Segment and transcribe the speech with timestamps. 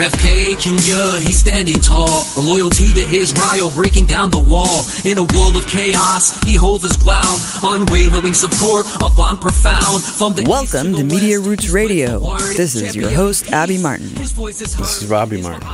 [0.00, 2.24] RFK Jr., he's standing tall.
[2.38, 4.80] A loyalty to his rival, breaking down the wall.
[5.04, 7.38] In a world of chaos, he holds his ground.
[7.62, 10.02] Unwavering support, a bond profound.
[10.02, 12.18] From the Welcome to Media Roots Radio.
[12.56, 14.08] This is your host, Abby Martin.
[14.14, 15.68] This is Robbie Martin.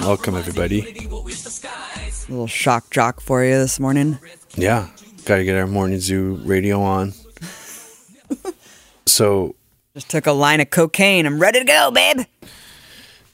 [0.00, 0.80] Welcome, everybody.
[0.80, 4.18] A little shock jock for you this morning.
[4.54, 4.88] Yeah,
[5.26, 7.12] got to get our morning zoo radio on.
[9.06, 9.54] so,
[9.92, 11.26] Just took a line of cocaine.
[11.26, 12.20] I'm ready to go, babe.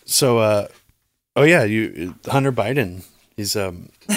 [0.05, 0.69] So, uh,
[1.37, 3.05] oh yeah, you Hunter Biden.
[3.37, 3.91] He's um.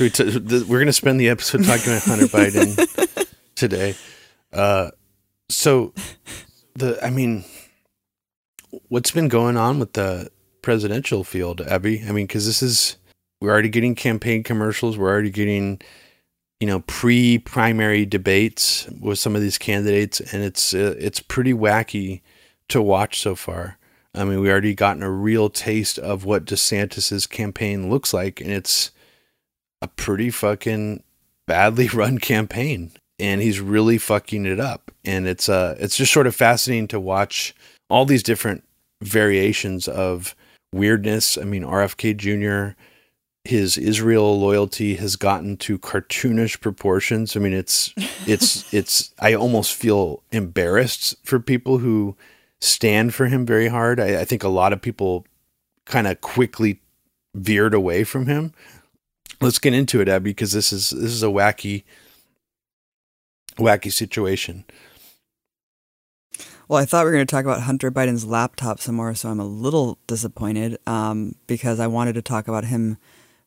[0.00, 3.94] we t- we're gonna spend the episode talking about Hunter Biden today.
[4.52, 4.90] Uh,
[5.48, 5.92] so
[6.74, 7.44] the I mean,
[8.88, 10.30] what's been going on with the
[10.62, 12.02] presidential field, Abby?
[12.06, 12.96] I mean, because this is
[13.40, 14.96] we're already getting campaign commercials.
[14.96, 15.80] We're already getting
[16.60, 22.22] you know pre-primary debates with some of these candidates, and it's uh, it's pretty wacky
[22.68, 23.78] to watch so far.
[24.14, 28.50] I mean, we already gotten a real taste of what DeSantis's campaign looks like, and
[28.50, 28.90] it's
[29.80, 31.02] a pretty fucking
[31.46, 34.90] badly run campaign, and he's really fucking it up.
[35.04, 37.54] And it's uh, it's just sort of fascinating to watch
[37.88, 38.64] all these different
[39.02, 40.34] variations of
[40.72, 41.38] weirdness.
[41.38, 42.78] I mean, RFK Jr.
[43.44, 47.34] His Israel loyalty has gotten to cartoonish proportions.
[47.34, 47.94] I mean, it's
[48.26, 49.12] it's it's.
[49.18, 52.14] I almost feel embarrassed for people who
[52.62, 53.98] stand for him very hard.
[53.98, 55.26] I, I think a lot of people
[55.84, 56.80] kind of quickly
[57.34, 58.52] veered away from him.
[59.40, 61.82] Let's get into it, Abby, because this is this is a wacky,
[63.56, 64.64] wacky situation.
[66.68, 69.28] Well, I thought we were going to talk about Hunter Biden's laptop some more, so
[69.28, 72.96] I'm a little disappointed um, because I wanted to talk about him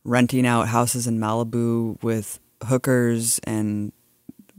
[0.04, 3.94] renting out houses in Malibu with hookers and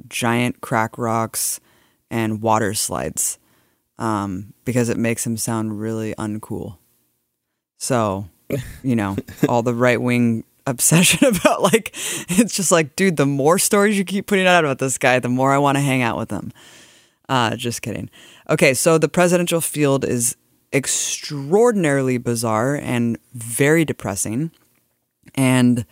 [0.08, 1.60] giant crack rocks
[2.10, 3.38] and water slides
[3.98, 6.78] um, because it makes him sound really uncool.
[7.78, 8.28] So,
[8.82, 9.16] you know,
[9.48, 11.90] all the right wing obsession about like,
[12.28, 15.28] it's just like, dude, the more stories you keep putting out about this guy, the
[15.28, 16.52] more I want to hang out with him.
[17.28, 18.08] Uh, just kidding.
[18.48, 20.36] Okay, so the presidential field is
[20.72, 24.52] extraordinarily bizarre and very depressing.
[25.34, 25.84] And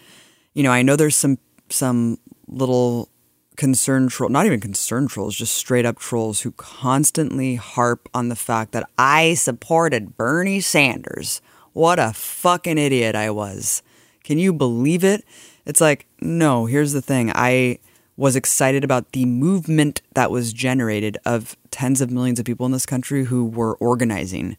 [0.53, 3.09] you know, I know there's some some little
[3.57, 8.37] concern troll, not even concern trolls, just straight up trolls who constantly harp on the
[8.37, 11.41] fact that I supported Bernie Sanders.
[11.73, 13.83] What a fucking idiot I was.
[14.23, 15.25] Can you believe it?
[15.67, 17.31] It's like, no, here's the thing.
[17.35, 17.79] I
[18.17, 22.73] was excited about the movement that was generated of tens of millions of people in
[22.73, 24.57] this country who were organizing.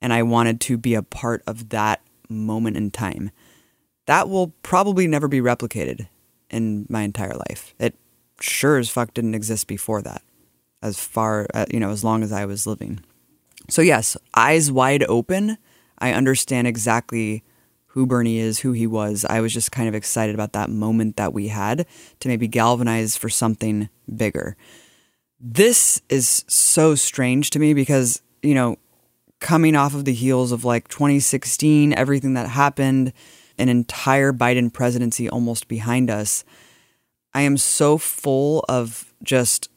[0.00, 3.30] And I wanted to be a part of that moment in time.
[4.06, 6.08] That will probably never be replicated
[6.48, 7.74] in my entire life.
[7.78, 7.94] It
[8.42, 10.22] sure as fuck didn't exist before that,
[10.82, 13.00] as far, uh, you know, as long as I was living.
[13.68, 15.58] So, yes, eyes wide open,
[15.98, 17.44] I understand exactly
[17.88, 19.24] who Bernie is, who he was.
[19.24, 21.86] I was just kind of excited about that moment that we had
[22.20, 24.56] to maybe galvanize for something bigger.
[25.40, 28.76] This is so strange to me because, you know,
[29.40, 33.12] coming off of the heels of like 2016, everything that happened,
[33.58, 36.44] an entire Biden presidency almost behind us,
[37.32, 39.68] I am so full of just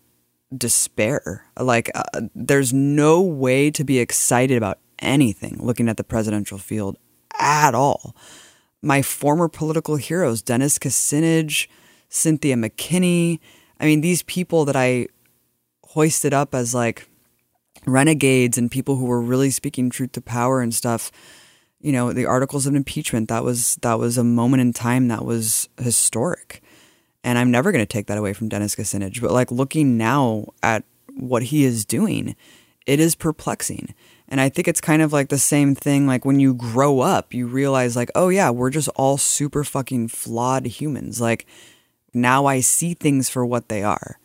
[0.56, 1.46] despair.
[1.60, 6.98] Like, uh, there's no way to be excited about anything looking at the presidential field
[7.40, 8.16] at all.
[8.82, 11.68] My former political heroes, Dennis Kucinich,
[12.10, 13.40] Cynthia McKinney,
[13.80, 15.08] I mean, these people that I
[15.84, 17.08] hoisted up as like
[17.86, 21.12] renegades and people who were really speaking truth to power and stuff.
[21.80, 25.26] You know, the articles of impeachment, that was that was a moment in time that
[25.26, 26.63] was historic.
[27.24, 29.22] And I'm never going to take that away from Dennis Kucinich.
[29.22, 30.84] But like looking now at
[31.16, 32.36] what he is doing,
[32.86, 33.94] it is perplexing.
[34.28, 36.08] And I think it's kind of like the same thing.
[36.08, 40.08] Like when you grow up, you realize, like, oh, yeah, we're just all super fucking
[40.08, 41.22] flawed humans.
[41.22, 41.46] Like
[42.14, 44.20] now I see things for what they are.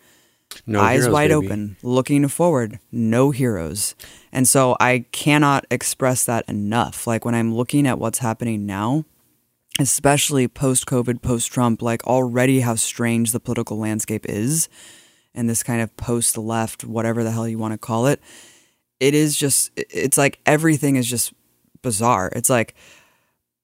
[0.66, 1.47] No Eyes heroes, wide baby.
[1.47, 3.94] open, looking forward, no heroes.
[4.32, 7.06] And so I cannot express that enough.
[7.06, 9.05] Like when I'm looking at what's happening now,
[9.78, 14.69] especially post COVID, post Trump, like already how strange the political landscape is
[15.34, 18.20] and this kind of post left, whatever the hell you want to call it.
[18.98, 21.32] It is just, it's like everything is just
[21.82, 22.32] bizarre.
[22.34, 22.75] It's like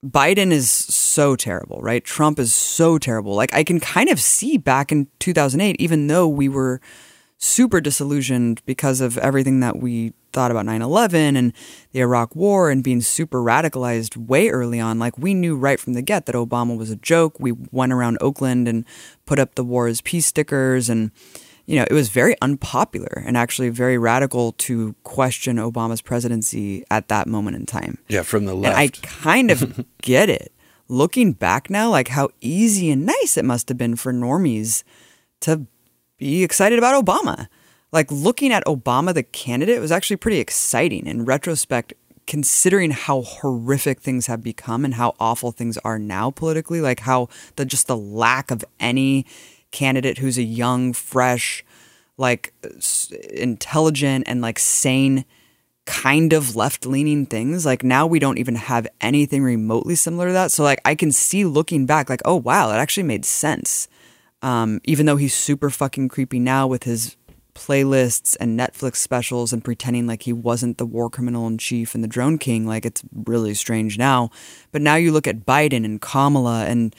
[0.04, 2.04] Biden is so terrible, right?
[2.04, 3.34] Trump is so terrible.
[3.34, 6.80] Like I can kind of see back in 2008, even though we were
[7.38, 11.52] super disillusioned because of everything that we thought about 9-11 and
[11.92, 15.92] the iraq war and being super radicalized way early on like we knew right from
[15.92, 18.84] the get that obama was a joke we went around oakland and
[19.26, 21.12] put up the war as peace stickers and
[21.66, 27.08] you know, it was very unpopular and actually very radical to question Obama's presidency at
[27.08, 27.98] that moment in time.
[28.08, 28.76] Yeah, from the left.
[28.76, 30.52] And I kind of get it.
[30.88, 34.84] Looking back now, like how easy and nice it must have been for normies
[35.40, 35.66] to
[36.18, 37.48] be excited about Obama.
[37.92, 41.94] Like looking at Obama, the candidate, was actually pretty exciting in retrospect,
[42.26, 46.80] considering how horrific things have become and how awful things are now politically.
[46.80, 49.26] Like how the just the lack of any
[49.70, 51.64] candidate who's a young, fresh,
[52.16, 52.52] like
[53.30, 55.24] intelligent and like sane
[55.86, 57.66] kind of left leaning things.
[57.66, 60.50] Like now we don't even have anything remotely similar to that.
[60.50, 63.88] So like I can see looking back, like, oh wow, it actually made sense.
[64.44, 67.16] Um, even though he's super fucking creepy now with his
[67.54, 72.04] playlists and Netflix specials and pretending like he wasn't the war criminal in chief and
[72.04, 74.30] the drone king, like it's really strange now.
[74.70, 76.94] But now you look at Biden and Kamala and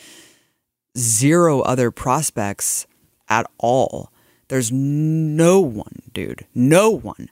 [0.97, 2.87] zero other prospects
[3.29, 4.11] at all.
[4.47, 6.45] There's no one, dude.
[6.53, 7.29] No one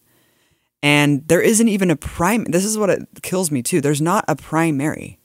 [0.84, 2.44] and there isn't even a prime.
[2.44, 3.80] This is what it kills me too.
[3.80, 5.18] There's not a primary.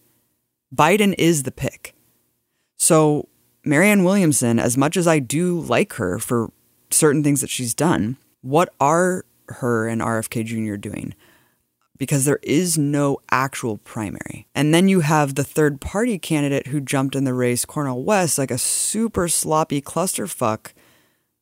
[0.75, 1.95] Biden is the pick.
[2.77, 3.29] So,
[3.69, 6.51] Marianne Williamson, as much as I do like her for
[6.91, 10.77] certain things that she's done, what are her and RFK Jr.
[10.77, 11.15] doing?
[11.99, 14.47] Because there is no actual primary.
[14.55, 18.39] And then you have the third party candidate who jumped in the race, Cornel West,
[18.39, 20.73] like a super sloppy clusterfuck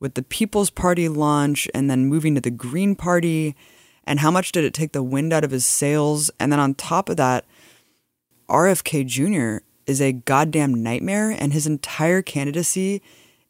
[0.00, 3.54] with the People's Party launch and then moving to the Green Party
[4.02, 6.28] and how much did it take the wind out of his sails?
[6.40, 7.44] And then on top of that,
[8.48, 9.64] RFK Jr.
[9.86, 13.02] is a goddamn nightmare, and his entire candidacy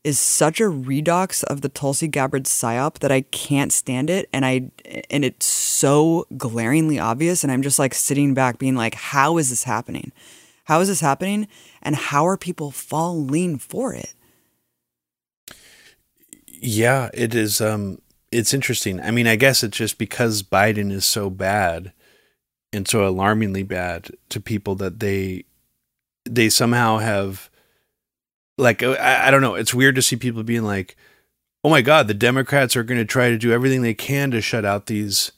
[0.05, 4.45] is such a redux of the Tulsi Gabbard psyop that I can't stand it, and
[4.45, 4.71] I
[5.11, 9.51] and it's so glaringly obvious, and I'm just like sitting back, being like, "How is
[9.51, 10.13] this happening?
[10.65, 11.49] How is this happening?
[11.83, 14.15] And how are people falling for it?"
[16.47, 17.61] Yeah, it is.
[17.61, 18.01] Um,
[18.31, 19.01] it's interesting.
[19.01, 21.93] I mean, I guess it's just because Biden is so bad
[22.73, 25.45] and so alarmingly bad to people that they
[26.29, 27.51] they somehow have
[28.59, 29.55] like I, I don't know.
[29.55, 30.97] It's weird to see people being like,
[31.65, 34.41] "Oh my God, the Democrats are going to try to do everything they can to
[34.41, 35.33] shut out these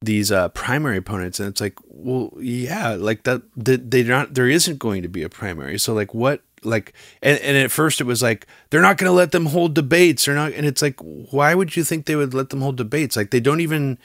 [0.00, 3.42] these uh, primary opponents." And it's like, well, yeah, like that.
[3.56, 4.34] They, are not.
[4.34, 5.78] There isn't going to be a primary.
[5.78, 9.14] So like, what like and, and at first it was like they're not going to
[9.14, 12.34] let them hold debates they're not and it's like why would you think they would
[12.34, 13.98] let them hold debates like they don't even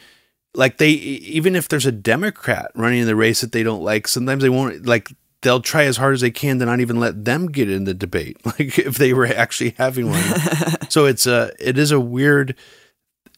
[0.53, 4.07] like they even if there's a democrat running in the race that they don't like
[4.07, 5.11] sometimes they won't like
[5.45, 7.93] they'll try as hard as they can to not even let them get in the
[7.93, 10.23] debate like if they were actually having one
[10.89, 12.55] so it's a it is a weird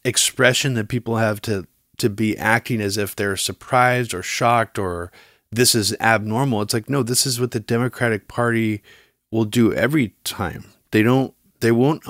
[0.04, 1.68] expression that people have to
[1.98, 5.12] to be acting as if they're surprised or shocked or
[5.52, 8.82] this is abnormal it's like no this is what the democratic party
[9.32, 10.66] will do every time.
[10.92, 12.04] They don't they won't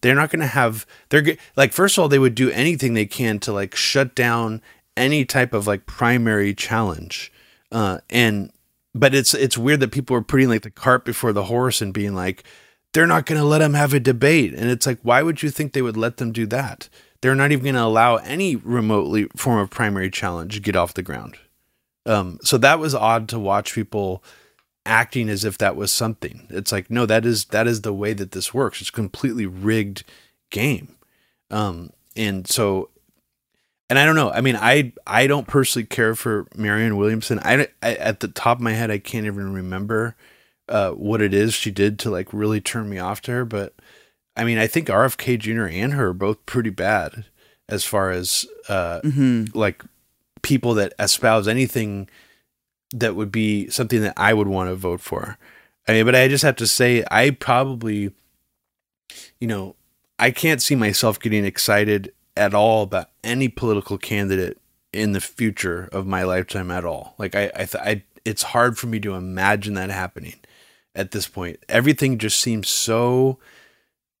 [0.00, 3.06] they're not going to have they're like first of all they would do anything they
[3.06, 4.60] can to like shut down
[4.96, 7.32] any type of like primary challenge.
[7.72, 8.52] Uh and
[8.94, 11.94] but it's it's weird that people are putting like the cart before the horse and
[11.94, 12.44] being like
[12.92, 15.50] they're not going to let them have a debate and it's like why would you
[15.50, 16.88] think they would let them do that?
[17.22, 20.94] They're not even going to allow any remotely form of primary challenge to get off
[20.94, 21.36] the ground.
[22.06, 24.22] Um so that was odd to watch people
[24.86, 26.46] acting as if that was something.
[26.50, 28.80] It's like, no, that is that is the way that this works.
[28.80, 30.04] It's completely rigged
[30.50, 30.96] game.
[31.50, 32.90] Um, and so,
[33.90, 34.30] and I don't know.
[34.30, 37.40] I mean, I I don't personally care for Marianne Williamson.
[37.40, 40.14] I, I at the top of my head, I can't even remember
[40.68, 43.44] uh, what it is she did to like really turn me off to her.
[43.44, 43.74] But
[44.36, 45.66] I mean, I think RFK Jr.
[45.66, 47.24] and her are both pretty bad
[47.68, 49.58] as far as uh, mm-hmm.
[49.58, 49.82] like
[50.42, 52.08] people that espouse anything
[52.92, 55.36] that would be something that I would want to vote for.
[55.88, 58.12] I mean, but I just have to say, I probably,
[59.40, 59.74] you know,
[60.18, 64.58] I can't see myself getting excited at all about any political candidate
[64.92, 67.14] in the future of my lifetime at all.
[67.18, 70.36] Like I, I, I it's hard for me to imagine that happening
[70.94, 71.60] at this point.
[71.68, 73.38] Everything just seems so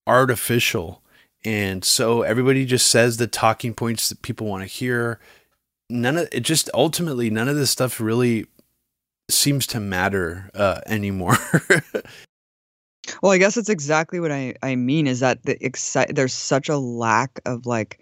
[0.06, 1.02] artificial
[1.44, 5.18] and so everybody just says the talking points that people want to hear
[5.88, 8.46] none of it just ultimately none of this stuff really
[9.28, 11.36] seems to matter uh, anymore.
[13.22, 16.68] well, I guess it's exactly what I, I mean is that the exci- there's such
[16.68, 17.99] a lack of like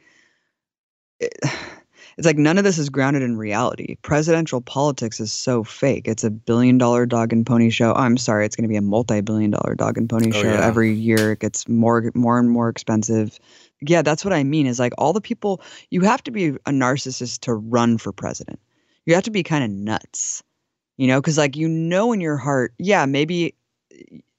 [1.20, 1.34] it,
[2.16, 3.96] it's like none of this is grounded in reality.
[4.02, 6.08] Presidential politics is so fake.
[6.08, 7.92] It's a billion dollar dog and pony show.
[7.92, 10.52] Oh, I'm sorry, it's going to be a multi-billion dollar dog and pony oh, show
[10.52, 10.66] yeah.
[10.66, 11.32] every year.
[11.32, 13.38] It gets more more and more expensive.
[13.80, 16.70] Yeah, that's what I mean is like all the people you have to be a
[16.70, 18.58] narcissist to run for president.
[19.06, 20.42] You have to be kind of nuts
[20.98, 23.54] you know because like you know in your heart yeah maybe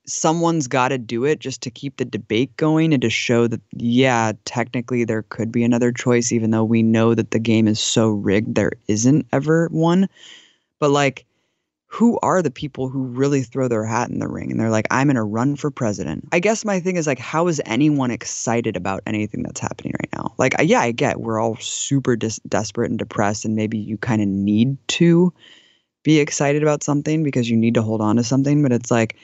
[0.10, 3.62] someone's got to do it just to keep the debate going and to show that
[3.74, 7.80] yeah technically there could be another choice even though we know that the game is
[7.80, 10.08] so rigged there isn't ever one.
[10.80, 11.25] But like
[11.92, 14.86] who are the people who really throw their hat in the ring and they're like
[14.92, 16.28] i'm going to run for president.
[16.32, 20.10] I guess my thing is like how is anyone excited about anything that's happening right
[20.13, 20.34] now?
[20.38, 24.22] Like yeah i get we're all super dis- desperate and depressed and maybe you kind
[24.22, 25.34] of need to
[26.04, 29.18] be excited about something because you need to hold on to something but it's like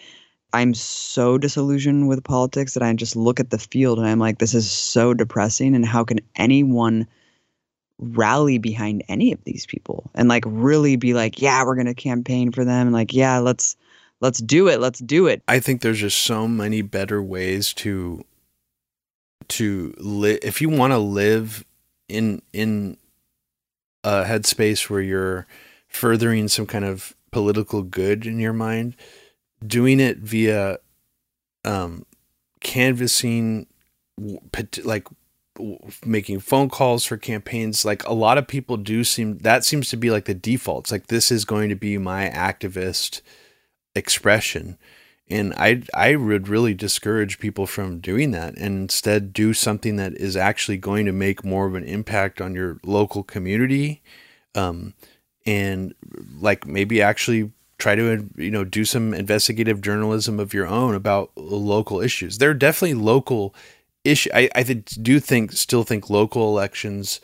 [0.55, 4.38] I'm so disillusioned with politics that I just look at the field and I'm like,
[4.38, 5.75] this is so depressing.
[5.75, 7.07] And how can anyone
[8.00, 12.53] rally behind any of these people and like really be like, yeah, we're gonna campaign
[12.53, 13.75] for them and like, yeah, let's
[14.21, 15.43] let's do it, let's do it.
[15.50, 18.24] I think there's just so many better ways to
[19.50, 21.65] to live if you want to live
[22.07, 22.95] in in
[24.05, 25.47] a headspace where you're
[25.89, 28.95] furthering some kind of political good in your mind
[29.65, 30.77] doing it via
[31.63, 32.05] um,
[32.62, 33.67] canvassing,
[34.84, 35.07] like
[36.05, 37.86] making phone calls for campaigns.
[37.86, 40.86] Like a lot of people do seem that seems to be like the default.
[40.86, 43.22] It's like this is going to be my activist
[43.95, 44.77] expression.
[45.27, 50.13] And I I would really discourage people from doing that and instead do something that
[50.13, 54.03] is actually going to make more of an impact on your local community.
[54.53, 54.93] Um,
[55.45, 55.93] and
[56.39, 61.32] like maybe actually try to you know do some investigative journalism of your own about
[61.36, 62.38] local issues.
[62.38, 63.53] There are definitely local
[64.03, 64.29] issue.
[64.34, 67.20] I, I do think still think local elections,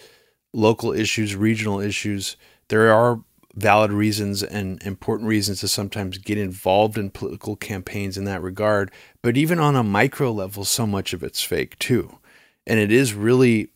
[0.54, 2.36] local issues, regional issues.
[2.68, 3.22] There are
[3.56, 8.92] valid reasons and important reasons to sometimes get involved in political campaigns in that regard.
[9.22, 12.18] But even on a micro level, so much of it's fake too,
[12.66, 13.70] and it is really,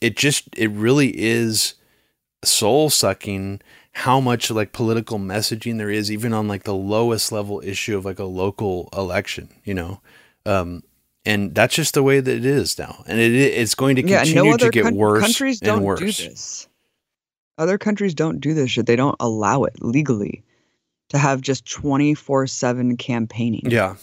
[0.00, 1.74] it just it really is
[2.44, 3.60] soul sucking
[3.92, 8.04] how much like political messaging there is even on like the lowest level issue of
[8.04, 10.00] like a local election you know?
[10.46, 10.82] Um
[11.26, 13.04] and that's just the way that it is now.
[13.06, 16.00] And it it's going to continue yeah, no to get con- worse countries don't worse.
[16.00, 16.68] do this.
[17.58, 18.86] Other countries don't do this shit.
[18.86, 20.42] They don't allow it legally
[21.10, 23.62] to have just 24/7 campaigning.
[23.66, 23.96] Yeah.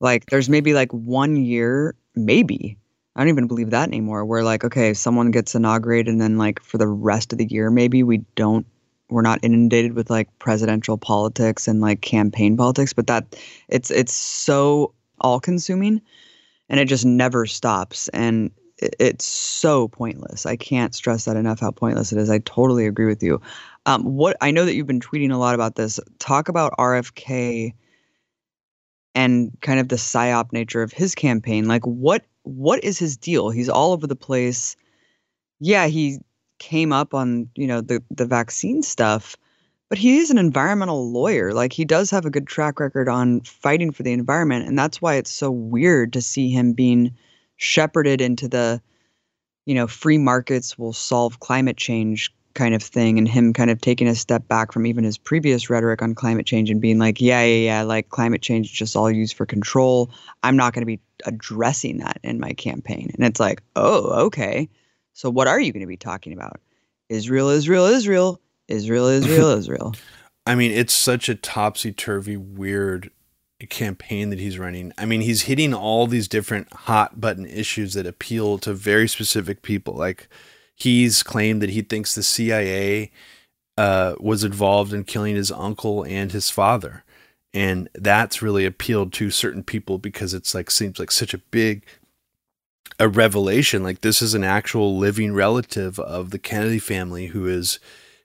[0.00, 2.76] Like there's maybe like one year maybe.
[3.14, 4.24] I don't even believe that anymore.
[4.24, 7.70] Where like, okay, someone gets inaugurated, and then like for the rest of the year,
[7.70, 8.66] maybe we don't
[9.10, 13.36] we're not inundated with like presidential politics and like campaign politics, but that
[13.68, 16.00] it's it's so all consuming
[16.68, 20.46] and it just never stops and it, it's so pointless.
[20.46, 22.30] I can't stress that enough how pointless it is.
[22.30, 23.40] I totally agree with you.
[23.86, 25.98] Um, what I know that you've been tweeting a lot about this.
[26.18, 27.72] Talk about RFK
[29.14, 31.66] and kind of the psyop nature of his campaign.
[31.66, 33.50] Like what what is his deal?
[33.50, 34.76] He's all over the place.
[35.60, 36.18] Yeah, he
[36.58, 39.36] came up on you know the the vaccine stuff
[39.88, 41.54] but he is an environmental lawyer.
[41.54, 45.00] Like he does have a good track record on fighting for the environment and that's
[45.00, 47.14] why it's so weird to see him being
[47.56, 48.80] shepherded into the
[49.66, 53.80] you know free markets will solve climate change kind of thing and him kind of
[53.80, 57.20] taking a step back from even his previous rhetoric on climate change and being like
[57.20, 60.10] yeah yeah yeah like climate change is just all used for control.
[60.42, 63.10] I'm not going to be addressing that in my campaign.
[63.14, 64.68] And it's like oh okay
[65.18, 66.60] so what are you going to be talking about?
[67.08, 69.94] Israel, Israel, Israel, Israel, Israel, Israel.
[70.46, 73.10] I mean, it's such a topsy turvy, weird
[73.68, 74.92] campaign that he's running.
[74.96, 79.62] I mean, he's hitting all these different hot button issues that appeal to very specific
[79.62, 79.94] people.
[79.94, 80.28] Like,
[80.76, 83.10] he's claimed that he thinks the CIA
[83.76, 87.02] uh, was involved in killing his uncle and his father.
[87.52, 91.84] And that's really appealed to certain people because it's like seems like such a big
[92.98, 93.82] a revelation.
[93.82, 97.78] Like this is an actual living relative of the Kennedy family who is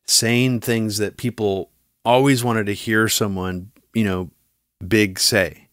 [0.05, 1.70] saying things that people
[2.03, 4.29] always wanted to hear someone, you know,
[4.86, 5.67] big say.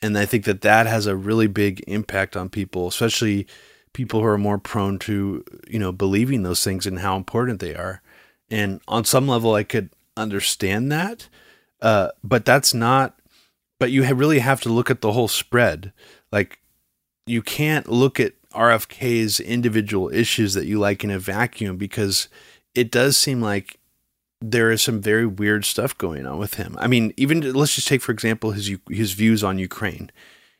[0.00, 3.46] And I think that that has a really big impact on people, especially
[3.92, 7.74] people who are more prone to, you know, believing those things and how important they
[7.74, 8.02] are.
[8.50, 11.28] And on some level, I could understand that.
[11.80, 13.18] Uh, but that's not,
[13.78, 15.92] but you really have to look at the whole spread.
[16.30, 16.58] Like,
[17.26, 22.28] you can't look at RFK's individual issues that you like in a vacuum because
[22.74, 23.78] it does seem like
[24.40, 26.76] there is some very weird stuff going on with him.
[26.78, 30.10] I mean, even let's just take for example his his views on Ukraine.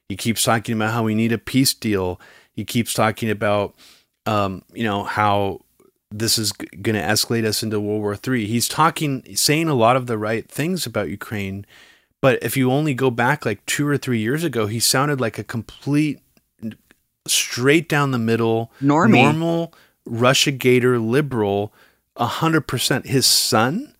[0.09, 2.21] He keeps talking about how we need a peace deal.
[2.52, 3.75] He keeps talking about
[4.26, 5.62] um, you know how
[6.11, 8.47] this is going to escalate us into World War III.
[8.47, 11.64] He's talking, saying a lot of the right things about Ukraine,
[12.21, 15.38] but if you only go back like two or three years ago, he sounded like
[15.38, 16.21] a complete
[17.26, 19.12] straight down the middle, Normie.
[19.12, 19.75] normal
[20.05, 21.73] Russia Gator liberal,
[22.17, 23.07] hundred percent.
[23.07, 23.95] His son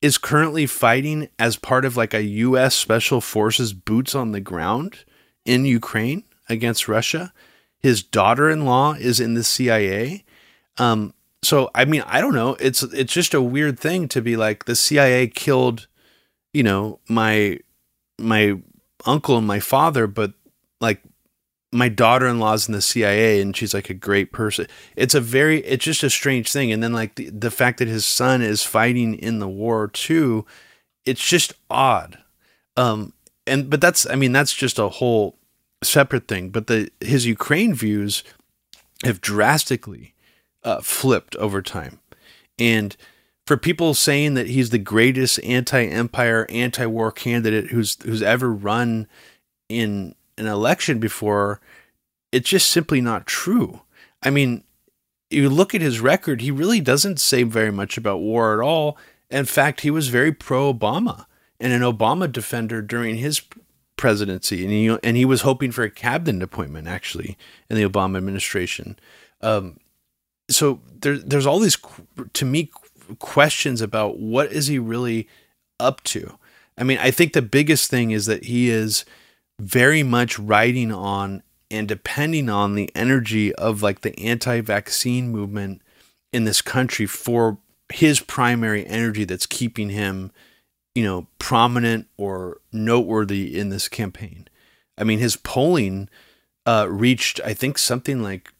[0.00, 2.74] is currently fighting as part of like a U.S.
[2.74, 5.04] Special Forces boots on the ground
[5.44, 7.32] in Ukraine against Russia.
[7.78, 10.24] His daughter-in-law is in the CIA.
[10.78, 12.56] Um, so I mean, I don't know.
[12.60, 15.88] It's it's just a weird thing to be like the CIA killed,
[16.52, 17.58] you know, my
[18.18, 18.58] my
[19.04, 20.32] uncle and my father, but
[20.80, 21.02] like
[21.72, 24.66] my daughter-in-law's in the CIA and she's like a great person.
[24.94, 26.70] It's a very it's just a strange thing.
[26.70, 30.44] And then like the, the fact that his son is fighting in the war too,
[31.04, 32.18] it's just odd.
[32.76, 33.14] Um
[33.46, 35.38] and but that's I mean that's just a whole
[35.82, 36.50] separate thing.
[36.50, 38.22] But the his Ukraine views
[39.04, 40.14] have drastically
[40.62, 41.98] uh, flipped over time,
[42.58, 42.96] and
[43.46, 49.08] for people saying that he's the greatest anti-empire, anti-war candidate who's who's ever run
[49.68, 50.14] in
[50.46, 51.60] an election before,
[52.30, 53.82] it's just simply not true.
[54.22, 54.64] I mean,
[55.30, 58.96] you look at his record; he really doesn't say very much about war at all.
[59.30, 61.26] In fact, he was very pro-Obama
[61.58, 63.40] and an Obama defender during his
[63.96, 67.36] presidency, and he and he was hoping for a cabinet appointment actually
[67.70, 68.98] in the Obama administration.
[69.40, 69.78] Um,
[70.50, 71.78] so there, there's all these
[72.32, 72.70] to me
[73.18, 75.28] questions about what is he really
[75.78, 76.38] up to.
[76.76, 79.04] I mean, I think the biggest thing is that he is
[79.62, 85.80] very much riding on and depending on the energy of like the anti-vaccine movement
[86.32, 87.58] in this country for
[87.92, 90.32] his primary energy that's keeping him
[90.94, 94.48] you know, prominent or noteworthy in this campaign.
[94.98, 96.08] I mean, his polling
[96.66, 98.52] uh, reached, I think, something like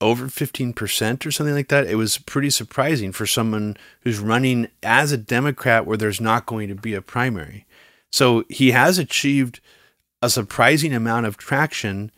[0.00, 1.86] over 15% or something like that.
[1.86, 6.68] It was pretty surprising for someone who's running as a Democrat where there's not going
[6.68, 7.66] to be a primary.
[8.10, 9.60] So he has achieved
[10.26, 12.10] a surprising amount of traction,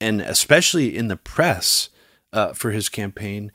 [0.00, 1.88] and especially in the press
[2.32, 3.50] uh, for his campaign.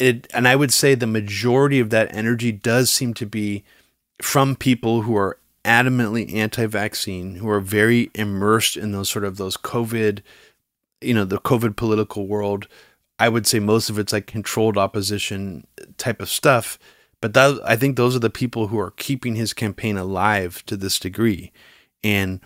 [0.00, 3.64] It, and I would say the majority of that energy does seem to be
[4.20, 9.56] from people who are adamantly anti-vaccine, who are very immersed in those sort of those
[9.56, 10.22] COVID,
[11.00, 12.68] you know, the COVID political world.
[13.18, 16.78] I would say most of it's like controlled opposition type of stuff.
[17.22, 20.76] But that I think those are the people who are keeping his campaign alive to
[20.76, 21.52] this degree.
[22.04, 22.40] And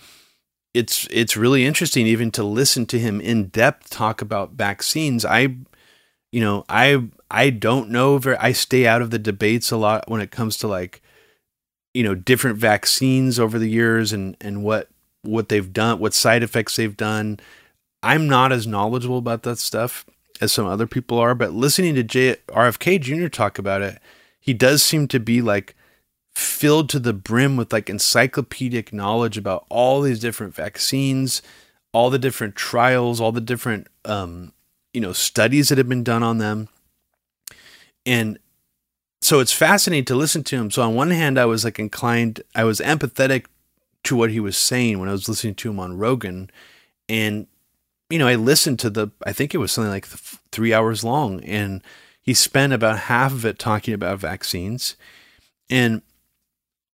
[0.74, 5.24] it's it's really interesting even to listen to him in depth talk about vaccines.
[5.24, 5.56] I
[6.32, 10.08] you know, I I don't know very I stay out of the debates a lot
[10.08, 11.02] when it comes to like
[11.94, 14.88] you know different vaccines over the years and and what
[15.22, 17.38] what they've done what side effects they've done
[18.02, 20.06] i'm not as knowledgeable about that stuff
[20.40, 23.98] as some other people are but listening to J- rfk jr talk about it
[24.38, 25.74] he does seem to be like
[26.40, 31.42] filled to the brim with like encyclopedic knowledge about all these different vaccines
[31.92, 34.52] all the different trials all the different um
[34.92, 36.68] you know studies that have been done on them.
[38.06, 38.38] And
[39.20, 40.70] so it's fascinating to listen to him.
[40.70, 43.46] So on one hand, I was like inclined, I was empathetic
[44.04, 46.50] to what he was saying when I was listening to him on Rogan,
[47.08, 47.46] and
[48.08, 51.44] you know, I listened to the, I think it was something like three hours long,
[51.44, 51.82] and
[52.22, 54.96] he spent about half of it talking about vaccines,
[55.68, 56.02] and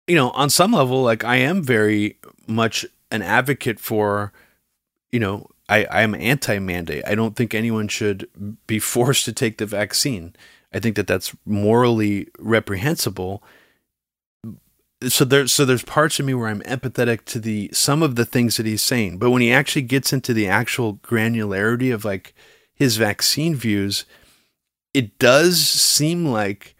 [0.06, 4.32] you know, on some level, like I am very much an advocate for,
[5.10, 7.04] you know, I, I am anti-mandate.
[7.06, 8.28] I don't think anyone should
[8.66, 10.34] be forced to take the vaccine.
[10.72, 13.42] I think that that's morally reprehensible.
[15.06, 18.24] So there's so there's parts of me where I'm empathetic to the some of the
[18.24, 22.34] things that he's saying, but when he actually gets into the actual granularity of like
[22.72, 24.04] his vaccine views,
[24.94, 26.76] it does seem like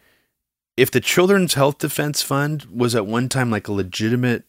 [0.77, 4.45] if the Children's Health Defense Fund was at one time like a legitimate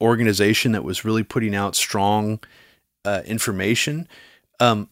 [0.00, 2.40] organization that was really putting out strong
[3.04, 4.08] uh, information,
[4.60, 4.88] um,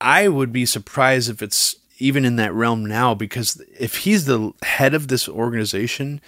[0.00, 4.52] I would be surprised if it's even in that realm now because if he's the
[4.62, 6.20] head of this organization,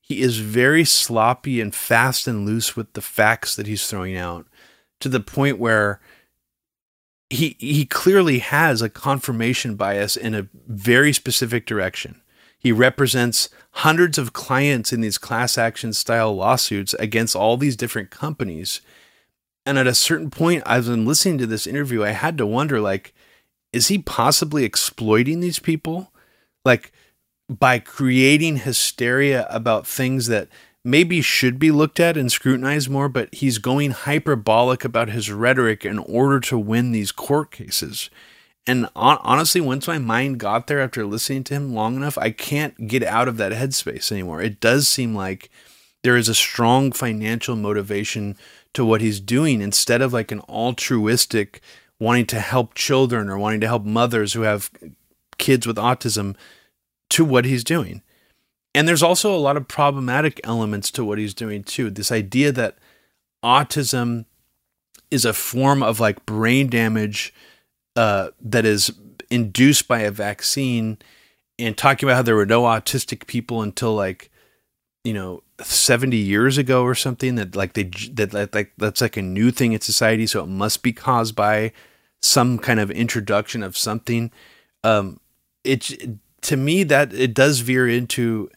[0.00, 4.46] he is very sloppy and fast and loose with the facts that he's throwing out
[4.98, 6.00] to the point where
[7.28, 12.20] he he clearly has a confirmation bias in a very specific direction.
[12.60, 18.10] He represents hundreds of clients in these class action style lawsuits against all these different
[18.10, 18.82] companies.
[19.64, 22.78] And at a certain point, as I'm listening to this interview, I had to wonder
[22.78, 23.14] like,
[23.72, 26.12] is he possibly exploiting these people?
[26.64, 26.92] Like
[27.48, 30.48] by creating hysteria about things that
[30.84, 35.84] maybe should be looked at and scrutinized more, but he's going hyperbolic about his rhetoric
[35.84, 38.10] in order to win these court cases.
[38.70, 42.86] And honestly, once my mind got there after listening to him long enough, I can't
[42.86, 44.40] get out of that headspace anymore.
[44.40, 45.50] It does seem like
[46.04, 48.36] there is a strong financial motivation
[48.74, 51.60] to what he's doing instead of like an altruistic
[51.98, 54.70] wanting to help children or wanting to help mothers who have
[55.36, 56.36] kids with autism
[57.08, 58.02] to what he's doing.
[58.72, 61.90] And there's also a lot of problematic elements to what he's doing too.
[61.90, 62.78] This idea that
[63.42, 64.26] autism
[65.10, 67.34] is a form of like brain damage
[67.96, 68.92] uh, that is
[69.30, 70.98] induced by a vaccine
[71.58, 74.30] and talking about how there were no autistic people until like
[75.04, 79.16] you know 70 years ago or something that like they that, that like that's like
[79.16, 81.72] a new thing in society so it must be caused by
[82.22, 84.30] some kind of introduction of something.
[84.84, 85.20] Um
[85.64, 88.50] it to me that it does veer into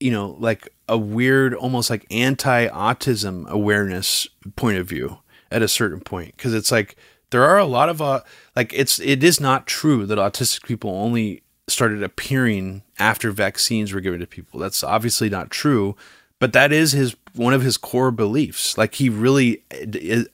[0.00, 5.18] you know like a weird almost like anti-autism awareness point of view
[5.50, 6.96] at a certain point because it's like
[7.30, 8.20] there are a lot of uh
[8.56, 14.00] like it's it is not true that autistic people only started appearing after vaccines were
[14.00, 14.60] given to people.
[14.60, 15.96] That's obviously not true,
[16.38, 18.76] but that is his one of his core beliefs.
[18.76, 19.62] Like he really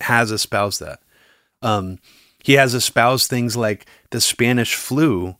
[0.00, 1.00] has espoused that.
[1.62, 1.98] Um,
[2.42, 5.36] he has espoused things like the Spanish flu,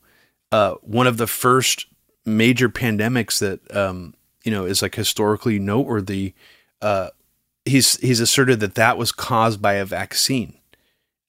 [0.51, 1.85] uh, one of the first
[2.25, 6.33] major pandemics that um, you know is like historically noteworthy.
[6.81, 7.09] Uh,
[7.65, 10.56] he's he's asserted that that was caused by a vaccine,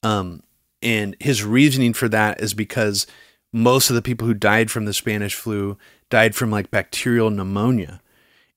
[0.03, 0.43] um,
[0.83, 3.07] and his reasoning for that is because
[3.53, 5.77] most of the people who died from the Spanish flu
[6.11, 8.01] died from like bacterial pneumonia.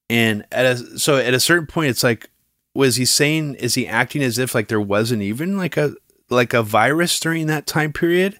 [0.09, 2.29] And at a so at a certain point it's like
[2.75, 5.93] was he saying is he acting as if like there wasn't even like a
[6.29, 8.39] like a virus during that time period?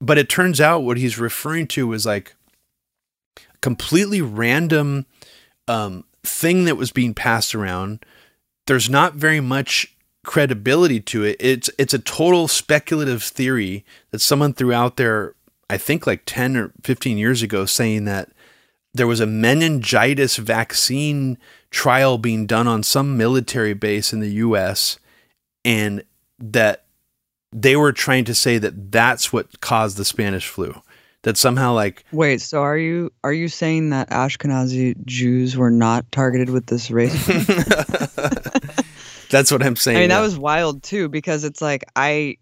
[0.00, 2.34] But it turns out what he's referring to was like
[3.60, 5.06] completely random
[5.68, 8.04] um, thing that was being passed around.
[8.66, 11.36] There's not very much credibility to it.
[11.40, 15.34] It's it's a total speculative theory that someone threw out there
[15.68, 18.30] I think like 10 or 15 years ago saying that
[18.92, 21.38] there was a meningitis vaccine
[21.70, 24.98] trial being done on some military base in the US
[25.64, 26.04] and
[26.38, 26.84] that
[27.52, 30.74] they were trying to say that that's what caused the Spanish flu.
[31.22, 36.10] That somehow like Wait, so are you are you saying that Ashkenazi Jews were not
[36.10, 37.14] targeted with this race?
[39.32, 39.96] that's what I'm saying.
[39.96, 42.36] I mean, that was wild too because it's like I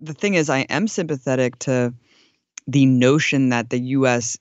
[0.00, 1.92] the thing is I am sympathetic to
[2.66, 4.38] the notion that the U.S.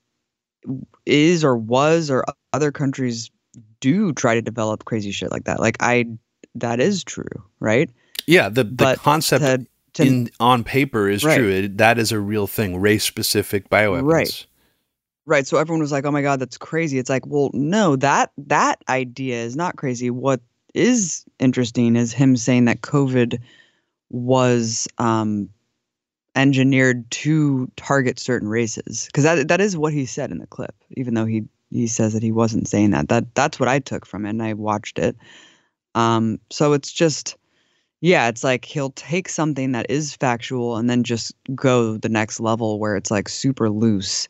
[1.06, 3.32] is or was or other countries
[3.80, 5.60] do try to develop crazy shit like that.
[5.60, 6.06] Like I,
[6.56, 7.90] that is true, right?
[8.28, 11.38] Yeah, the the but concept to, to, in on paper is right.
[11.38, 11.50] true.
[11.50, 12.80] It, that is a real thing.
[12.80, 14.12] Race specific bioweapons.
[14.12, 14.46] Right.
[15.26, 15.48] Right.
[15.48, 18.82] So everyone was like, "Oh my god, that's crazy." It's like, well, no that that
[18.90, 20.10] idea is not crazy.
[20.10, 20.42] What
[20.74, 23.40] is interesting is him saying that COVID
[24.10, 25.50] was um,
[26.36, 29.06] engineered to target certain races.
[29.08, 32.14] Because that that is what he said in the clip even though he he says
[32.14, 33.10] that he wasn't saying that.
[33.10, 35.16] That that's what i took from it and i watched it.
[35.96, 37.38] Um so it's just
[38.02, 42.40] yeah it's like he'll take something that is factual and then just go the next
[42.40, 44.28] level where it's like super loose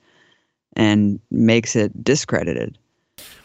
[0.75, 2.77] and makes it discredited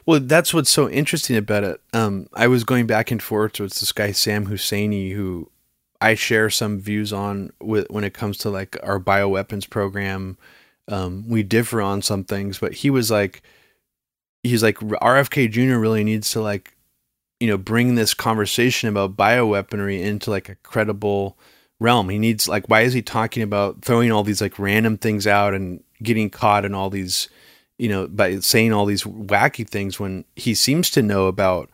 [0.08, 3.78] well that's what's so interesting about it um i was going back and forth with
[3.78, 5.50] this guy sam husseini who
[6.00, 10.38] I share some views on with when it comes to like our bioweapons program.
[10.86, 13.42] Um, we differ on some things, but he was like,
[14.42, 15.76] he's like RFK Jr.
[15.76, 16.76] really needs to like,
[17.40, 21.36] you know, bring this conversation about bioweaponry into like a credible
[21.80, 22.08] realm.
[22.08, 25.52] He needs like, why is he talking about throwing all these like random things out
[25.52, 27.28] and getting caught in all these,
[27.78, 31.70] you know, by saying all these wacky things when he seems to know about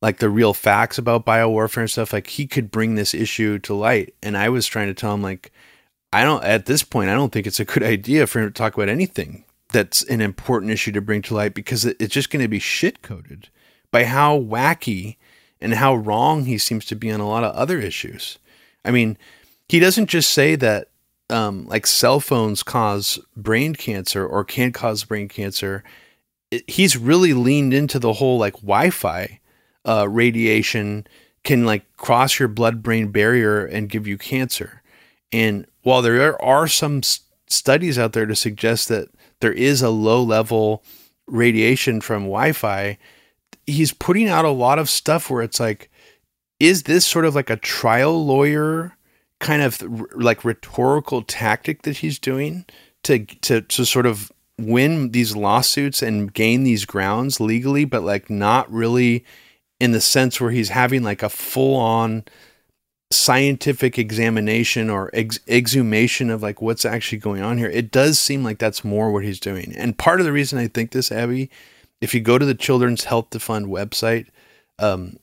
[0.00, 3.74] like the real facts about biowarfare and stuff, like he could bring this issue to
[3.74, 4.14] light.
[4.22, 5.52] And I was trying to tell him, like,
[6.12, 8.52] I don't, at this point, I don't think it's a good idea for him to
[8.52, 12.42] talk about anything that's an important issue to bring to light because it's just going
[12.42, 13.48] to be shit coded
[13.90, 15.16] by how wacky
[15.60, 18.38] and how wrong he seems to be on a lot of other issues.
[18.84, 19.16] I mean,
[19.68, 20.88] he doesn't just say that
[21.30, 25.82] um, like cell phones cause brain cancer or can cause brain cancer.
[26.50, 29.40] It, he's really leaned into the whole like Wi Fi
[29.86, 31.06] uh, radiation
[31.44, 34.82] can like cross your blood brain barrier and give you cancer.
[35.32, 37.02] And while there are some
[37.48, 39.08] studies out there to suggest that
[39.40, 40.84] there is a low level
[41.26, 42.98] radiation from Wi Fi,
[43.66, 45.90] he's putting out a lot of stuff where it's like,
[46.60, 48.96] is this sort of like a trial lawyer
[49.42, 49.82] kind of
[50.14, 52.64] like rhetorical tactic that he's doing
[53.02, 58.30] to, to, to sort of win these lawsuits and gain these grounds legally, but like
[58.30, 59.24] not really
[59.80, 62.24] in the sense where he's having like a full on
[63.10, 67.68] scientific examination or ex- exhumation of like what's actually going on here.
[67.68, 69.74] It does seem like that's more what he's doing.
[69.76, 71.50] And part of the reason I think this, Abby,
[72.00, 74.28] if you go to the Children's Health Defund website,
[74.78, 75.16] um,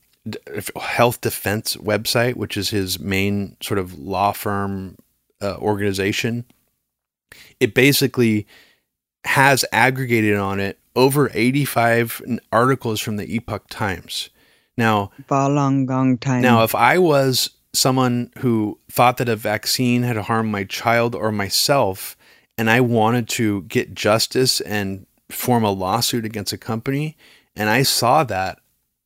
[0.80, 4.96] Health Defense website, which is his main sort of law firm
[5.40, 6.44] uh, organization,
[7.58, 8.46] it basically
[9.24, 14.30] has aggregated on it over 85 articles from the Epoch Times
[14.80, 15.10] now,
[16.16, 16.40] time.
[16.40, 21.30] Now, if I was someone who thought that a vaccine had harmed my child or
[21.30, 22.16] myself,
[22.56, 27.18] and I wanted to get justice and form a lawsuit against a company,
[27.54, 28.59] and I saw that,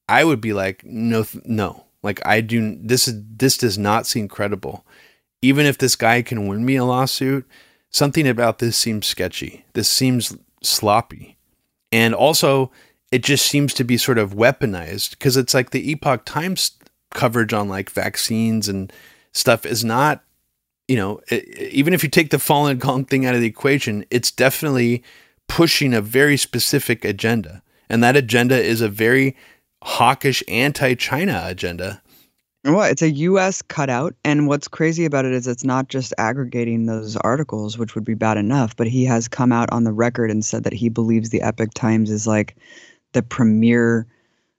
[0.09, 2.77] I would be like, no, no, like I do.
[2.81, 4.85] This is this does not seem credible.
[5.43, 7.47] Even if this guy can win me a lawsuit,
[7.91, 9.65] something about this seems sketchy.
[9.73, 11.37] This seems sloppy,
[11.93, 12.71] and also
[13.11, 16.73] it just seems to be sort of weaponized because it's like the Epoch Times
[17.11, 18.93] coverage on like vaccines and
[19.33, 20.23] stuff is not
[20.89, 24.31] you know even if you take the Falun Gong thing out of the equation it's
[24.31, 25.03] definitely
[25.49, 29.37] pushing a very specific agenda and that agenda is a very
[29.85, 32.03] hawkish anti-china agenda
[32.65, 33.61] well, it's a U.S.
[33.61, 38.07] cutout, and what's crazy about it is it's not just aggregating those articles, which would
[38.07, 40.89] be bad enough, but he has come out on the record and said that he
[40.89, 42.57] believes the Epoch Times is like
[43.13, 44.07] the premier,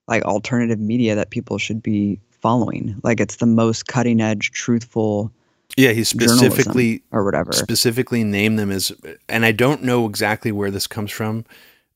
[0.08, 2.96] like alternative media that people should be following.
[3.02, 5.32] Like it's the most cutting edge, truthful.
[5.76, 8.92] Yeah, he specifically or whatever specifically named them as,
[9.28, 11.44] and I don't know exactly where this comes from,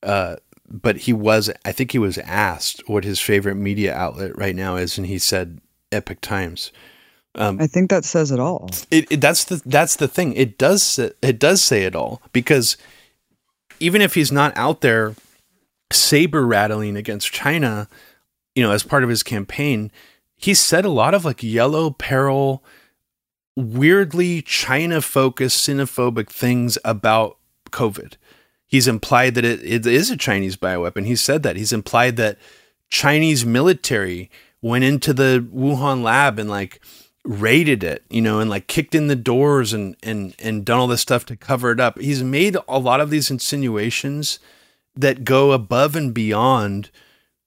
[0.02, 0.36] uh,
[0.70, 1.50] but he was.
[1.64, 5.18] I think he was asked what his favorite media outlet right now is, and he
[5.18, 6.72] said Epoch Times.
[7.34, 8.68] Um, I think that says it all.
[8.90, 10.32] It, it, that's the that's the thing.
[10.34, 12.76] It does it does say it all because
[13.78, 15.14] even if he's not out there
[15.92, 17.88] saber rattling against China,
[18.54, 19.90] you know, as part of his campaign,
[20.36, 22.64] he said a lot of like yellow peril,
[23.56, 27.38] weirdly China focused, xenophobic things about
[27.70, 28.14] COVID.
[28.70, 31.04] He's implied that it, it is a Chinese bioweapon.
[31.04, 31.56] He said that.
[31.56, 32.38] He's implied that
[32.88, 34.30] Chinese military
[34.62, 36.80] went into the Wuhan lab and like
[37.24, 40.86] raided it, you know, and like kicked in the doors and and and done all
[40.86, 41.98] this stuff to cover it up.
[41.98, 44.38] He's made a lot of these insinuations
[44.94, 46.90] that go above and beyond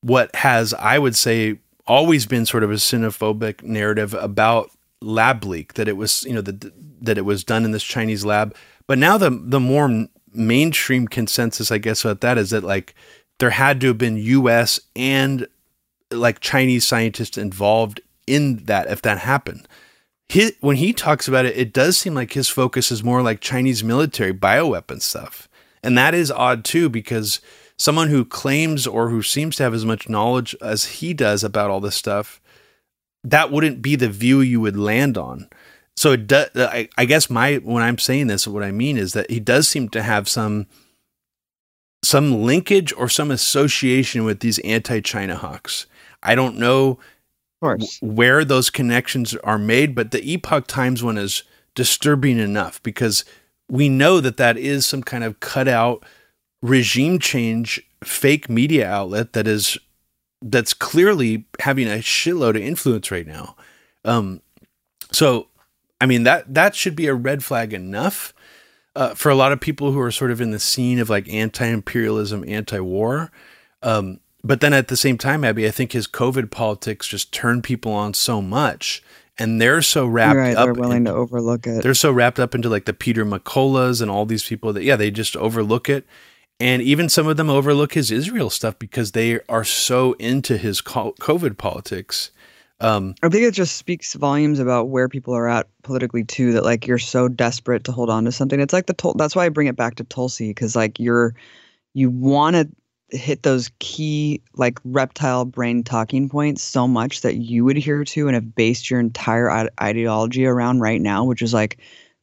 [0.01, 5.75] what has, I would say, always been sort of a xenophobic narrative about lab leak
[5.75, 8.53] that it was, you know, that that it was done in this Chinese lab.
[8.87, 12.95] But now the the more mainstream consensus, I guess, about that is that like
[13.39, 14.79] there had to have been U.S.
[14.95, 15.47] and
[16.11, 19.67] like Chinese scientists involved in that if that happened.
[20.29, 23.41] His, when he talks about it, it does seem like his focus is more like
[23.41, 25.47] Chinese military bioweapon stuff.
[25.83, 27.41] And that is odd too, because
[27.77, 31.69] someone who claims or who seems to have as much knowledge as he does about
[31.69, 32.39] all this stuff,
[33.23, 35.49] that wouldn't be the view you would land on.
[35.95, 39.13] So it does, I, I guess my when I'm saying this, what I mean is
[39.13, 40.67] that he does seem to have some
[42.03, 45.85] some linkage or some association with these anti-China hawks.
[46.21, 46.99] I don't know
[48.01, 51.43] where those connections are made, but the Epoch Times one is
[51.75, 53.23] disturbing enough because
[53.69, 56.03] we know that that is some kind of cutout
[56.61, 59.77] regime change fake media outlet that is
[60.41, 63.55] that's clearly having a shitload of influence right now.
[64.03, 64.41] Um,
[65.11, 65.47] so,
[66.03, 68.33] I mean that that should be a red flag enough
[68.93, 71.29] uh, for a lot of people who are sort of in the scene of like
[71.29, 73.31] anti-imperialism, anti-war.
[73.81, 77.61] Um, but then at the same time, Abby, I think his COVID politics just turn
[77.61, 79.01] people on so much
[79.37, 80.65] and they're so wrapped right, up.
[80.65, 81.83] They're willing in, to overlook it.
[81.83, 84.97] They're so wrapped up into like the Peter McCulloughs and all these people that yeah,
[84.97, 86.05] they just overlook it.
[86.59, 90.81] And even some of them overlook his Israel stuff because they are so into his
[90.81, 92.31] COVID politics.
[92.83, 96.51] Um, I think it just speaks volumes about where people are at politically too.
[96.51, 98.59] That like you're so desperate to hold on to something.
[98.59, 101.33] It's like the that's why I bring it back to Tulsi because like you're
[101.93, 102.69] you want to
[103.17, 108.35] hit those key like reptile brain talking points so much that you adhere to and
[108.35, 111.77] have based your entire ideology around right now, which is like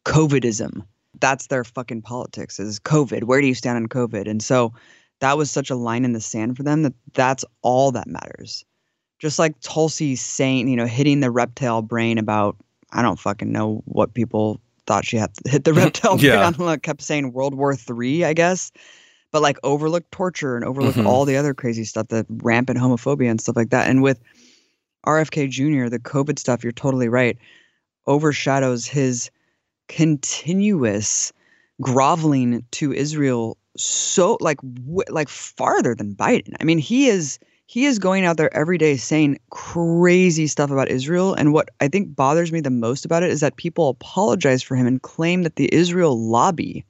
[0.05, 0.85] COVIDism.
[1.20, 3.25] That's their fucking politics is COVID.
[3.25, 4.29] Where do you stand on COVID?
[4.29, 4.75] And so
[5.20, 8.64] that was such a line in the sand for them that that's all that matters.
[9.20, 12.56] Just like Tulsi saying, you know, hitting the reptile brain about,
[12.92, 16.50] I don't fucking know what people thought she had to hit the reptile yeah.
[16.50, 18.72] brain on, kept saying World War Three, I guess
[19.33, 21.06] but like overlooked torture and overlooked mm-hmm.
[21.06, 23.88] all the other crazy stuff, the rampant homophobia and stuff like that.
[23.88, 24.20] And with
[25.06, 27.38] RFK Jr., the COVID stuff, you're totally right,
[28.06, 29.30] overshadows his
[29.88, 31.33] continuous
[31.80, 36.54] groveling to Israel so like w- like farther than Biden.
[36.61, 37.38] I mean, he is
[37.70, 41.87] he is going out there every day saying crazy stuff about Israel and what I
[41.87, 45.44] think bothers me the most about it is that people apologize for him and claim
[45.44, 46.85] that the Israel lobby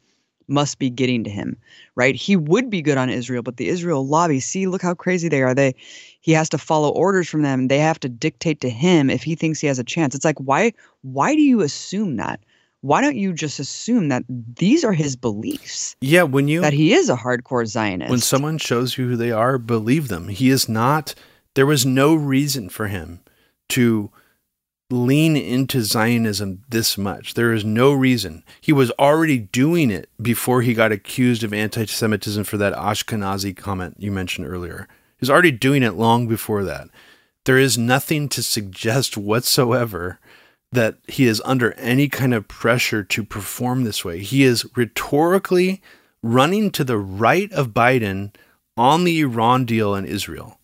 [0.49, 1.59] must be getting to him,
[1.97, 2.15] right?
[2.15, 5.43] He would be good on Israel, but the Israel lobby, see, look how crazy they
[5.43, 5.55] are.
[5.55, 5.75] They
[6.23, 7.69] he has to follow orders from them.
[7.69, 10.15] They have to dictate to him if he thinks he has a chance.
[10.15, 12.41] It's like why why do you assume that?
[12.83, 15.97] Why don't you just assume that these are his beliefs?
[16.01, 18.11] Yeah, when you that he is a hardcore Zionist.
[18.11, 20.29] When someone shows you who they are, believe them.
[20.29, 21.15] He is not
[21.55, 23.21] there was no reason for him
[23.71, 24.11] to
[24.91, 27.35] lean into Zionism this much.
[27.35, 28.45] There is no reason.
[28.61, 33.57] He was already doing it before he got accused of anti Semitism for that Ashkenazi
[33.57, 34.89] comment you mentioned earlier.
[35.17, 36.89] He was already doing it long before that.
[37.45, 40.20] There is nothing to suggest whatsoever
[40.73, 44.21] that he is under any kind of pressure to perform this way.
[44.21, 45.83] He is rhetorically
[46.23, 48.35] running to the right of Biden
[48.77, 50.59] on the Iran deal in Israel.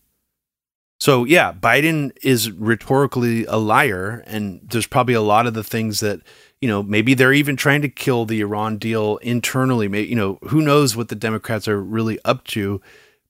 [0.98, 6.00] So, yeah, Biden is rhetorically a liar, and there's probably a lot of the things
[6.00, 6.20] that,
[6.60, 9.88] you know, maybe they're even trying to kill the Iran deal internally.
[9.88, 12.80] Maybe, you know, who knows what the Democrats are really up to.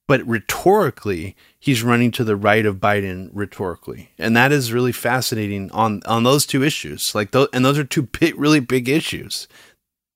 [0.07, 1.35] But rhetorically,
[1.67, 6.23] he's running to the right of Biden rhetorically, and that is really fascinating on on
[6.23, 7.13] those two issues.
[7.13, 9.49] Like, those, and those are two big, really big issues.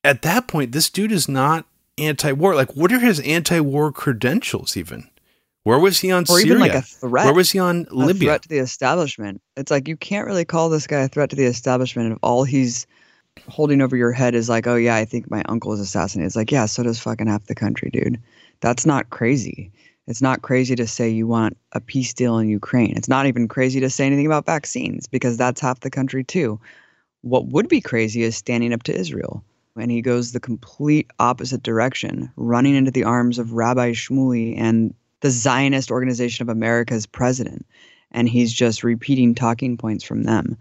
[0.04, 1.66] At that point, this dude is not
[1.98, 2.54] anti-war.
[2.54, 5.10] Like, what are his anti-war credentials even?
[5.64, 6.46] Where was he on or Syria?
[6.46, 7.24] even like a threat.
[7.24, 8.28] Where was he on a Libya?
[8.28, 9.42] threat to the establishment.
[9.56, 12.44] It's like you can't really call this guy a threat to the establishment if all
[12.44, 12.86] he's
[13.48, 16.28] holding over your head is like, oh yeah, I think my uncle is assassinated.
[16.28, 18.20] It's like, yeah, so does fucking half the country, dude.
[18.60, 19.72] That's not crazy.
[20.10, 22.94] It's not crazy to say you want a peace deal in Ukraine.
[22.96, 26.58] It's not even crazy to say anything about vaccines because that's half the country too.
[27.20, 29.44] What would be crazy is standing up to Israel.
[29.76, 34.92] And he goes the complete opposite direction, running into the arms of Rabbi Shmuley and
[35.20, 37.64] the Zionist Organization of America's president.
[38.10, 40.56] And he's just repeating talking points from them.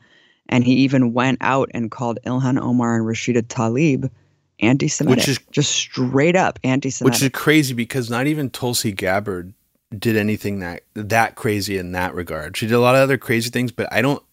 [0.50, 4.12] And he even went out and called Ilhan Omar and Rashida Tlaib
[4.60, 7.14] anti-Semitic, Which is- just straight up anti-Semitic.
[7.14, 9.54] Which is crazy because not even Tulsi Gabbard
[9.98, 12.56] did anything that that crazy in that regard.
[12.56, 14.24] She did a lot of other crazy things, but I don't.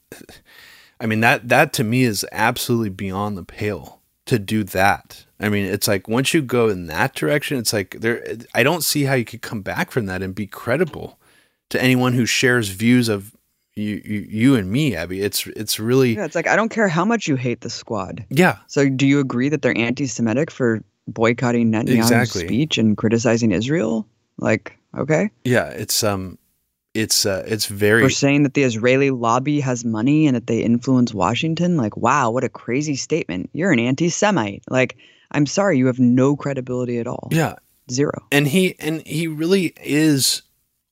[1.00, 5.24] I mean that that to me is absolutely beyond the pale to do that.
[5.38, 8.24] I mean, it's like once you go in that direction, it's like there.
[8.54, 11.18] I don't see how you could come back from that and be credible
[11.70, 13.35] to anyone who shares views of
[13.76, 15.20] you, you, you and me, Abby.
[15.20, 18.24] It's it's really yeah, it's like I don't care how much you hate the squad.
[18.30, 18.56] yeah.
[18.66, 22.46] So do you agree that they're anti-Semitic for boycotting Netanyahu's Exactly.
[22.46, 24.06] speech and criticizing Israel?
[24.38, 26.38] Like, okay, Yeah, it's um,
[26.94, 30.60] it's uh, it's very We're saying that the Israeli lobby has money and that they
[30.60, 31.76] influence Washington.
[31.76, 33.50] Like, wow, what a crazy statement!
[33.52, 34.62] You're an anti-Semite.
[34.70, 34.96] Like,
[35.32, 37.28] I'm sorry, you have no credibility at all.
[37.30, 37.54] yeah.
[37.88, 38.26] Zero.
[38.32, 40.42] and he and he really is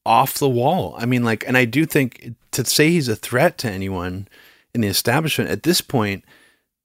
[0.06, 0.94] off the wall.
[0.98, 4.28] I mean, like, and I do think to say he's a threat to anyone
[4.74, 6.24] in the establishment at this point,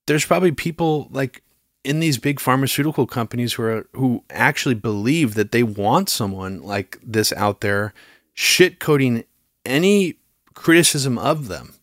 [0.08, 1.44] there's probably people like
[1.84, 7.00] in these big pharmaceutical companies who are who actually believe that they want someone like
[7.04, 7.94] this out there
[8.34, 9.24] shit coding
[9.66, 10.16] any
[10.54, 11.76] criticism of them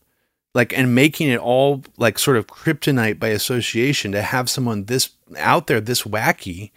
[0.54, 5.10] like and making it all like sort of kryptonite by association to have someone this
[5.38, 6.70] out there this wacky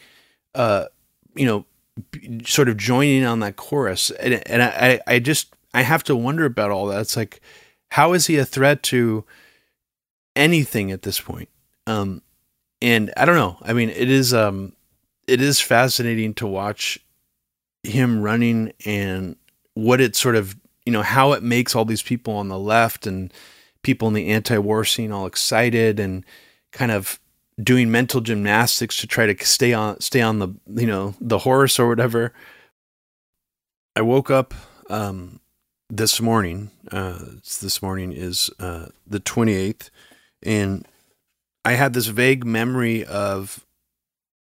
[0.55, 0.85] uh
[1.35, 1.65] you know
[2.45, 4.11] sort of joining on that chorus.
[4.11, 7.01] And, and I, I just i have to wonder about all that.
[7.01, 7.41] It's like
[7.91, 9.25] how is he a threat to
[10.35, 11.49] anything at this point?
[11.87, 12.21] Um
[12.81, 13.57] and i don't know.
[13.61, 14.73] I mean it is um
[15.27, 16.99] it is fascinating to watch
[17.83, 19.35] him running and
[19.73, 23.05] what it sort of you know how it makes all these people on the left
[23.05, 23.33] and
[23.83, 26.25] people in the anti-war scene all excited and
[26.71, 27.19] kind of
[27.61, 31.79] doing mental gymnastics to try to stay on stay on the you know the horse
[31.79, 32.33] or whatever.
[33.95, 34.53] I woke up
[34.89, 35.39] um
[35.89, 37.17] this morning uh
[37.61, 39.89] this morning is uh the 28th
[40.43, 40.87] and
[41.65, 43.65] i had this vague memory of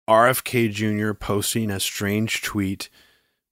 [0.08, 2.88] rfk jr posting a strange tweet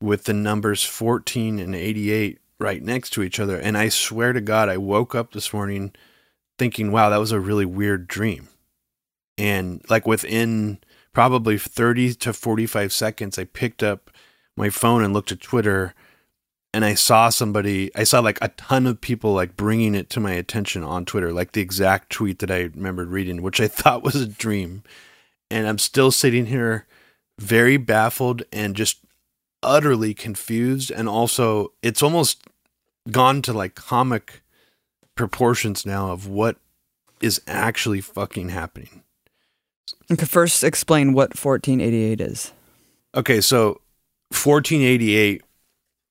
[0.01, 4.41] with the numbers 14 and 88 right next to each other and i swear to
[4.41, 5.93] god i woke up this morning
[6.59, 8.49] thinking wow that was a really weird dream
[9.43, 10.79] and like within
[11.13, 14.11] probably 30 to 45 seconds i picked up
[14.57, 15.95] my phone and looked at twitter
[16.73, 20.21] and i saw somebody i saw like a ton of people like bringing it to
[20.21, 24.05] my attention on twitter like the exact tweet that i remembered reading which i thought
[24.05, 24.85] was a dream.
[25.51, 26.87] And i'm still sitting here
[27.39, 28.99] very baffled and just
[29.63, 32.45] utterly confused and also it's almost
[33.11, 34.43] gone to like comic
[35.17, 36.57] proportions now of what
[37.21, 39.03] is actually fucking happening
[40.11, 42.53] Okay, first explain what 1488 is.
[43.15, 43.81] Okay, so
[44.31, 45.43] 1488,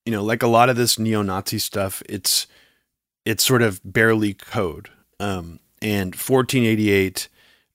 [0.06, 2.46] you know, like a lot of this neo-Nazi stuff, it's
[3.24, 4.88] it's sort of barely code.
[5.20, 7.28] Um, and 1488,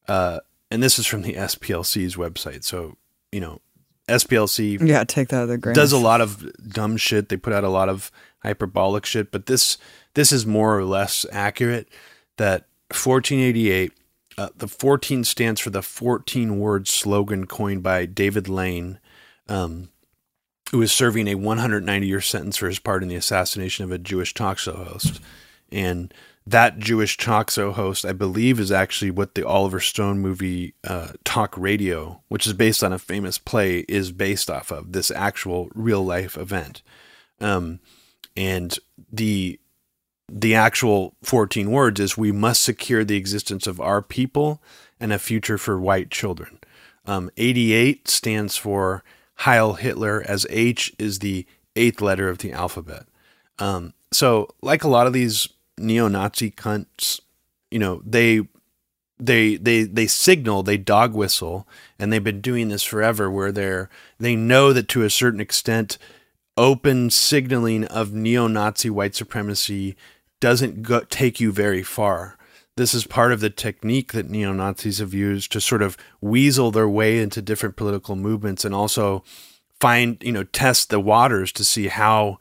[0.07, 0.39] uh,
[0.72, 2.63] and this is from the SPLC's website.
[2.63, 2.97] So,
[3.32, 3.61] you know,
[4.09, 5.76] SPLC Yeah, take that other grain.
[5.76, 7.30] does a lot of dumb shit.
[7.30, 8.11] They put out a lot of
[8.43, 9.78] hyperbolic shit, but this
[10.13, 11.88] this is more or less accurate.
[12.38, 13.91] That 1488,
[14.38, 19.00] uh, the 14 stands for the 14 word slogan coined by David Lane,
[19.50, 19.90] um,
[20.72, 23.98] who was serving a 190 year sentence for his part in the assassination of a
[23.98, 25.20] Jewish talk show host.
[25.72, 26.14] And
[26.46, 31.10] that Jewish talk show host, I believe, is actually what the Oliver Stone movie uh,
[31.26, 35.70] Talk Radio, which is based on a famous play, is based off of this actual
[35.74, 36.84] real life event.
[37.42, 37.80] Um,
[38.38, 38.78] and
[39.12, 39.60] the
[40.30, 44.61] the actual 14 words is we must secure the existence of our people
[44.99, 46.59] and a future for white children.
[47.05, 49.03] Um, 88 stands for
[49.36, 53.05] Heil Hitler, as H is the eighth letter of the alphabet.
[53.59, 55.47] Um, so, like a lot of these
[55.78, 57.21] neo-Nazi cunts,
[57.71, 58.41] you know, they
[59.19, 61.67] they they they signal, they dog whistle,
[61.97, 63.30] and they've been doing this forever.
[63.30, 65.97] Where they're they know that to a certain extent,
[66.55, 69.95] open signaling of neo-Nazi white supremacy
[70.40, 72.38] doesn't go, take you very far.
[72.76, 76.70] This is part of the technique that neo Nazis have used to sort of weasel
[76.70, 79.24] their way into different political movements and also
[79.80, 82.38] find, you know, test the waters to see how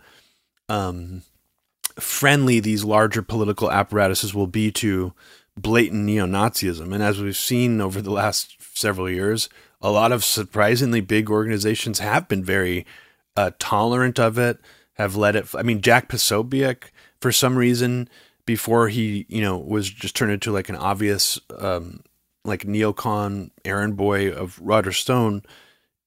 [0.69, 1.23] um,
[1.99, 5.15] friendly these larger political apparatuses will be to
[5.57, 6.93] blatant neo Nazism.
[6.93, 9.49] And as we've seen over the last several years,
[9.81, 12.87] a lot of surprisingly big organizations have been very
[13.37, 14.59] uh, tolerant of it,
[14.95, 15.47] have let it.
[15.55, 16.91] I mean, Jack Posobiec,
[17.27, 18.09] for some reason,
[18.45, 22.05] before he you know was just turned into like an obvious um,
[22.45, 25.43] like neocon errand boy of Roger Stone,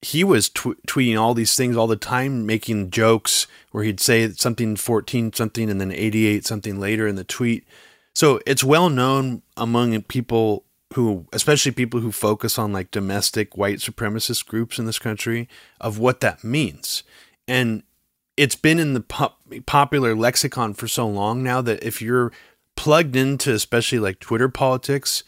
[0.02, 4.30] he was tw- tweeting all these things all the time, making jokes where he'd say
[4.30, 7.68] something 14 something and then 88 something later in the tweet.
[8.16, 10.64] So it's well known among people
[10.94, 15.50] who, especially people who focus on like domestic white supremacist groups in this country,
[15.82, 17.04] of what that means.
[17.46, 17.84] And
[18.38, 22.32] it's been in the pop- popular lexicon for so long now that if you're
[22.76, 25.24] plugged into especially like Twitter politics,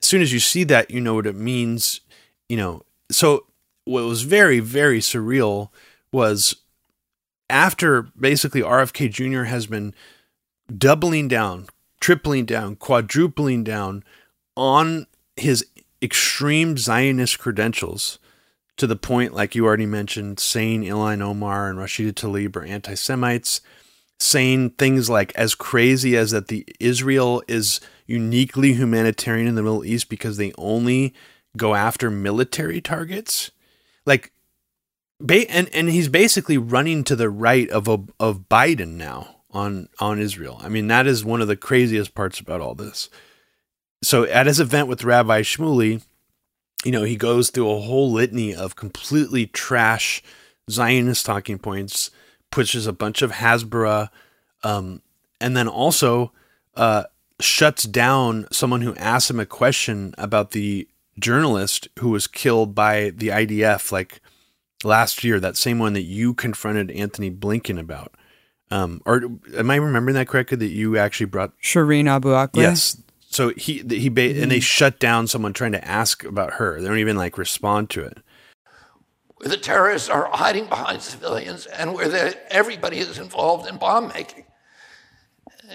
[0.00, 2.00] as soon as you see that, you know what it means.
[2.48, 3.46] You know, so
[3.84, 5.68] what was very, very surreal
[6.12, 6.56] was
[7.50, 9.44] after basically RFK Jr.
[9.44, 9.94] has been
[10.76, 11.66] doubling down,
[12.00, 14.04] tripling down, quadrupling down
[14.56, 15.06] on
[15.36, 15.64] his
[16.02, 18.18] extreme Zionist credentials
[18.78, 22.94] to the point, like you already mentioned, saying Ilhan Omar and Rashida Tlaib are anti
[22.94, 23.60] Semites,
[24.18, 29.84] saying things like as crazy as that the Israel is uniquely humanitarian in the Middle
[29.84, 31.14] East because they only
[31.56, 33.50] go after military targets.
[34.06, 34.32] Like,
[35.20, 40.60] and and he's basically running to the right of of Biden now on on Israel.
[40.62, 43.10] I mean, that is one of the craziest parts about all this.
[44.02, 46.02] So at his event with Rabbi Shmuley,
[46.84, 50.22] you know, he goes through a whole litany of completely trash
[50.70, 52.10] Zionist talking points,
[52.50, 54.10] pushes a bunch of Hasbara,
[54.62, 55.02] um,
[55.40, 56.32] and then also
[56.76, 57.04] uh,
[57.40, 63.10] shuts down someone who asked him a question about the journalist who was killed by
[63.10, 64.20] the IDF like
[64.84, 68.14] last year, that same one that you confronted Antony Blinken about.
[68.70, 69.22] Um, or
[69.56, 70.58] am I remembering that correctly?
[70.58, 72.56] That you actually brought Shireen Abu Akleh?
[72.56, 73.00] Yes,
[73.30, 74.42] so he he ba- mm-hmm.
[74.42, 76.80] and they shut down someone trying to ask about her.
[76.80, 78.18] They don't even like respond to it.
[79.36, 84.44] Where the terrorists are hiding behind civilians, and where everybody is involved in bomb making,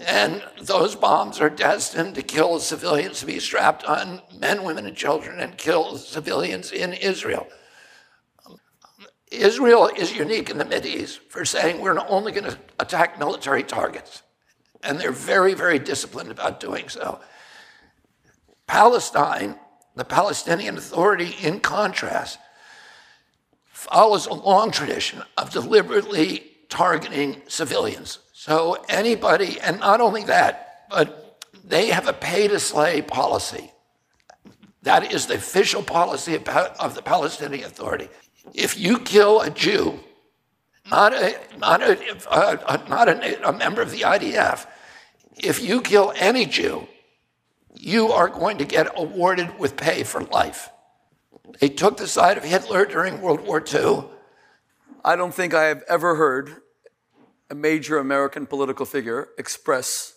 [0.06, 4.98] and those bombs are destined to kill civilians, to be strapped on men, women, and
[4.98, 7.48] children, and kill civilians in Israel.
[9.32, 14.22] Israel is unique in the Mideast for saying we're only going to attack military targets.
[14.84, 17.20] And they're very, very disciplined about doing so.
[18.74, 19.54] Palestine,
[19.96, 22.40] the Palestinian Authority, in contrast,
[23.72, 28.18] follows a long tradition of deliberately targeting civilians.
[28.34, 33.72] So anybody, and not only that, but they have a pay to slay policy.
[34.82, 38.10] That is the official policy of, the Palestinian Authority.
[38.56, 40.00] If you kill a Jew,
[40.90, 41.94] not a, not a,
[42.32, 44.66] a, not a, a member of the IDF,
[45.38, 46.88] if you kill any Jew,
[47.84, 50.70] you are going to get awarded with pay for life.
[51.60, 54.06] They took the side of Hitler during World War II.
[55.04, 56.62] I don't think I have ever heard
[57.50, 60.16] a major American political figure express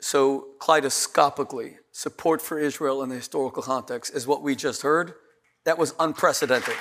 [0.00, 5.14] so kaleidoscopically support for Israel in the historical context as what we just heard.
[5.64, 6.76] That was unprecedented.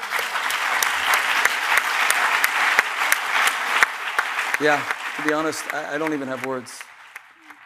[4.62, 4.84] Yeah,
[5.16, 6.80] to be honest, I, I don't even have words.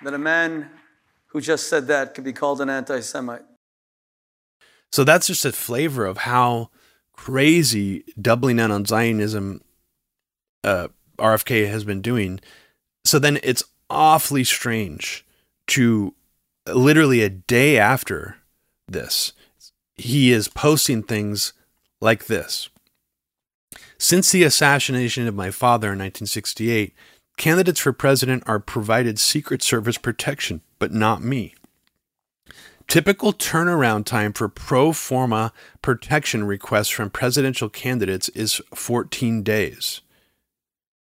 [0.04, 0.70] That a man
[1.32, 3.44] who just said that could be called an anti Semite.
[4.92, 6.70] So that's just a flavor of how
[7.14, 9.62] crazy doubling down on Zionism
[10.64, 12.40] uh, RFK has been doing.
[13.06, 15.26] So then it's awfully strange
[15.68, 16.14] to
[16.68, 18.38] literally a day after
[18.88, 19.34] this,
[19.96, 21.54] he is posting things
[22.02, 22.70] like this.
[23.98, 26.94] Since the assassination of my father in 1968,
[27.42, 31.56] candidates for president are provided Secret Service protection, but not me.
[32.88, 40.02] Typical turnaround time for pro forma protection requests from presidential candidates is 14 days.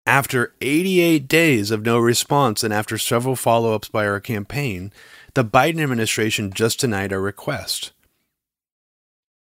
[0.06, 4.94] After 88 days of no response and after several follow ups by our campaign,
[5.34, 7.92] the Biden administration just denied our request.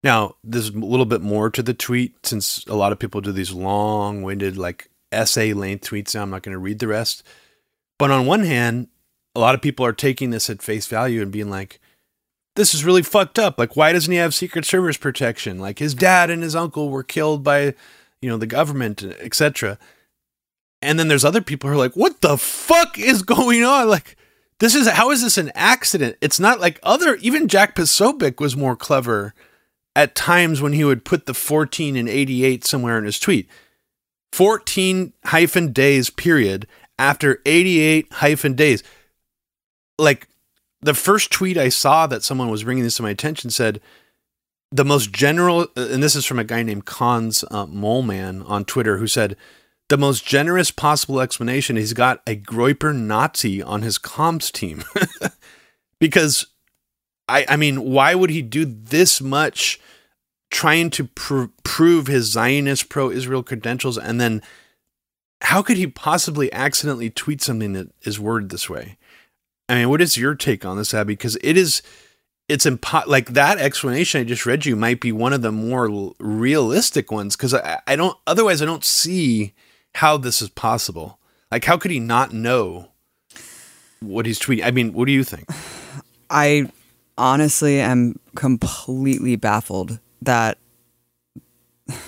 [0.05, 3.33] Now, there's a little bit more to the tweet since a lot of people do
[3.33, 6.15] these long winded, like essay length tweets.
[6.15, 7.23] Now, I'm not going to read the rest.
[7.99, 8.89] But on one hand,
[9.35, 11.81] a lot of people are taking this at face value and being like,
[12.57, 13.59] this is really fucked up.
[13.59, 15.59] Like, why doesn't he have Secret Service protection?
[15.59, 17.75] Like, his dad and his uncle were killed by,
[18.21, 19.79] you know, the government, etc.
[20.83, 23.89] And then there's other people who are like, what the fuck is going on?
[23.89, 24.17] Like,
[24.61, 26.17] this is how is this an accident?
[26.21, 29.35] It's not like other, even Jack Posobiec was more clever
[29.95, 33.49] at times when he would put the 14 and 88 somewhere in his tweet.
[34.33, 36.67] 14 hyphen days period
[36.99, 38.83] after 88 hyphen days.
[39.99, 40.29] Like
[40.81, 43.81] the first tweet I saw that someone was bringing this to my attention said,
[44.71, 48.99] the most general, and this is from a guy named Cons uh, Moleman on Twitter,
[48.99, 49.35] who said,
[49.89, 54.85] the most generous possible explanation he's got a Groyper Nazi on his comms team.
[55.99, 56.47] because
[57.29, 59.81] I I mean, why would he do this much
[60.51, 64.43] trying to pr- prove his Zionist pro-Israel credentials and then
[65.43, 68.97] how could he possibly accidentally tweet something that is worded this way?
[69.69, 71.13] I mean, what is your take on this, Abby?
[71.13, 71.83] Because it is,
[72.49, 75.89] it's impo- like that explanation I just read you might be one of the more
[75.89, 77.37] l- realistic ones.
[77.37, 79.53] Because I, I don't, otherwise, I don't see
[79.97, 81.19] how this is possible.
[81.53, 82.89] Like, how could he not know
[84.01, 84.65] what he's tweeting?
[84.65, 85.49] I mean, what do you think?
[86.31, 86.71] I
[87.17, 90.59] honestly am completely baffled that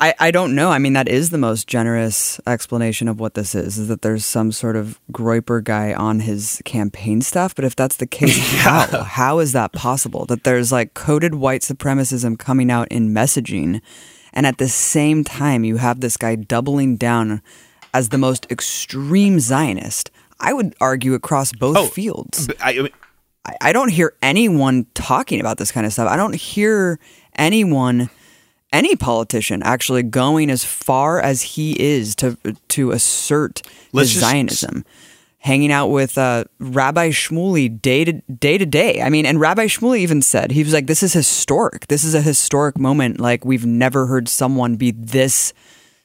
[0.00, 0.70] I, I don't know.
[0.70, 4.24] I mean, that is the most generous explanation of what this is, is that there's
[4.24, 7.52] some sort of Groyper guy on his campaign staff.
[7.54, 9.02] But if that's the case, how?
[9.02, 10.24] How is that possible?
[10.26, 13.80] That there's like coded white supremacism coming out in messaging.
[14.32, 17.42] And at the same time, you have this guy doubling down
[17.92, 20.12] as the most extreme Zionist.
[20.38, 22.48] I would argue across both Oh, fields.
[22.62, 22.88] I,
[23.48, 26.08] I I, don't hear anyone talking about this kind of stuff.
[26.08, 26.98] I don't hear
[27.34, 28.10] anyone,
[28.72, 32.36] any politician, actually going as far as he is to
[32.68, 34.84] to assert his Zionism.
[35.40, 39.00] Hanging out with uh, Rabbi Shmuley day to day to day.
[39.00, 41.86] I mean, and Rabbi Shmuley even said he was like, "This is historic.
[41.86, 43.20] This is a historic moment.
[43.20, 45.52] Like we've never heard someone be this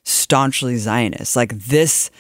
[0.04, 1.36] staunchly Zionist.
[1.36, 2.12] Like this."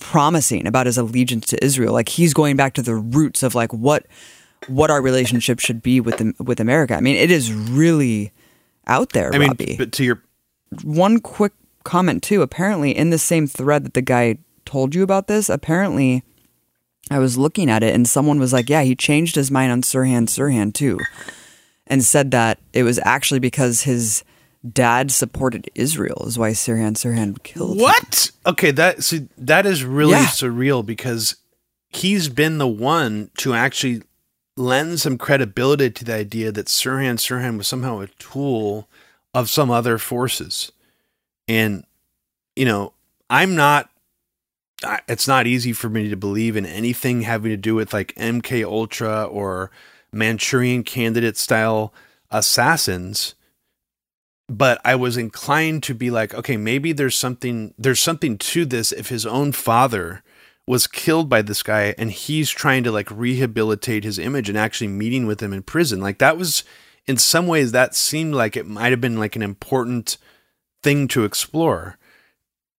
[0.00, 1.92] Promising about his allegiance to Israel.
[1.92, 4.06] Like he's going back to the roots of like what
[4.68, 6.94] what our relationship should be with the, with America.
[6.94, 8.32] I mean, it is really
[8.86, 9.76] out there, I mean, Robbie.
[9.76, 10.22] but to your
[10.82, 11.52] One quick
[11.84, 12.42] comment too.
[12.42, 16.22] Apparently, in the same thread that the guy told you about this, apparently,
[17.10, 19.82] I was looking at it and someone was like, "Yeah, he changed his mind on
[19.82, 20.98] Sirhan Sirhan too,"
[21.86, 24.22] and said that it was actually because his
[24.70, 27.82] dad supported Israel is why Sirhan Sirhan killed him.
[27.82, 28.30] What?
[28.46, 30.26] Okay, that see that is really Yeah.
[30.26, 31.36] surreal because
[31.88, 34.02] he's been the one to actually
[34.56, 38.88] lend some credibility to the idea that Sirhan Sirhan was somehow a tool
[39.34, 40.70] of some other forces.
[41.48, 41.84] And
[42.54, 42.92] you know,
[43.30, 43.90] I'm not
[45.08, 48.64] it's not easy for me to believe in anything having to do with like MK
[48.64, 49.70] Ultra or
[50.12, 51.94] Manchurian candidate style
[52.30, 53.34] assassins
[54.48, 58.92] but I was inclined to be like, okay, maybe there's something there's something to this
[58.92, 60.22] if his own father
[60.66, 64.88] was killed by this guy and he's trying to like rehabilitate his image and actually
[64.88, 66.00] meeting with him in prison.
[66.00, 66.64] Like that was
[67.06, 70.18] in some ways that seemed like it might have been like an important
[70.82, 71.98] thing to explore.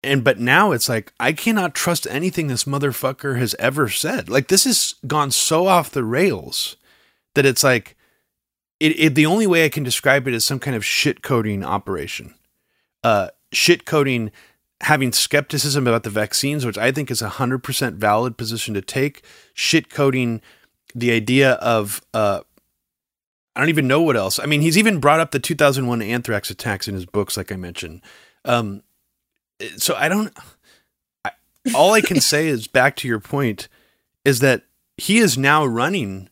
[0.01, 4.29] And but now it's like I cannot trust anything this motherfucker has ever said.
[4.29, 6.75] Like this has gone so off the rails
[7.35, 7.95] that it's like
[8.79, 11.63] it, it the only way I can describe it is some kind of shit coding
[11.63, 12.35] operation.
[13.03, 14.31] Uh, shit coding,
[14.81, 18.81] having skepticism about the vaccines, which I think is a hundred percent valid position to
[18.81, 19.23] take.
[19.53, 20.41] Shit coding,
[20.95, 22.41] the idea of uh,
[23.55, 24.39] I don't even know what else.
[24.39, 27.55] I mean, he's even brought up the 2001 anthrax attacks in his books, like I
[27.55, 28.01] mentioned.
[28.45, 28.81] Um,
[29.77, 30.33] so I don't.
[31.23, 31.31] I,
[31.75, 33.67] all I can say is back to your point,
[34.25, 34.63] is that
[34.97, 36.29] he is now running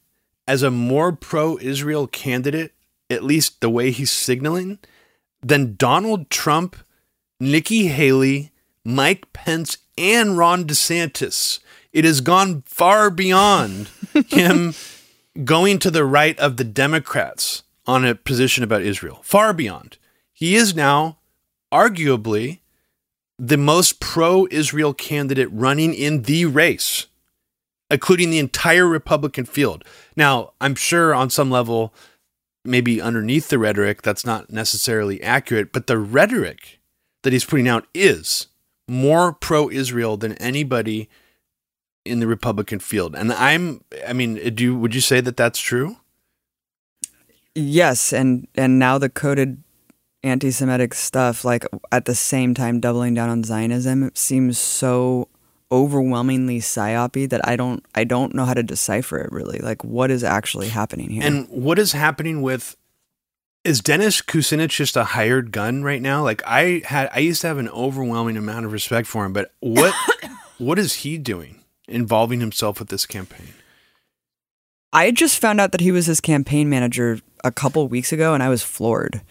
[0.47, 2.73] as a more pro-Israel candidate,
[3.09, 4.79] at least the way he's signaling,
[5.41, 6.75] than Donald Trump,
[7.39, 8.51] Nikki Haley,
[8.83, 11.59] Mike Pence, and Ron DeSantis.
[11.91, 13.89] It has gone far beyond
[14.27, 14.73] him
[15.43, 19.21] going to the right of the Democrats on a position about Israel.
[19.23, 19.97] Far beyond.
[20.31, 21.19] He is now,
[21.71, 22.59] arguably,
[23.37, 27.07] the most pro Israel candidate running in the race,
[27.91, 29.83] including the entire Republican field.
[30.15, 31.93] Now, I'm sure on some level,
[32.65, 36.79] maybe underneath the rhetoric, that's not necessarily accurate, but the rhetoric
[37.23, 38.47] that he's putting out is
[38.87, 41.09] more pro Israel than anybody
[42.03, 43.15] in the Republican field.
[43.15, 45.97] And I'm, I mean, do you, would you say that that's true?
[47.53, 49.61] Yes, and and now the coded
[50.23, 55.27] anti-Semitic stuff, like at the same time doubling down on Zionism, seems so
[55.71, 59.59] overwhelmingly psyopy that I don't I don't know how to decipher it really.
[59.59, 61.23] Like what is actually happening here?
[61.23, 62.75] And what is happening with
[63.63, 66.23] is Dennis Kucinich just a hired gun right now?
[66.23, 69.53] Like I had I used to have an overwhelming amount of respect for him, but
[69.59, 69.93] what
[70.57, 73.53] what is he doing involving himself with this campaign?
[74.93, 78.43] I just found out that he was his campaign manager a couple weeks ago and
[78.43, 79.21] I was floored.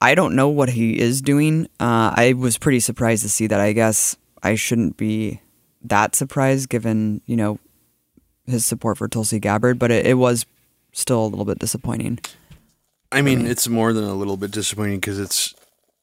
[0.00, 1.66] I don't know what he is doing.
[1.78, 3.60] Uh, I was pretty surprised to see that.
[3.60, 5.40] I guess I shouldn't be
[5.84, 7.58] that surprised given, you know,
[8.46, 10.46] his support for Tulsi Gabbard, but it, it was
[10.92, 12.18] still a little bit disappointing.
[13.12, 15.54] I mean, it's more than a little bit disappointing because it's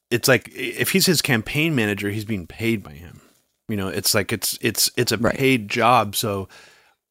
[0.09, 3.21] it's like if he's his campaign manager, he's being paid by him.
[3.67, 5.35] You know, it's like it's it's it's a Right.
[5.35, 6.47] paid job, so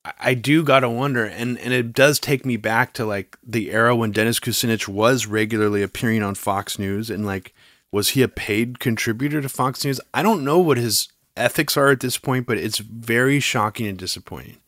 [0.04, 3.70] I- I do gotta wonder, and and it does take me back to like the
[3.70, 7.54] era when Dennis Kucinich was regularly appearing on Fox News, and like
[7.92, 10.00] was he a paid contributor to Fox News?
[10.14, 13.98] I don't know what his ethics are at this point, but it's very shocking and
[13.98, 14.58] disappointing.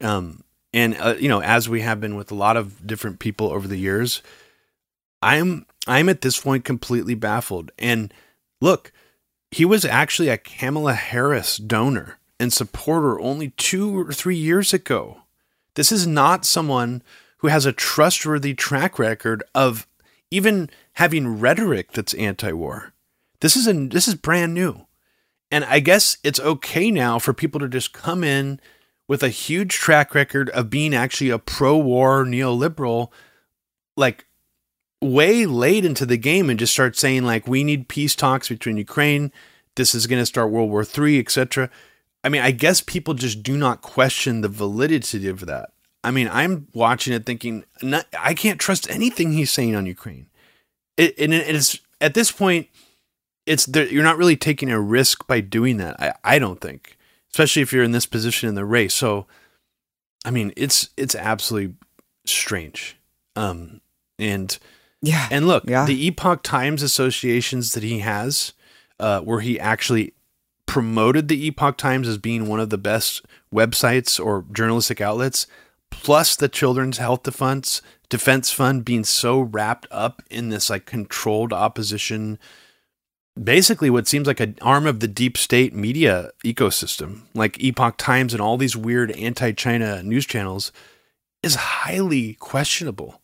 [0.00, 3.48] Um, and uh, you know, as we have been with a lot of different people
[3.50, 4.22] over the years,
[5.20, 7.70] I'm I'm at this point completely baffled.
[7.78, 8.12] And
[8.60, 8.92] look,
[9.50, 15.18] he was actually a Kamala Harris donor and supporter only two or three years ago.
[15.74, 17.02] This is not someone
[17.38, 19.86] who has a trustworthy track record of
[20.30, 22.92] even having rhetoric that's anti-war.
[23.40, 24.86] This is a this is brand new.
[25.52, 28.58] And I guess it's okay now for people to just come in
[29.06, 33.10] with a huge track record of being actually a pro-war neoliberal
[33.94, 34.24] like
[35.02, 38.78] way late into the game and just start saying like we need peace talks between
[38.78, 39.30] Ukraine,
[39.76, 41.68] this is going to start World War III, etc.
[42.24, 45.72] I mean, I guess people just do not question the validity of that.
[46.02, 50.28] I mean, I'm watching it thinking not, I can't trust anything he's saying on Ukraine.
[50.96, 52.68] It, and it's at this point,
[53.46, 56.00] it's there, you're not really taking a risk by doing that.
[56.00, 56.96] I, I don't think,
[57.32, 58.94] especially if you're in this position in the race.
[58.94, 59.26] So,
[60.24, 61.74] I mean, it's it's absolutely
[62.26, 62.96] strange.
[63.36, 63.80] Um,
[64.18, 64.56] and
[65.00, 65.28] Yeah.
[65.30, 65.84] and look, Yeah.
[65.86, 68.52] the Epoch Times associations that he has,
[69.00, 70.14] uh, where he actually
[70.66, 73.22] promoted the Epoch Times as being one of the best
[73.52, 75.46] websites or journalistic outlets,
[75.90, 81.52] plus the Children's Health Defense Defense Fund being so wrapped up in this like controlled
[81.52, 82.38] opposition,
[83.40, 88.32] basically what seems like an arm of the deep state media ecosystem, like Epoch Times
[88.32, 90.72] and all these weird anti-China news channels,
[91.42, 93.22] is highly questionable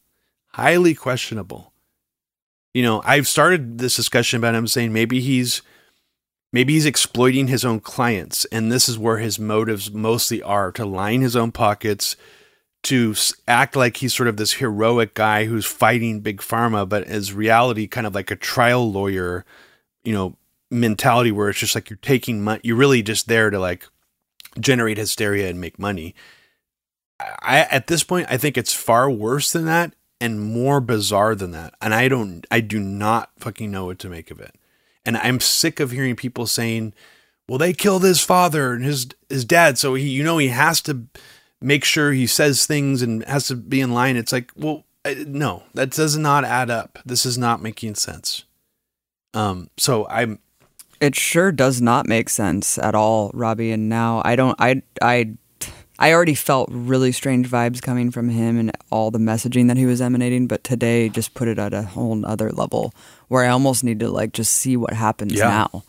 [0.59, 1.72] highly questionable.
[2.74, 5.62] You know, I've started this discussion about him saying maybe he's
[6.52, 10.84] maybe he's exploiting his own clients and this is where his motives mostly are to
[10.84, 12.16] line his own pockets
[12.82, 13.14] to
[13.46, 17.86] act like he's sort of this heroic guy who's fighting big pharma but as reality
[17.86, 19.44] kind of like a trial lawyer,
[20.05, 20.36] you know,
[20.70, 23.86] mentality where it's just like you're taking money you're really just there to like
[24.61, 26.14] generate hysteria and make money.
[27.20, 31.53] I at this point I think it's far worse than that and more bizarre than
[31.53, 31.74] that.
[31.80, 34.55] And I don't I do not fucking know what to make of it.
[35.05, 36.92] And I'm sick of hearing people saying,
[37.49, 40.80] "Well, they killed his father and his his dad, so he you know he has
[40.82, 41.07] to
[41.61, 44.84] make sure he says things and has to be in line." It's like, "Well,
[45.26, 46.99] no, that does not add up.
[47.07, 48.44] This is not making sense."
[49.39, 50.39] Um so I'm
[51.01, 53.70] It sure does not make sense at all, Robbie.
[53.72, 54.57] And now I don't.
[54.59, 55.34] I I
[56.01, 59.86] I already felt really strange vibes coming from him and all the messaging that he
[59.86, 60.47] was emanating.
[60.49, 62.93] But today just put it at a whole other level
[63.28, 65.49] where I almost need to like just see what happens Yeah.
[65.70, 65.84] now.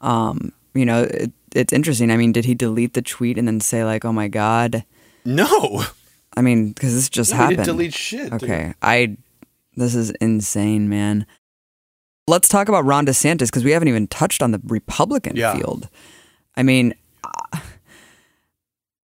[0.00, 2.10] Um, you know, it, it's interesting.
[2.10, 4.84] I mean, did he delete the tweet and then say like, "Oh my god"?
[5.24, 5.84] no.
[6.36, 7.64] I mean, because this just No, he happened.
[7.64, 8.32] delete shit.
[8.32, 8.42] dude.
[8.42, 9.16] Okay, I.
[9.76, 11.26] This is insane, man.
[12.26, 15.54] Let's talk about Ron DeSantis because we haven't even touched on the Republican Yeah.
[15.56, 15.88] field.
[16.56, 17.58] I mean, uh,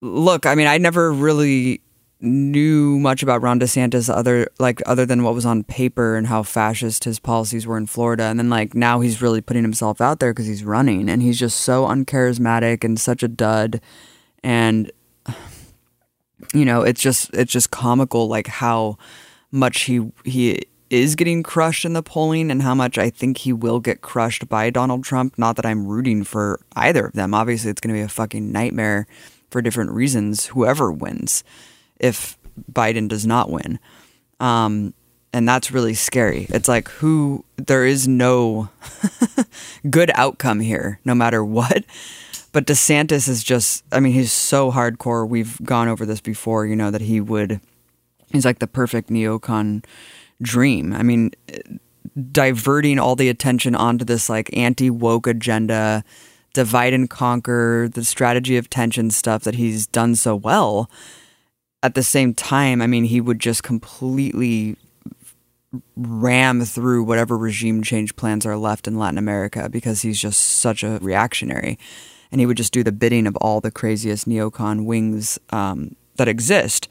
[0.01, 1.83] look, I mean, I never really
[2.23, 6.43] knew much about Ron DeSantis other like other than what was on paper and how
[6.43, 10.19] fascist his policies were in Florida, and then like now he's really putting himself out
[10.21, 13.81] there because he's running, and he's just so uncharismatic and such a dud,
[14.45, 14.91] and
[16.55, 18.97] you know it's just it's just comical like how
[19.51, 20.61] much he he
[20.91, 24.49] is getting crushed in the polling and how much I think he will get crushed
[24.49, 25.39] by Donald Trump.
[25.39, 27.33] Not that I'm rooting for either of them.
[27.33, 29.07] Obviously, it's going to be a fucking nightmare
[29.51, 31.45] for different reasons, whoever wins,
[31.99, 32.37] if
[32.71, 33.79] Biden does not win.
[34.41, 34.93] Um,
[35.33, 36.47] and that's really scary.
[36.51, 38.69] It's like who there is no
[39.91, 41.85] good outcome here, no matter what.
[42.53, 45.29] But DeSantis is just, I mean, he's so hardcore.
[45.29, 47.61] We've gone over this before, you know, that he would,
[48.33, 49.85] he's like the perfect neocon
[50.43, 50.93] dream.
[50.93, 51.33] I mean,
[52.33, 56.05] diverting all the attention onto this like anti woke agenda,
[56.53, 60.91] divide and conquer, the strategy of tension stuff that he's done so well.
[61.83, 64.77] At the same time, I mean, he would just completely
[65.97, 70.83] ram through whatever regime change plans are left in Latin America because he's just such
[70.83, 71.79] a reactionary.
[72.33, 76.29] And he would just do the bidding of all the craziest neocon wings um, that
[76.29, 76.89] exist.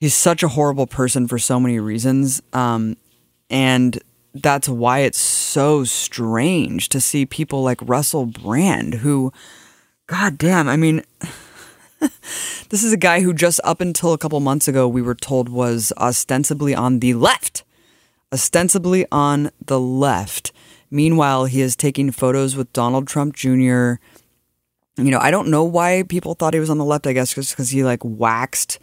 [0.00, 2.42] He's such a horrible person for so many reasons.
[2.52, 2.96] Um,
[3.48, 3.98] and
[4.34, 9.32] that's why it's so strange to see people like Russell Brand, who,
[10.06, 11.04] god damn, I mean,
[12.70, 15.48] this is a guy who just up until a couple months ago we were told
[15.48, 17.62] was ostensibly on the left.
[18.32, 20.52] Ostensibly on the left.
[20.90, 23.94] Meanwhile, he is taking photos with Donald Trump Jr.
[24.96, 27.34] You know, I don't know why people thought he was on the left, I guess,
[27.34, 28.78] just because he like waxed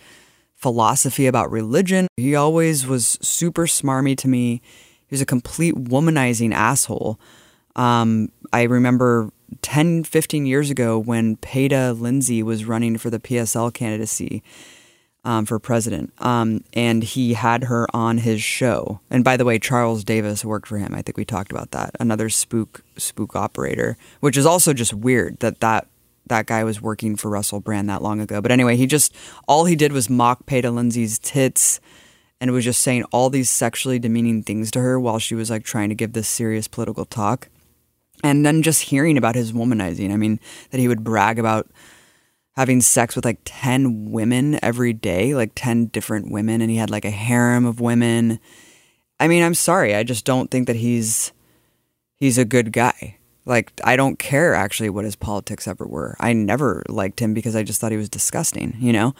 [0.62, 2.08] philosophy about religion.
[2.18, 4.62] He always was super smarmy to me.
[5.08, 7.20] He was a complete womanizing asshole.
[7.76, 9.32] Um, I remember
[9.62, 14.44] 10, 15 years ago when Peta Lindsay was running for the PSL candidacy
[15.24, 16.14] um, for president.
[16.20, 19.00] Um, and he had her on his show.
[19.10, 20.94] And by the way, Charles Davis worked for him.
[20.94, 21.92] I think we talked about that.
[22.00, 25.88] Another spook spook operator, which is also just weird that that
[26.28, 28.42] that guy was working for Russell Brand that long ago.
[28.42, 29.16] But anyway, he just
[29.48, 31.80] all he did was mock Peta Lindsay's tits
[32.40, 35.64] and was just saying all these sexually demeaning things to her while she was like
[35.64, 37.50] trying to give this serious political talk.
[38.24, 40.12] And then just hearing about his womanizing.
[40.12, 41.70] I mean, that he would brag about
[42.56, 46.90] having sex with like 10 women every day, like 10 different women, and he had
[46.90, 48.40] like a harem of women.
[49.20, 49.96] I mean, I'm sorry.
[49.96, 51.32] I just don't think that he's
[52.16, 53.18] he's a good guy.
[53.46, 56.16] Like I don't care actually what his politics ever were.
[56.20, 59.16] I never liked him because I just thought he was disgusting, you know?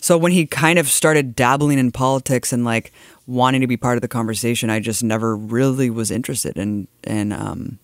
[0.00, 2.92] So when he kind of started dabbling in politics and like
[3.26, 7.32] wanting to be part of the conversation, I just never really was interested in in
[7.32, 7.78] um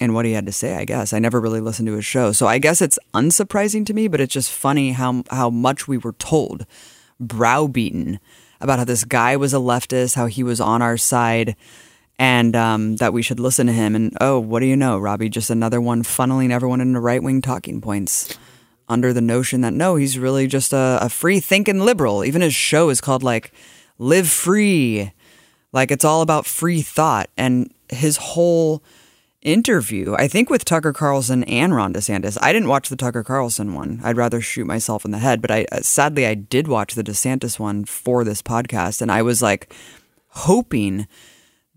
[0.00, 1.12] in what he had to say, I guess.
[1.12, 2.32] I never really listened to his show.
[2.32, 5.98] So I guess it's unsurprising to me, but it's just funny how how much we
[5.98, 6.64] were told,
[7.20, 8.18] browbeaten
[8.60, 11.56] about how this guy was a leftist, how he was on our side
[12.22, 13.96] and um, that we should listen to him.
[13.96, 15.28] And oh, what do you know, Robbie?
[15.28, 18.38] Just another one funneling everyone into right wing talking points
[18.88, 22.24] under the notion that no, he's really just a, a free thinking liberal.
[22.24, 23.52] Even his show is called like
[23.98, 25.10] Live Free.
[25.72, 27.28] Like it's all about free thought.
[27.36, 28.84] And his whole
[29.40, 32.38] interview, I think with Tucker Carlson and Ron DeSantis.
[32.40, 34.00] I didn't watch the Tucker Carlson one.
[34.04, 37.58] I'd rather shoot myself in the head, but I sadly I did watch the DeSantis
[37.58, 39.74] one for this podcast and I was like
[40.28, 41.08] hoping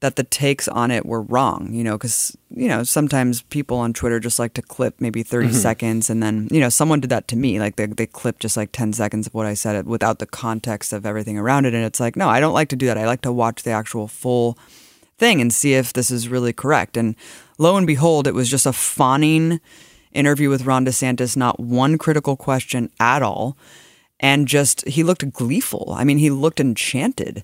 [0.06, 3.92] that the takes on it were wrong, you know, because, you know, sometimes people on
[3.92, 5.56] Twitter just like to clip maybe 30 mm-hmm.
[5.56, 7.60] seconds and then, you know, someone did that to me.
[7.60, 10.94] Like they, they clipped just like 10 seconds of what I said without the context
[10.94, 11.74] of everything around it.
[11.74, 13.00] And it's like, no, I don't like to do that.
[13.00, 14.60] I like to watch the actual full
[15.18, 16.98] thing and see if this is really correct.
[16.98, 17.16] And
[17.58, 19.60] lo and behold, it was just a fawning
[20.12, 23.58] interview with Ron DeSantis, not one critical question at all.
[24.20, 25.96] And just, he looked gleeful.
[25.98, 27.44] I mean, he looked enchanted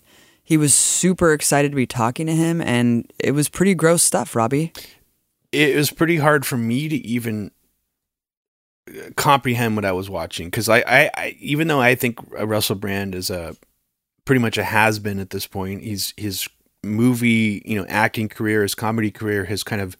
[0.52, 4.36] he was super excited to be talking to him, and it was pretty gross stuff,
[4.36, 4.74] Robbie.
[5.54, 7.52] It was pretty hard for me to even
[8.90, 12.76] uh, comprehend what I was watching because I, I, I, even though I think Russell
[12.76, 13.56] Brand is a
[14.26, 16.50] pretty much a has been at this point, he's his
[16.84, 19.96] movie, you know, acting career, his comedy career has kind of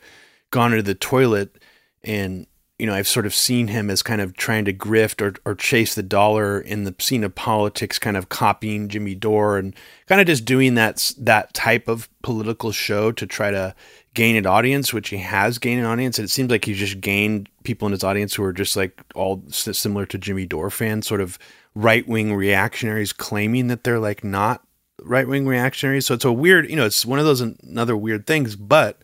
[0.52, 1.64] gone into the toilet,
[2.04, 2.46] and
[2.82, 5.54] you know, I've sort of seen him as kind of trying to grift or, or
[5.54, 9.76] chase the dollar in the scene of politics, kind of copying Jimmy Dore and
[10.08, 13.76] kind of just doing that that type of political show to try to
[14.16, 16.18] gain an audience, which he has gained an audience.
[16.18, 19.00] And it seems like he's just gained people in his audience who are just like
[19.14, 21.38] all similar to Jimmy Dore fans, sort of
[21.76, 24.64] right wing reactionaries claiming that they're like not
[25.04, 26.08] right wing reactionaries.
[26.08, 28.56] So it's a weird, you know, it's one of those another weird things.
[28.56, 29.04] But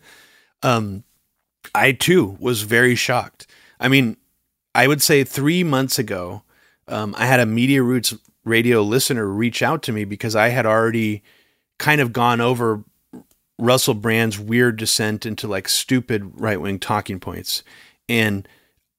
[0.64, 1.04] um,
[1.76, 3.46] I too was very shocked
[3.80, 4.16] I mean,
[4.74, 6.42] I would say three months ago,
[6.86, 8.14] um, I had a Media Roots
[8.44, 11.22] radio listener reach out to me because I had already
[11.78, 12.82] kind of gone over
[13.58, 17.62] Russell Brand's weird descent into like stupid right wing talking points.
[18.08, 18.48] And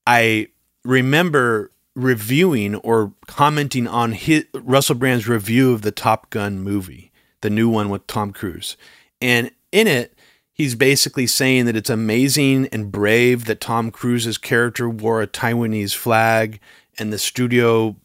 [0.05, 0.47] I
[0.83, 7.09] remember reviewing or commenting on his, Russell Brand's review of the Top Gun movie
[7.41, 8.77] the new one with Tom Cruise.
[9.21, 10.13] And in it,
[10.59, 15.95] he's basically saying that it's amazing and brave that Tom Cruise's character wore a Taiwanese
[15.95, 16.59] flag
[16.97, 17.95] and the studio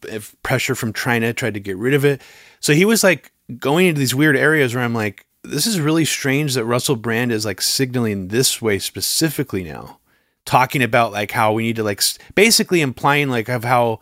[0.41, 2.21] pressure from China tried to get rid of it.
[2.61, 6.05] So he was like going into these weird areas where I'm like, this is really
[6.05, 9.99] strange that Russell Brand is like signaling this way specifically now,
[10.45, 12.01] talking about like how we need to like
[12.35, 13.99] basically implying like of how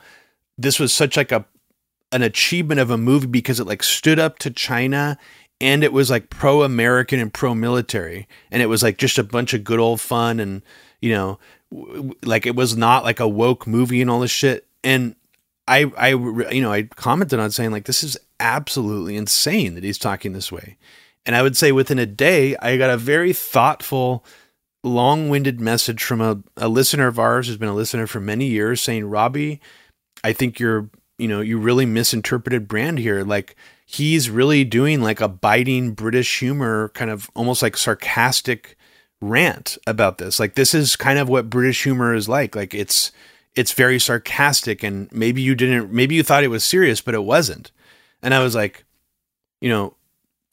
[0.60, 1.44] this was such like a
[2.12, 5.18] an achievement of a movie because it like stood up to China
[5.62, 9.24] and it was like pro American and pro military and it was like just a
[9.24, 10.62] bunch of good old fun and
[11.02, 11.40] you know
[12.24, 14.68] like it was not like a woke movie and all this shit.
[14.84, 15.16] And
[15.68, 19.98] I I you know I commented on saying like this is absolutely insane that he's
[19.98, 20.78] talking this way.
[21.26, 24.26] And I would say within a day I got a very thoughtful
[24.86, 28.82] long-winded message from a, a listener of ours who's been a listener for many years
[28.82, 29.62] saying Robbie
[30.24, 33.24] I think you're you know you really misinterpreted Brand here.
[33.24, 33.56] Like
[33.86, 38.78] he's really doing like a biting british humor kind of almost like sarcastic
[39.24, 40.40] rant about this.
[40.40, 42.56] Like this is kind of what british humor is like.
[42.56, 43.12] Like it's
[43.56, 47.24] it's very sarcastic and maybe you didn't maybe you thought it was serious but it
[47.24, 47.72] wasn't.
[48.22, 48.86] And i was like
[49.62, 49.96] you know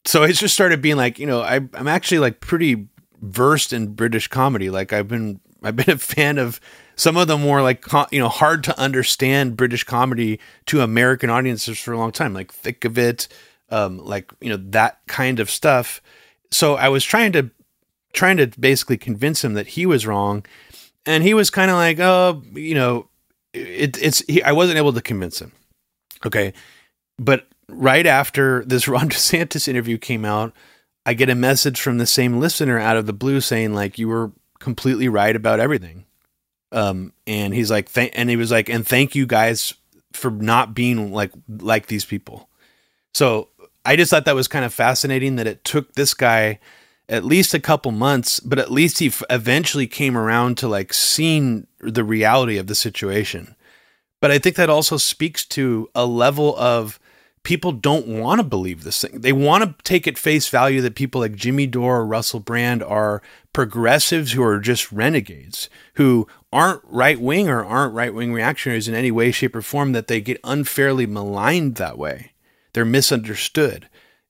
[0.05, 2.89] so it just started being like you know I, i'm actually like pretty
[3.21, 4.71] versed in british comedy.
[4.71, 6.61] Like i've been i've been a fan of
[7.01, 7.83] some of the more like
[8.13, 12.53] you know hard to understand British comedy to American audiences for a long time, like
[12.53, 13.27] Thick of It,
[13.71, 16.03] um, like you know that kind of stuff.
[16.51, 17.51] So I was trying to
[18.13, 20.45] trying to basically convince him that he was wrong,
[21.07, 23.09] and he was kind of like, oh, you know,
[23.55, 25.53] it, it's he, I wasn't able to convince him.
[26.27, 26.53] Okay,
[27.19, 30.53] but right after this Ron DeSantis interview came out,
[31.07, 34.09] I get a message from the same listener out of the blue saying like you
[34.09, 36.05] were completely right about everything.
[36.73, 39.75] Um, and he's like, and he was like, and thank you guys
[40.13, 42.49] for not being like like these people.
[43.15, 43.49] So
[43.85, 46.59] I just thought that was kind of fascinating that it took this guy
[47.09, 50.95] at least a couple months, but at least he f- eventually came around to like
[50.95, 53.57] seeing the reality of the situation.
[54.21, 57.01] But I think that also speaks to a level of
[57.43, 59.21] people don't want to believe this thing.
[59.21, 62.83] They want to take at face value that people like Jimmy Dore or Russell Brand
[62.83, 63.23] are
[63.53, 68.95] progressives who are just renegades, who aren't right wing or aren't right wing reactionaries in
[68.95, 72.33] any way, shape, or form, that they get unfairly maligned that way.
[72.73, 73.89] They're misunderstood.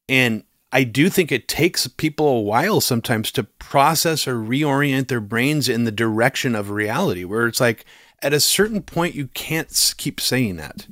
[0.09, 5.21] And I do think it takes people a while sometimes to process or reorient their
[5.21, 7.85] brains in the direction of reality, where it's like
[8.23, 10.87] at a certain point, you can't keep saying that.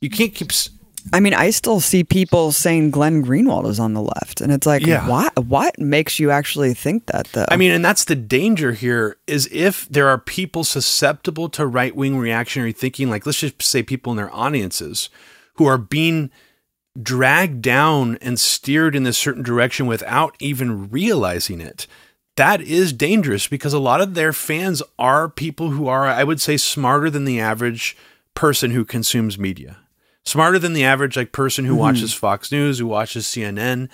[0.00, 0.52] You can't keep
[1.12, 4.66] I mean, I still see people saying Glenn Greenwald is on the left, and it's
[4.66, 5.08] like, yeah.
[5.08, 5.44] what?
[5.44, 7.46] What makes you actually think that, though?
[7.48, 11.94] I mean, and that's the danger here is if there are people susceptible to right
[11.94, 15.08] wing reactionary thinking, like let's just say people in their audiences
[15.54, 16.30] who are being
[17.00, 21.86] dragged down and steered in a certain direction without even realizing it.
[22.36, 26.40] That is dangerous because a lot of their fans are people who are, I would
[26.40, 27.96] say, smarter than the average
[28.34, 29.78] person who consumes media
[30.28, 31.80] smarter than the average like person who mm-hmm.
[31.80, 33.88] watches Fox News, who watches CNN.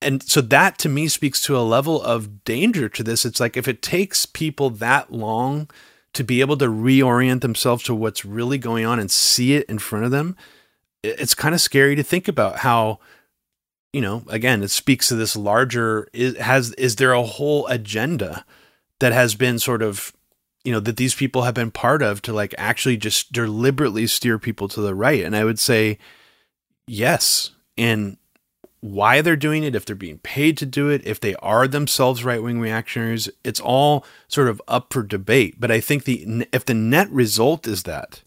[0.00, 3.24] And so that to me speaks to a level of danger to this.
[3.24, 5.70] It's like if it takes people that long
[6.14, 9.78] to be able to reorient themselves to what's really going on and see it in
[9.78, 10.36] front of them,
[11.02, 12.98] it's kind of scary to think about how
[13.92, 18.44] you know again it speaks to this larger is has is there a whole agenda
[19.00, 20.12] that has been sort of
[20.64, 24.38] you know that these people have been part of to like actually just deliberately steer
[24.38, 25.24] people to the right.
[25.24, 25.98] And i would say
[26.86, 27.50] yes.
[27.78, 28.18] And
[28.80, 32.24] why they're doing it if they're being paid to do it if they are themselves
[32.24, 35.56] right-wing reactionaries it's all sort of up for debate.
[35.58, 38.22] But i think the if the net result is that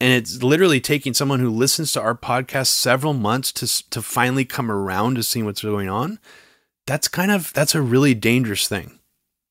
[0.00, 4.44] and it's literally taking someone who listens to our podcast several months to to finally
[4.44, 6.18] come around to seeing what's going on
[6.86, 8.99] that's kind of that's a really dangerous thing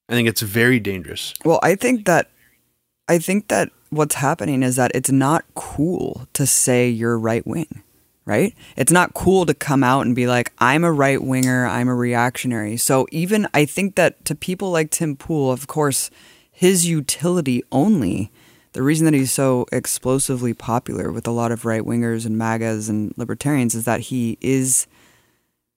[0.10, 1.36] I think it's very dangerous.
[1.46, 2.32] Well, I think that
[3.08, 7.84] I think that what's happening is that it's not cool to say you're right wing,
[8.26, 8.56] right?
[8.76, 11.96] It's not cool to come out and be like, I'm a right winger, I'm a
[11.96, 12.78] reactionary.
[12.78, 16.10] So even I think that to people like Tim Pool, of course,
[16.52, 18.32] his utility only,
[18.74, 22.90] the reason that he's so explosively popular with a lot of right wingers and MAGAs
[22.90, 24.88] and libertarians is that he is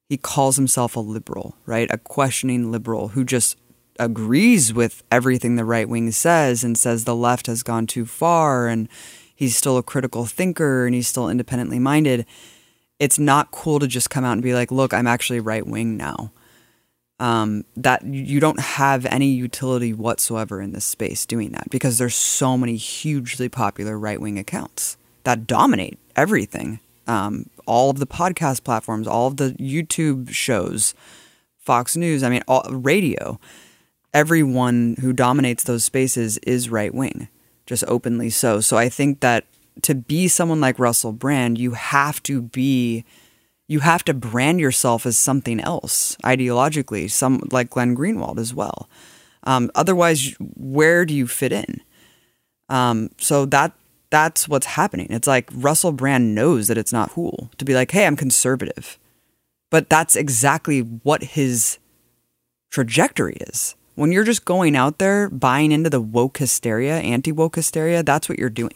[0.09, 1.91] he calls himself a liberal, right?
[1.91, 3.57] A questioning liberal who just
[4.05, 8.69] agrees with everything the right wing says and says the left has gone too far
[8.69, 8.89] and
[9.35, 12.27] he's still a critical thinker and he's still independently minded,
[12.99, 15.97] it's not cool to just come out and be like, look, I'm actually right wing
[15.97, 16.33] now.
[17.21, 22.17] Um, that you don't have any utility whatsoever in this space doing that because there's
[22.17, 28.65] so many hugely popular right wing accounts that dominate everything um, all of the podcast
[28.65, 30.95] platforms, all of the YouTube shows,
[31.59, 33.39] Fox News, I mean, all, radio,
[34.15, 37.29] everyone who dominates those spaces is right wing,
[37.67, 38.61] just openly so.
[38.61, 39.45] So I think that
[39.83, 43.05] to be someone like Russell Brand, you have to be
[43.69, 48.89] you have to brand yourself as something else ideologically, some like Glenn Greenwald as well.
[49.45, 51.81] Um, otherwise, where do you fit in?
[52.69, 53.73] Um, so that
[54.11, 55.07] that's what's happening.
[55.11, 58.99] It's like Russell Brand knows that it's not cool to be like, "Hey, I'm conservative,"
[59.71, 61.79] but that's exactly what his
[62.71, 63.75] trajectory is.
[63.95, 68.29] When you're just going out there buying into the woke hysteria, anti woke hysteria, that's
[68.29, 68.75] what you're doing.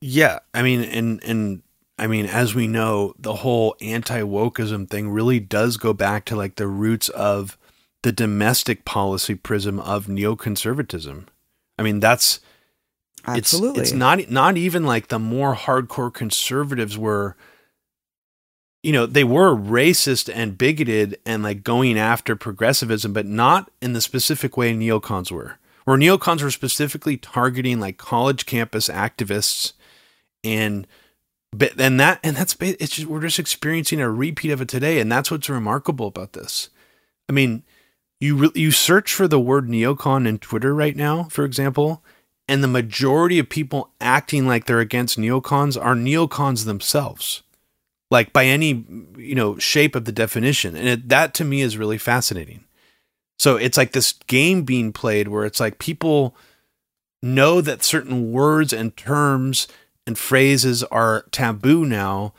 [0.00, 1.62] Yeah, I mean, and and
[1.98, 6.36] I mean, as we know, the whole anti wokeism thing really does go back to
[6.36, 7.56] like the roots of
[8.02, 11.26] the domestic policy prism of neoconservatism.
[11.78, 12.40] I mean, that's
[13.24, 13.82] Absolutely.
[13.82, 17.36] It's, it's not not even like the more hardcore conservatives were
[18.82, 23.92] you know, they were racist and bigoted and like going after progressivism, but not in
[23.92, 25.58] the specific way neocons were.
[25.84, 29.72] Where neocons were specifically targeting like college campus activists
[30.44, 30.86] and
[31.52, 34.98] but and that and that's it's just we're just experiencing a repeat of it today
[34.98, 36.70] and that's what's remarkable about this
[37.28, 37.62] i mean
[38.20, 42.02] you you search for the word neocon in twitter right now for example
[42.48, 47.42] and the majority of people acting like they're against neocons are neocons themselves
[48.12, 48.84] like by any
[49.16, 50.76] you know shape of the definition.
[50.76, 52.64] And it, that to me is really fascinating.
[53.38, 56.36] So it's like this game being played where it's like people
[57.22, 59.66] know that certain words and terms
[60.06, 62.34] and phrases are taboo now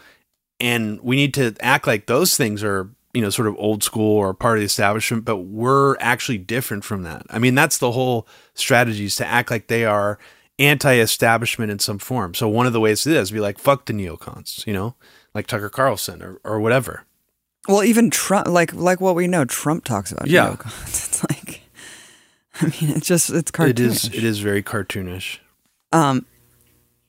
[0.59, 4.15] and we need to act like those things are you know sort of old school
[4.17, 7.25] or part of the establishment but we're actually different from that.
[7.31, 10.19] I mean that's the whole strategy is to act like they are
[10.59, 12.35] anti-establishment in some form.
[12.35, 14.73] So one of the ways to do this is be like fuck the neocons you
[14.73, 14.93] know
[15.33, 17.03] like tucker carlson or, or whatever
[17.67, 21.61] well even trump like like what we know trump talks about yeah it's like
[22.61, 25.39] i mean it's just it's cartoonish it is it is very cartoonish
[25.91, 26.25] um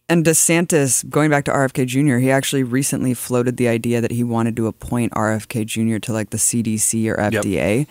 [0.08, 4.22] and DeSantis, going back to RFK Jr., he actually recently floated the idea that he
[4.22, 5.98] wanted to appoint RFK Jr.
[5.98, 7.78] to like the CDC or FDA.
[7.78, 7.88] Yep.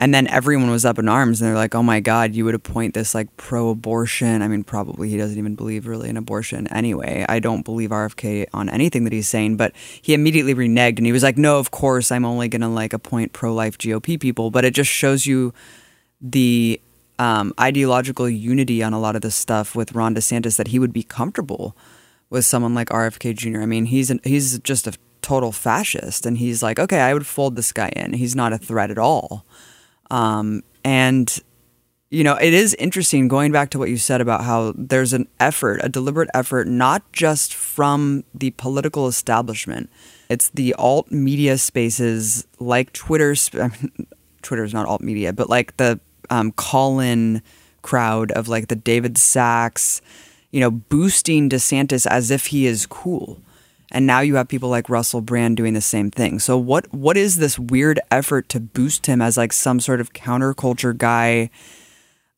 [0.00, 2.54] And then everyone was up in arms and they're like, oh my God, you would
[2.54, 4.42] appoint this like pro abortion.
[4.42, 7.26] I mean, probably he doesn't even believe really in abortion anyway.
[7.28, 11.10] I don't believe RFK on anything that he's saying, but he immediately reneged and he
[11.10, 14.52] was like, no, of course, I'm only going to like appoint pro life GOP people.
[14.52, 15.52] But it just shows you
[16.20, 16.80] the
[17.18, 20.92] um, ideological unity on a lot of this stuff with Ron DeSantis that he would
[20.92, 21.76] be comfortable
[22.30, 23.62] with someone like RFK Jr.
[23.62, 24.92] I mean, he's an, he's just a
[25.22, 28.12] total fascist, and he's like, okay, I would fold this guy in.
[28.12, 29.44] He's not a threat at all.
[30.10, 31.38] Um, and
[32.10, 35.28] you know, it is interesting going back to what you said about how there's an
[35.38, 39.90] effort, a deliberate effort, not just from the political establishment.
[40.30, 43.34] It's the alt media spaces like Twitter.
[43.54, 43.70] I
[44.42, 46.00] Twitter is not alt media, but like the
[46.30, 47.42] um, call in
[47.82, 50.00] crowd of like the David Sacks,
[50.50, 53.40] you know, boosting DeSantis as if he is cool.
[53.90, 56.38] And now you have people like Russell Brand doing the same thing.
[56.38, 60.12] So what what is this weird effort to boost him as like some sort of
[60.12, 61.50] counterculture guy?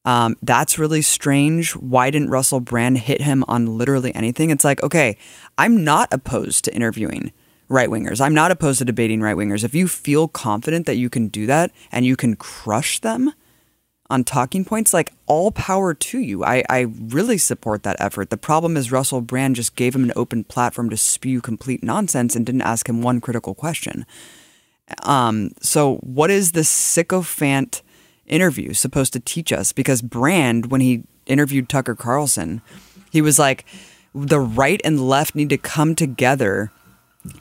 [0.04, 1.76] Um, that's really strange.
[1.76, 4.50] Why didn't Russell Brand hit him on literally anything?
[4.50, 5.16] It's like, okay,
[5.58, 7.32] I'm not opposed to interviewing
[7.68, 8.20] right wingers.
[8.20, 9.62] I'm not opposed to debating right wingers.
[9.62, 13.32] If you feel confident that you can do that and you can crush them,
[14.10, 16.44] on talking points, like all power to you.
[16.44, 18.30] I, I really support that effort.
[18.30, 22.34] The problem is Russell Brand just gave him an open platform to spew complete nonsense
[22.34, 24.04] and didn't ask him one critical question.
[25.04, 27.82] Um, so, what is this sycophant
[28.26, 29.72] interview supposed to teach us?
[29.72, 32.60] Because Brand, when he interviewed Tucker Carlson,
[33.12, 33.64] he was like,
[34.14, 36.72] the right and left need to come together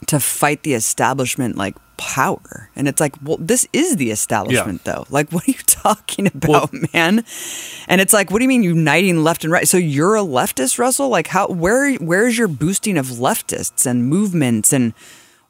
[0.06, 2.70] to fight the establishment like power.
[2.74, 4.92] And it's like, well, this is the establishment yeah.
[4.92, 5.06] though.
[5.10, 7.24] Like, what are you talking about, well, man?
[7.88, 9.68] And it's like, what do you mean uniting left and right?
[9.68, 11.08] So you're a leftist, Russell?
[11.08, 14.94] Like how where where's your boosting of leftists and movements and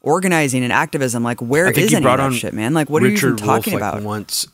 [0.01, 1.23] organizing and activism?
[1.23, 2.73] Like where is any of that shit, man?
[2.73, 3.95] Like what Richard are you even talking Wolff, about?
[3.95, 4.47] Like, once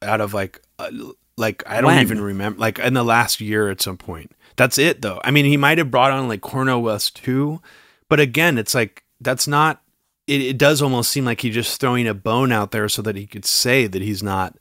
[0.00, 0.90] out of like uh,
[1.36, 2.00] like I don't When?
[2.00, 4.32] even remember like in the last year at some point.
[4.56, 5.20] That's it though.
[5.24, 7.60] I mean, he might have brought on like Cornel West too,
[8.08, 9.82] but again, it's like that's not
[10.26, 13.16] it, it does almost seem like he's just throwing a bone out there so that
[13.16, 14.56] he could say that he's not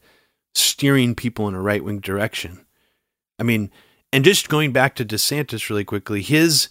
[0.53, 2.65] steering people in a right wing direction.
[3.39, 3.71] I mean,
[4.11, 6.69] and just going back to DeSantis really quickly, his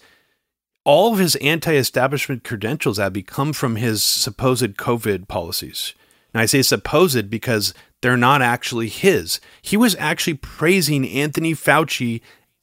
[0.85, 5.95] all of his anti-establishment credentials have become from his supposed COVID policies.
[6.33, 9.41] And I say supposed because they're not actually his.
[9.63, 12.21] He was actually praising Anthony Fauci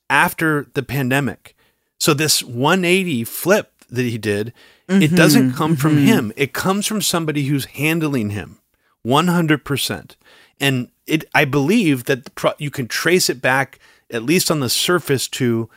[0.10, 1.56] after the pandemic.
[2.00, 4.54] So this 180 flip that he did,
[4.88, 6.34] it doesn't come from him.
[6.36, 8.60] It comes from somebody who's handling him
[9.06, 10.16] 100%.
[10.60, 13.80] And it I believe that pro- you can trace it back
[14.10, 15.70] at least on the surface to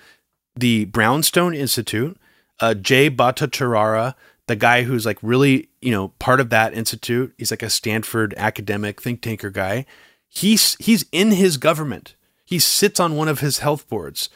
[0.56, 2.18] the Brownstone Institute,
[2.60, 4.14] uh, Jay Bhattacharya,
[4.46, 7.32] the guy who's like really, you know, part of that institute.
[7.38, 9.86] He's like a Stanford academic think tanker guy.
[10.28, 12.14] He's he's in his government.
[12.44, 14.28] He sits on one of his health boards.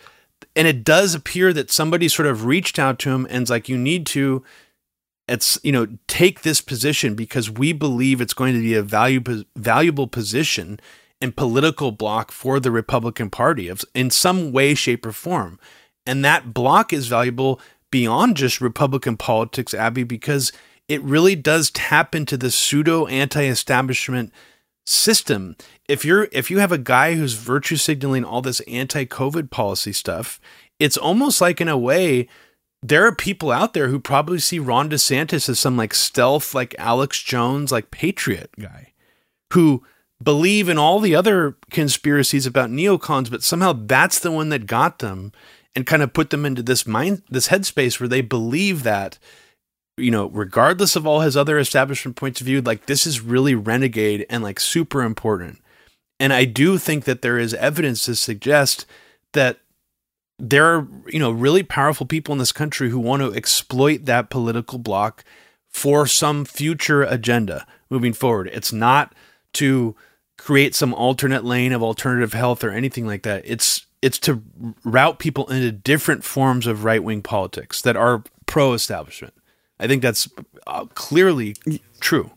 [0.57, 3.77] And it does appear that somebody sort of reached out to him and's like, you
[3.77, 4.45] need to
[5.27, 9.43] it's you know take this position because we believe it's going to be a valuable
[9.57, 10.79] valuable position
[11.21, 15.59] and political block for the Republican Party of in some way, shape, or form.
[16.05, 20.53] And that block is valuable beyond just Republican politics, Abby, because
[20.87, 24.33] it really does tap into the pseudo anti-establishment
[24.85, 25.57] system.
[25.89, 30.41] If you're if you have a guy who's virtue signaling all this anti-COVID policy stuff,
[30.79, 32.29] it's almost like in a way
[32.83, 36.75] there are people out there who probably see Ron DeSantis as some like stealth, like
[36.79, 38.93] Alex Jones, like patriot guy
[39.53, 39.83] who
[40.23, 44.99] believe in all the other conspiracies about neocons, but somehow that's the one that got
[44.99, 45.33] them
[45.77, 49.19] and kind of put them into this mind, this headspace where they believe that,
[49.97, 53.55] you know, regardless of all his other establishment points of view, like this is really
[53.55, 55.61] renegade and like super important.
[56.19, 58.87] And I do think that there is evidence to suggest
[59.33, 59.59] that
[60.39, 64.31] there are you know really powerful people in this country who want to exploit that
[64.31, 65.25] political block
[65.71, 68.51] for some future agenda moving forward.
[68.53, 69.15] It's not
[69.55, 69.95] to
[70.37, 73.43] create some alternate lane of alternative health or anything like that.
[73.45, 74.43] It's it's to
[74.85, 79.35] route people into different forms of right-wing politics that are pro-establishment
[79.79, 80.29] i think that's
[80.67, 81.55] uh, clearly
[82.01, 82.31] true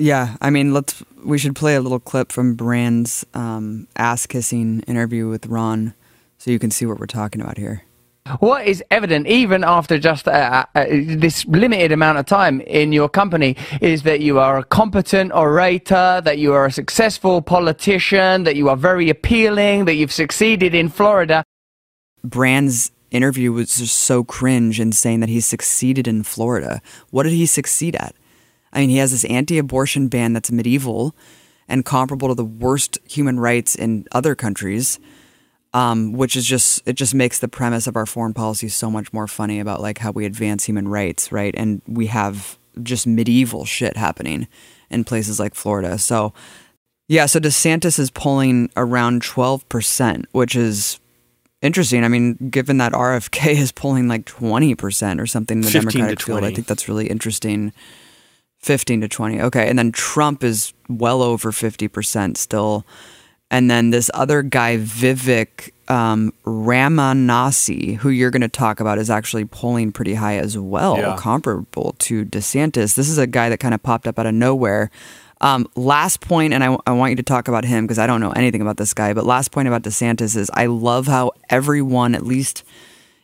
[0.00, 1.04] Yeah, I mean, let's.
[1.22, 5.92] We should play a little clip from Brand's um, ass kissing interview with Ron,
[6.38, 7.84] so you can see what we're talking about here.
[8.38, 13.10] What is evident, even after just uh, uh, this limited amount of time in your
[13.10, 18.56] company, is that you are a competent orator, that you are a successful politician, that
[18.56, 21.44] you are very appealing, that you've succeeded in Florida.
[22.24, 26.80] Brand's interview was just so cringe in saying that he succeeded in Florida.
[27.10, 28.14] What did he succeed at?
[28.72, 31.14] I mean, he has this anti abortion ban that's medieval
[31.68, 34.98] and comparable to the worst human rights in other countries.
[35.72, 39.12] Um, which is just it just makes the premise of our foreign policy so much
[39.12, 41.54] more funny about like how we advance human rights, right?
[41.56, 44.48] And we have just medieval shit happening
[44.90, 45.96] in places like Florida.
[45.96, 46.34] So
[47.10, 50.99] yeah, so DeSantis is polling around twelve percent, which is
[51.62, 52.04] interesting.
[52.04, 56.20] I mean, given that RFK is polling like twenty percent or something in the Democratic
[56.22, 57.72] field, I think that's really interesting.
[58.62, 59.40] 15 to 20.
[59.40, 59.70] Okay.
[59.70, 62.84] And then Trump is well over 50% still.
[63.50, 69.08] And then this other guy, Vivek um, Ramaswamy, who you're going to talk about, is
[69.08, 71.16] actually polling pretty high as well, Yeah.
[71.18, 72.94] comparable to DeSantis.
[72.96, 74.90] This is a guy that kind of popped up out of nowhere.
[75.40, 78.20] Um, last point, and I, I want you to talk about him because I don't
[78.20, 82.14] know anything about this guy, but last point about DeSantis is I love how everyone,
[82.14, 82.62] at least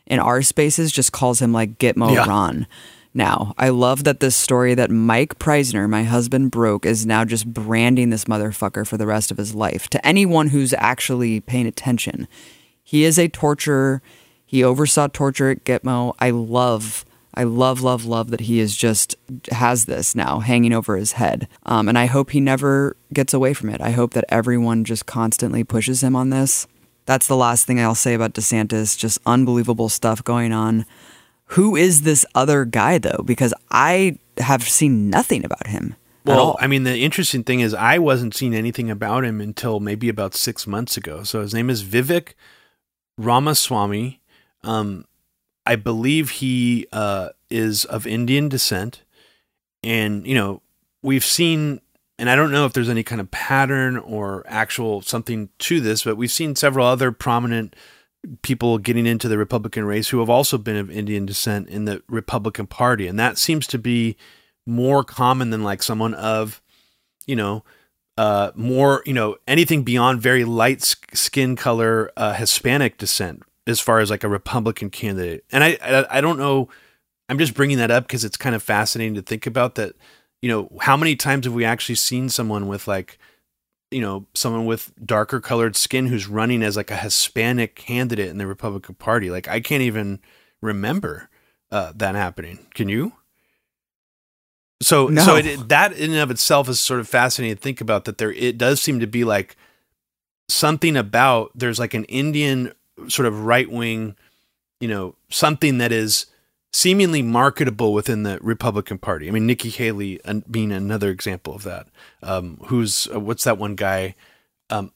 [0.07, 2.27] in our spaces, just calls him like Gitmo Yeah.
[2.27, 2.65] Ron
[3.13, 3.53] now.
[3.57, 8.09] I love that this story that Mike Prysner, my husband, broke is now just branding
[8.09, 9.87] this motherfucker for the rest of his life.
[9.89, 12.27] To anyone who's actually paying attention,
[12.83, 14.01] he is a torturer.
[14.45, 16.13] He oversaw torture at Gitmo.
[16.19, 17.05] I love,
[17.37, 19.15] I love, love, love that he is just
[19.51, 21.47] has this now hanging over his head.
[21.67, 23.79] Um, and I hope he never gets away from it.
[23.79, 26.65] I hope that everyone just constantly pushes him on this.
[27.05, 28.97] That's the last thing I'll say about DeSantis.
[28.97, 30.87] Just unbelievable stuff going on.
[31.51, 33.21] Who is this other guy though?
[33.23, 35.95] Because I have seen nothing about him
[36.25, 36.57] Well.
[36.59, 40.35] I mean, the interesting thing is I wasn't seeing anything about him until maybe about
[40.35, 41.23] six months ago.
[41.23, 42.33] So his name is Vivek
[43.17, 44.21] Ramaswamy.
[44.63, 45.05] Um,
[45.67, 49.03] I believe he uh, is of Indian descent,
[49.83, 50.61] and you know
[51.03, 51.81] we've seen,
[52.17, 56.05] and I don't know if there's any kind of pattern or actual something to this,
[56.05, 57.75] but we've seen several other prominent
[58.43, 62.01] people getting into the Republican race who have also been of Indian descent in the
[62.07, 64.15] Republican Party, and that seems to be
[64.65, 66.61] more common than like someone of,
[67.25, 67.65] you know,
[68.17, 70.81] uh, more you know anything beyond very light
[71.13, 75.45] skin color uh, Hispanic descent as far as like a Republican candidate.
[75.51, 76.69] And I I, I don't know.
[77.29, 79.95] I'm just bringing that up because it's kind of fascinating to think about that.
[80.41, 83.17] You know, how many times have we actually seen someone with like
[83.91, 88.37] you know, someone with darker colored skin who's running as like a Hispanic candidate in
[88.37, 89.29] the Republican Party.
[89.29, 90.19] Like I can't even
[90.61, 91.29] remember
[91.71, 92.67] uh, that happening.
[92.73, 93.13] Can you?
[94.81, 95.23] So, No.
[95.23, 98.05] so it, that in and of itself is sort of fascinating to think about.
[98.05, 99.55] That there, it does seem to be like
[100.49, 102.73] something about there's like an Indian
[103.07, 104.15] sort of right wing
[104.79, 106.27] you know, something that is
[106.73, 109.27] seemingly marketable within the Republican Party.
[109.27, 110.19] I mean, Nikki Haley
[110.49, 111.87] being another example of that.
[112.21, 114.15] Um, who's uh, what's that one guy?
[114.69, 114.91] Um,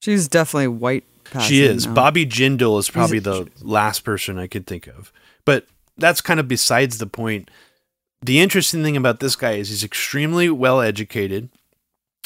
[0.00, 1.04] She's definitely white.
[1.42, 1.86] she is.
[1.86, 1.94] now.
[1.94, 5.12] Bobby Jindal is probably the last person I could think of.
[5.44, 5.66] But
[5.96, 7.50] that's kind of besides the point.
[8.22, 11.48] The interesting thing about this guy is he's extremely well educated.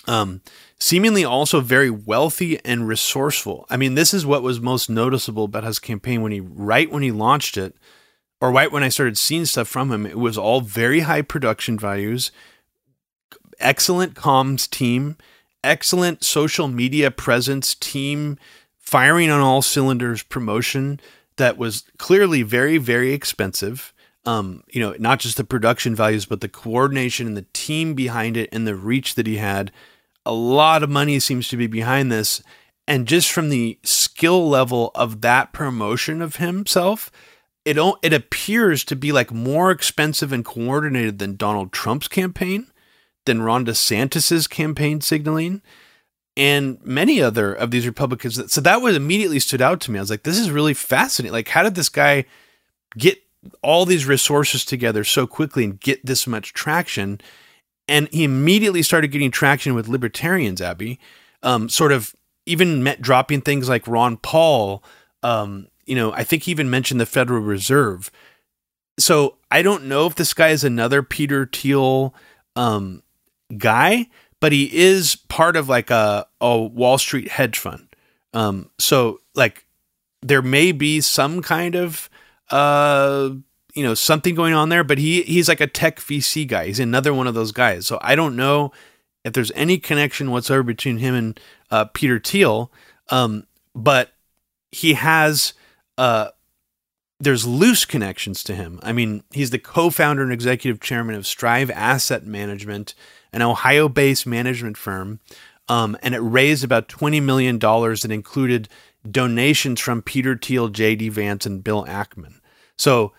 [0.07, 0.41] Um,
[0.81, 3.67] seemingly also very wealthy and resourceful.
[3.69, 7.03] I mean, this is what was most noticeable about his campaign when he right when
[7.03, 7.77] he launched it,
[8.41, 10.07] or right when I started seeing stuff from him.
[10.07, 12.33] It was all very high production values,
[13.59, 15.17] excellent comms team,
[15.63, 18.39] excellent social media presence team,
[18.79, 20.99] firing on all cylinders promotion
[21.37, 23.93] that was clearly very very expensive.
[24.27, 28.37] Um, you know, not just the production values, but the coordination and the team behind
[28.37, 29.73] it and the reach that he had.
[30.27, 32.43] A lot of money seems to be behind this.
[32.87, 37.11] And just from the skill level of that promotion of himself,
[37.65, 42.67] it o- it appears to be like more expensive and coordinated than Donald Trump's campaign,
[43.27, 45.63] than Ron DeSantis's campaign signaling,
[46.37, 48.53] and many other of these Republicans.
[48.53, 49.99] So that was immediately stood out to me.
[49.99, 51.33] I was like, this is really fascinating.
[51.33, 52.25] Like, how did this guy
[52.97, 53.23] get
[53.63, 57.21] all these resources together so quickly and get this much traction?
[57.91, 61.01] And he immediately started getting traction with libertarians, Abby.
[61.43, 62.15] Um, sort of
[62.47, 64.83] even met dropping things like Ron Paul.
[65.23, 68.11] Um, you know, I think he even mentioned the Federal Reserve.
[68.99, 72.15] So I don't know if this guy is another Peter Thiel
[72.55, 73.03] um,
[73.57, 74.09] guy,
[74.39, 77.89] but he is part of like a, a Wall Street hedge fund.
[78.33, 79.67] Um, so like
[80.23, 82.09] there may be some kind of
[82.51, 83.31] uh
[83.81, 86.67] you know something going on there, but he he's like a tech VC guy.
[86.67, 87.87] He's another one of those guys.
[87.87, 88.73] So I don't know
[89.25, 91.41] if there's any connection whatsoever between him and
[91.71, 92.71] uh, Peter Thiel,
[93.09, 94.11] um, but
[94.71, 95.55] he has
[95.97, 96.29] uh,
[97.19, 98.81] there's loose connections to him.
[98.83, 102.95] I mean, he's the co-founder and executive chairman of Strive Asset Management,
[103.33, 105.21] an Ohio-based management firm,
[105.71, 108.69] um, and it raised about twenty million dollars that included
[109.11, 111.09] donations from Peter Thiel, J.D.
[111.09, 112.41] Vance, and Bill Ackman.
[112.77, 113.15] So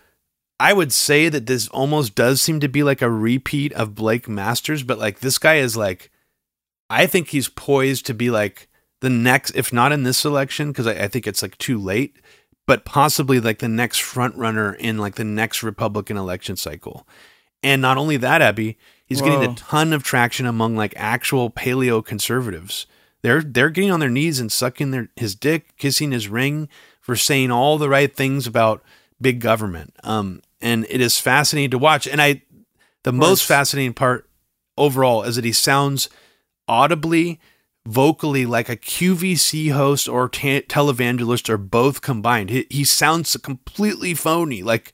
[0.62, 4.28] I would say that this almost does seem to be like a repeat of Blake
[4.28, 6.12] Masters, but like this guy is like,
[6.88, 8.68] I think he's poised to be like
[9.00, 12.14] the next, if not in this election, because I, I think it's like too late,
[12.64, 17.08] but possibly like the next front runner in like the next Republican election cycle.
[17.64, 22.04] And not only that, Abby, he's getting a ton of traction among like actual paleo
[22.04, 22.86] conservatives.
[23.22, 26.68] They're they're getting on their knees and sucking their his dick, kissing his ring
[27.00, 28.84] for saying all the right things about
[29.20, 29.96] big government.
[30.04, 32.06] Um, and it is fascinating to watch.
[32.06, 32.42] And I,
[33.02, 34.28] the most fascinating part
[34.78, 36.08] overall is that he sounds
[36.68, 37.40] audibly,
[37.86, 42.50] vocally like a QVC host or te- televangelist or both combined.
[42.50, 44.62] He, he sounds completely phony.
[44.62, 44.92] Like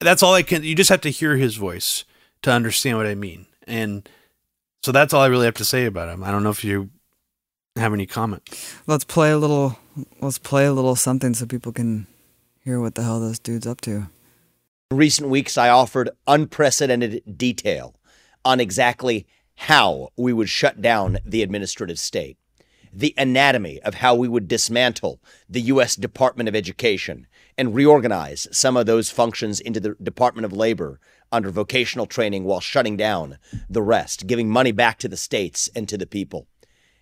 [0.00, 0.62] that's all I can.
[0.62, 2.04] You just have to hear his voice
[2.42, 3.46] to understand what I mean.
[3.66, 4.08] And
[4.82, 6.22] so that's all I really have to say about him.
[6.22, 6.90] I don't know if you
[7.76, 8.42] have any comment.
[8.86, 9.78] Let's play a little.
[10.20, 12.06] Let's play a little something so people can
[12.64, 14.06] hear what the hell this dude's up to.
[14.90, 17.94] In recent weeks, I offered unprecedented detail
[18.42, 22.38] on exactly how we would shut down the administrative state,
[22.90, 25.94] the anatomy of how we would dismantle the U.S.
[25.94, 27.26] Department of Education
[27.58, 31.00] and reorganize some of those functions into the Department of Labor
[31.30, 33.36] under vocational training while shutting down
[33.68, 36.46] the rest, giving money back to the states and to the people.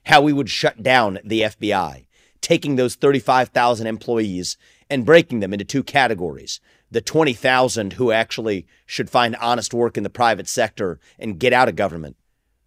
[0.06, 2.06] How we would shut down the FBI,
[2.40, 4.56] taking those 35,000 employees
[4.90, 6.60] and breaking them into two categories
[6.90, 11.68] the 20,000 who actually should find honest work in the private sector and get out
[11.68, 12.16] of government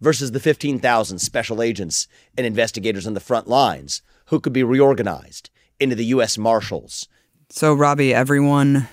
[0.00, 2.06] versus the 15,000 special agents
[2.36, 6.38] and investigators on the front lines who could be reorganized into the U.S.
[6.38, 7.08] Marshals.
[7.48, 8.88] So, Robbie, everyone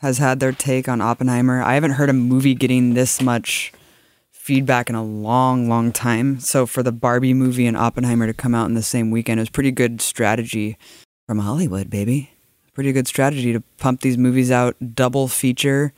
[0.00, 1.62] has had their take on Oppenheimer.
[1.62, 3.72] I haven't heard a movie getting this much
[4.32, 6.40] feedback in a long, long time.
[6.40, 9.50] So, for the Barbie movie and Oppenheimer to come out in the same weekend, was
[9.50, 10.76] pretty good strategy
[11.28, 12.32] from Hollywood, baby.
[12.74, 15.92] Pretty good strategy to pump these movies out, double feature.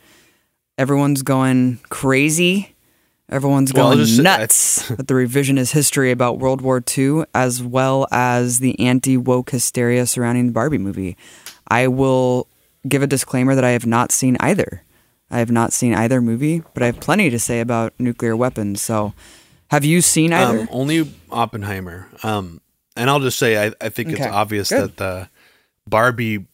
[0.77, 2.75] Everyone's going crazy.
[3.29, 8.07] Everyone's Well, going just nuts with the revisionist history about World War II, as well
[8.11, 11.17] as the anti woke hysteria surrounding the Barbie movie.
[11.69, 12.47] I will
[12.87, 14.83] give a disclaimer that I have not seen either.
[15.31, 18.81] I have not seen either movie, but I have plenty to say about nuclear weapons.
[18.81, 19.13] So,
[19.71, 20.59] have you seen either?
[20.59, 22.07] Um, only Oppenheimer.
[22.21, 22.61] Um,
[22.95, 24.81] and I'll just say, I, I think it's obvious good.
[24.83, 25.29] that the
[25.87, 26.45] Barbie,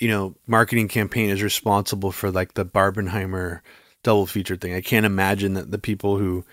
[0.00, 3.60] you know, marketing campaign is responsible for like the Barbenheimer
[4.02, 4.74] double feature thing.
[4.74, 6.44] I can't imagine that the people who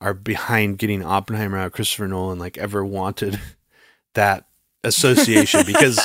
[0.00, 3.40] are behind getting Oppenheimer out, Christopher Nolan, like ever wanted
[4.14, 4.46] that
[4.84, 5.98] association because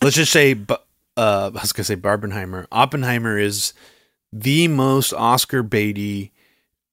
[0.00, 0.56] let's just say,
[1.16, 2.66] uh, I was gonna say Barbenheimer.
[2.70, 3.74] Oppenheimer is
[4.32, 6.30] the most Oscar baity,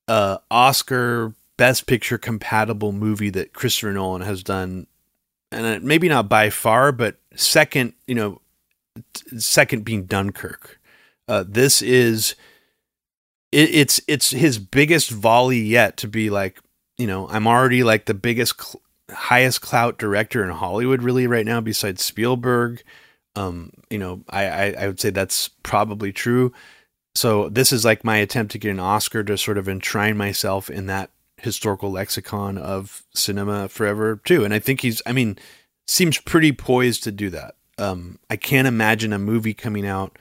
[0.07, 4.87] uh, Oscar Best Picture compatible movie that Christopher Nolan has done,
[5.51, 8.41] and uh, maybe not by far, but second, you know,
[9.37, 10.79] second being Dunkirk.
[11.27, 12.35] Uh, this is
[13.51, 16.59] it, it's it's his biggest volley yet to be like,
[16.97, 21.45] you know, I'm already like the biggest, cl- highest clout director in Hollywood really right
[21.45, 22.83] now, besides Spielberg.
[23.35, 26.53] Um, you know, I, I I would say that's probably true.
[27.15, 30.69] So this is like my attempt to get an Oscar to sort of enshrine myself
[30.69, 34.43] in that historical lexicon of cinema forever too.
[34.43, 35.37] And I think he's, I mean,
[35.87, 37.55] seems pretty poised to do that.
[37.77, 40.17] Um, I can't imagine a movie coming out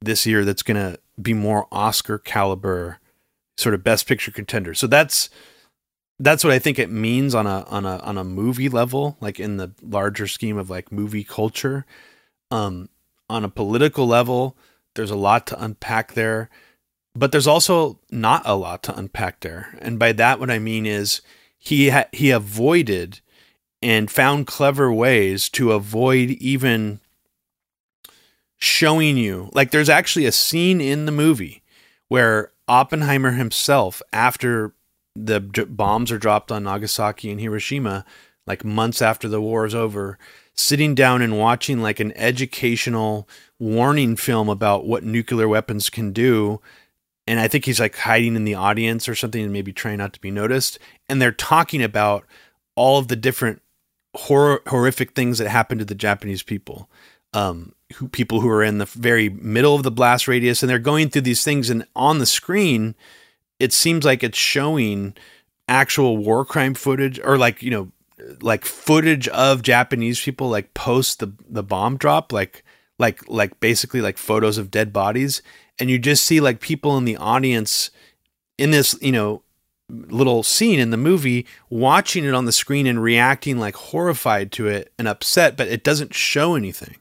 [0.00, 2.98] this year that's going to be more Oscar caliber,
[3.56, 4.74] sort of best picture contender.
[4.74, 5.30] So that's
[6.18, 9.38] that's what I think it means on a on a on a movie level, like
[9.38, 11.84] in the larger scheme of like movie culture.
[12.50, 12.88] Um,
[13.28, 14.56] on a political level,
[14.94, 16.48] there's a lot to unpack there,
[17.14, 19.76] but there's also not a lot to unpack there.
[19.80, 21.22] And by that, what I mean is
[21.58, 23.20] he ha- he avoided
[23.86, 26.98] and found clever ways to avoid even
[28.56, 29.48] showing you.
[29.54, 31.62] Like, there's actually a scene in the movie
[32.08, 34.74] where Oppenheimer himself, after
[35.14, 38.04] the bombs are dropped on Nagasaki and Hiroshima,
[38.44, 40.18] like months after the war is over,
[40.52, 43.28] sitting down and watching like an educational
[43.60, 46.60] warning film about what nuclear weapons can do.
[47.28, 50.12] And I think he's like hiding in the audience or something and maybe trying not
[50.14, 50.80] to be noticed.
[51.08, 52.24] And they're talking about
[52.74, 53.62] all of the different
[54.16, 56.88] horror, horrific things that happened to the Japanese people.
[57.32, 60.78] Um, who, people who are in the very middle of the blast radius and they're
[60.78, 62.94] going through these things and on the screen
[63.58, 65.14] it seems like it's showing
[65.68, 67.90] actual war crime footage or like you know
[68.40, 72.64] like footage of Japanese people like post the the bomb drop like
[72.98, 75.42] like like basically like photos of dead bodies
[75.78, 77.90] and you just see like people in the audience
[78.58, 79.42] in this you know
[79.88, 84.66] little scene in the movie watching it on the screen and reacting like horrified to
[84.66, 86.96] it and upset but it doesn't show anything.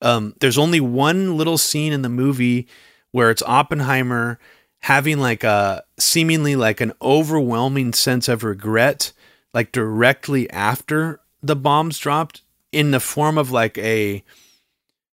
[0.00, 2.68] Um, there's only one little scene in the movie
[3.10, 4.38] where it's oppenheimer
[4.80, 9.12] having like a seemingly like an overwhelming sense of regret
[9.54, 12.42] like directly after the bombs dropped
[12.72, 14.24] in the form of like a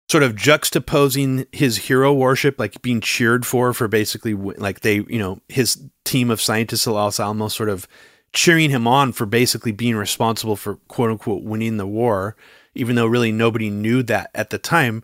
[0.09, 5.19] sort of juxtaposing his hero worship, like being cheered for, for basically like they, you
[5.19, 7.89] know, his team of scientists at Los Alamos sort of
[8.33, 12.37] cheering him on for basically being responsible for quote unquote winning the war,
[12.75, 15.03] even though really nobody knew that at the time.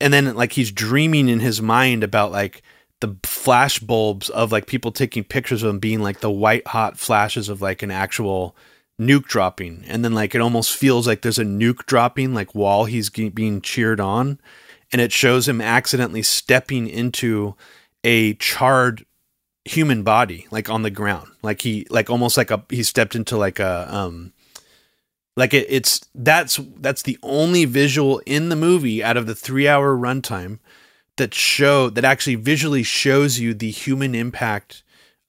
[0.00, 2.62] And then like he's dreaming in his mind about like
[3.00, 6.98] the flash bulbs of like people taking pictures of him being like the white hot
[6.98, 8.56] flashes of like an actual
[9.00, 9.84] nuke dropping.
[9.86, 13.60] And then like it almost feels like there's a nuke dropping like while he's being
[13.60, 14.40] cheered on.
[14.92, 17.56] And it shows him accidentally stepping into
[18.04, 19.04] a charred
[19.64, 21.28] human body like on the ground.
[21.42, 24.32] Like he like almost like a he stepped into like a um
[25.36, 29.66] like it, it's that's that's the only visual in the movie out of the 3
[29.66, 30.58] hour runtime
[31.16, 34.82] that show that actually visually shows you the human impact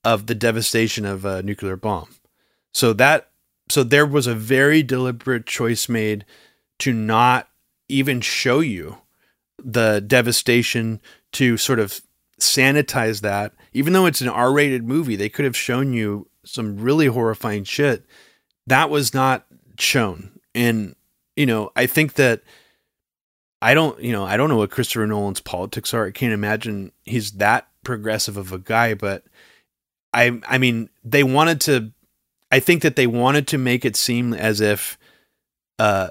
[0.04, 2.10] of the devastation of a nuclear bomb.
[2.74, 3.30] So that
[3.70, 6.26] so there was a very deliberate choice made
[6.80, 7.50] to not
[7.90, 8.98] even show you
[9.64, 11.02] the devastation
[11.32, 12.02] to sort of
[12.40, 13.54] sanitize that.
[13.74, 18.06] Even though it's an R-rated movie they could have shown you some really horrifying shit.
[18.68, 19.46] That was not
[19.80, 20.40] shown.
[20.54, 20.96] And
[21.36, 22.42] you know I think that
[23.62, 26.06] I don't, you know, I don't know what Christopher Nolan's politics are.
[26.06, 29.24] I can't imagine he's that progressive of a guy, but
[30.14, 31.92] I I mean, they wanted to
[32.52, 34.98] I think that they wanted to make it seem as if
[35.80, 36.10] uh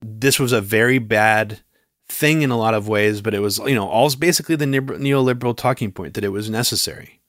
[0.00, 1.60] this was a very bad
[2.08, 5.56] thing in a lot of ways, but it was, you know, all basically the neoliberal
[5.56, 7.20] talking point that it was necessary.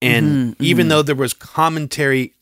[0.00, 0.90] And mm-hmm, even mm-hmm.
[0.90, 2.34] though there was commentary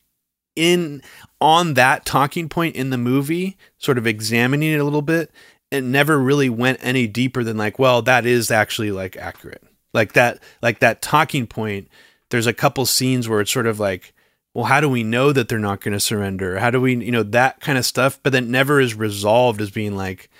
[0.55, 1.03] in
[1.41, 5.31] on that talking point in the movie, sort of examining it a little bit,
[5.71, 9.63] it never really went any deeper than like, well, that is actually like accurate.
[9.93, 11.89] Like that, like that talking point.
[12.31, 14.13] There's a couple scenes where it's sort of like,
[14.57, 16.59] well, how do we know that they're not going to surrender?
[16.59, 18.19] How do we, you know, that kind of stuff?
[18.23, 20.31] But then never is resolved as being like,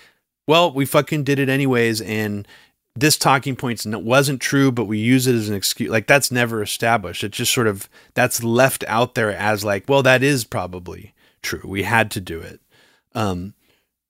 [0.47, 2.49] well, we fucking did it anyways, and
[2.95, 5.91] this talking point wasn't true, but we use it as an excuse.
[5.91, 7.25] Like that's never established.
[7.25, 11.13] It's just sort of that's left out there as like, well, that is probably
[11.43, 11.61] true.
[11.63, 12.61] We had to do it.
[13.15, 13.53] Um,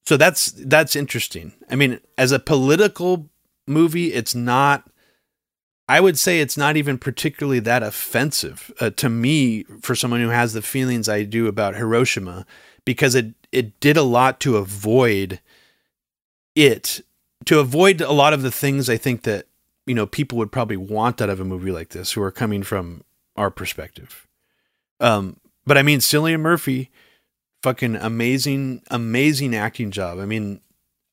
[0.04, 1.52] so that's that's interesting.
[1.68, 3.28] I mean, as a political
[3.66, 4.88] movie, it's not.
[5.88, 10.30] I would say it's not even particularly that offensive uh, to me for someone who
[10.30, 12.44] has the feelings I do about Hiroshima,
[12.84, 15.40] because it it did a lot to avoid
[16.54, 17.02] it
[17.44, 19.46] to avoid a lot of the things I think that
[19.86, 22.62] you know people would probably want out of a movie like this, who are coming
[22.62, 23.04] from
[23.36, 24.26] our perspective.
[24.98, 26.90] Um, but I mean, Cillian Murphy,
[27.62, 30.18] fucking amazing, amazing acting job.
[30.18, 30.60] I mean,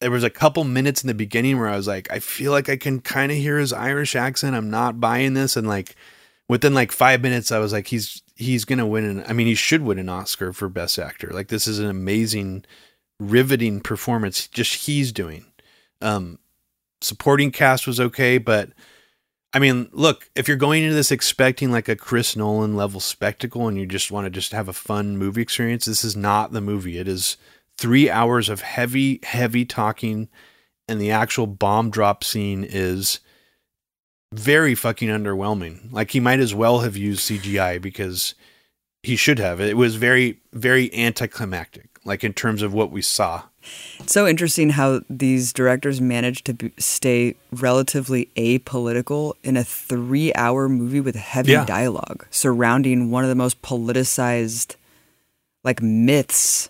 [0.03, 2.67] there was a couple minutes in the beginning where I was like, I feel like
[2.67, 4.53] I can kind of hear his Irish accent.
[4.53, 5.95] I'm not buying this, and like
[6.49, 9.23] within like five minutes, I was like, he's he's gonna win an.
[9.29, 11.29] I mean, he should win an Oscar for Best Actor.
[11.31, 12.65] Like this is an amazing,
[13.17, 14.49] riveting performance.
[14.49, 15.45] Just he's doing.
[16.01, 16.37] Um,
[16.99, 18.71] supporting cast was okay, but
[19.53, 23.69] I mean, look, if you're going into this expecting like a Chris Nolan level spectacle
[23.69, 26.59] and you just want to just have a fun movie experience, this is not the
[26.59, 26.97] movie.
[26.97, 27.37] It is
[27.83, 30.29] three hours of heavy, heavy talking,
[30.87, 33.19] and the actual bomb drop scene is
[34.33, 35.91] very fucking underwhelming.
[35.91, 38.35] Like he might as well have used CGI because
[39.03, 39.59] he should have.
[39.59, 43.43] It was very, very anticlimactic, like in terms of what we saw.
[43.99, 50.33] It's so interesting how these directors managed to be, stay relatively apolitical in a three
[50.35, 51.65] hour movie with heavy Yeah.
[51.65, 54.75] dialogue surrounding one of the most politicized
[55.65, 56.69] like myths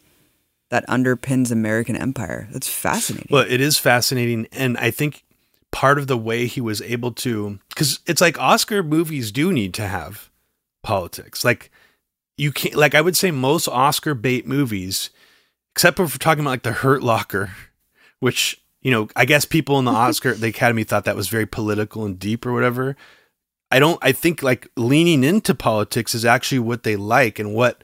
[0.74, 2.48] that underpins American empire.
[2.52, 3.28] That's fascinating.
[3.30, 5.24] Well, it is fascinating, and I think
[5.72, 9.76] part of the way he was able to, because it's like Oscar movies do need
[9.76, 10.32] to have
[10.82, 11.46] politics.
[11.46, 11.70] Like
[12.40, 15.12] you can't, like I would say, most Oscar bait movies,
[15.76, 17.52] except if we're talking about like the Hurt Locker,
[18.20, 21.46] which you know, I guess people in the Oscar, the Academy thought that was very
[21.46, 22.96] political and deep or whatever.
[23.70, 24.00] I don't.
[24.02, 27.84] I think like leaning into politics is actually what they like and what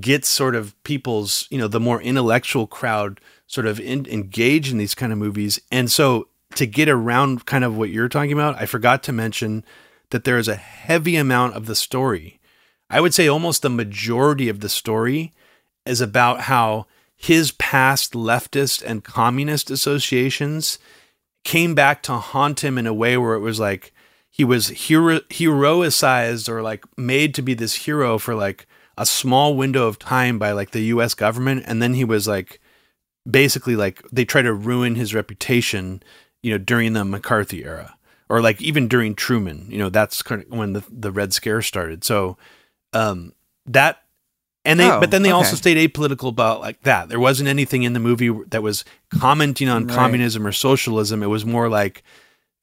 [0.00, 4.78] gets sort of people's you know the more intellectual crowd sort of in, engaged in
[4.78, 5.60] these kind of movies.
[5.72, 9.62] And so to get around kind of what you're talking about i forgot to mention
[10.10, 12.40] that there is a heavy amount of the story.
[12.90, 15.32] I would say almost the majority of the story
[15.84, 20.78] is about how his past leftist and communist associations
[21.44, 23.92] came back to haunt him in a way where it was like
[24.30, 28.66] he was hero heroicized or like made to be this hero for like
[28.98, 32.60] a small window of time by like the US government and then he was like
[33.28, 36.02] basically like they try to ruin his reputation,
[36.42, 37.96] you know, during the McCarthy era
[38.28, 41.62] or like even during Truman, you know, that's kind of when the the Red Scare
[41.62, 42.04] started.
[42.04, 42.36] So
[42.92, 43.32] um
[43.66, 44.02] that
[44.64, 47.08] and they Oh, but then they also stayed apolitical about like that.
[47.08, 49.94] There wasn't anything in the movie that was commenting on Right.
[49.94, 51.22] communism or socialism.
[51.22, 52.02] It was more like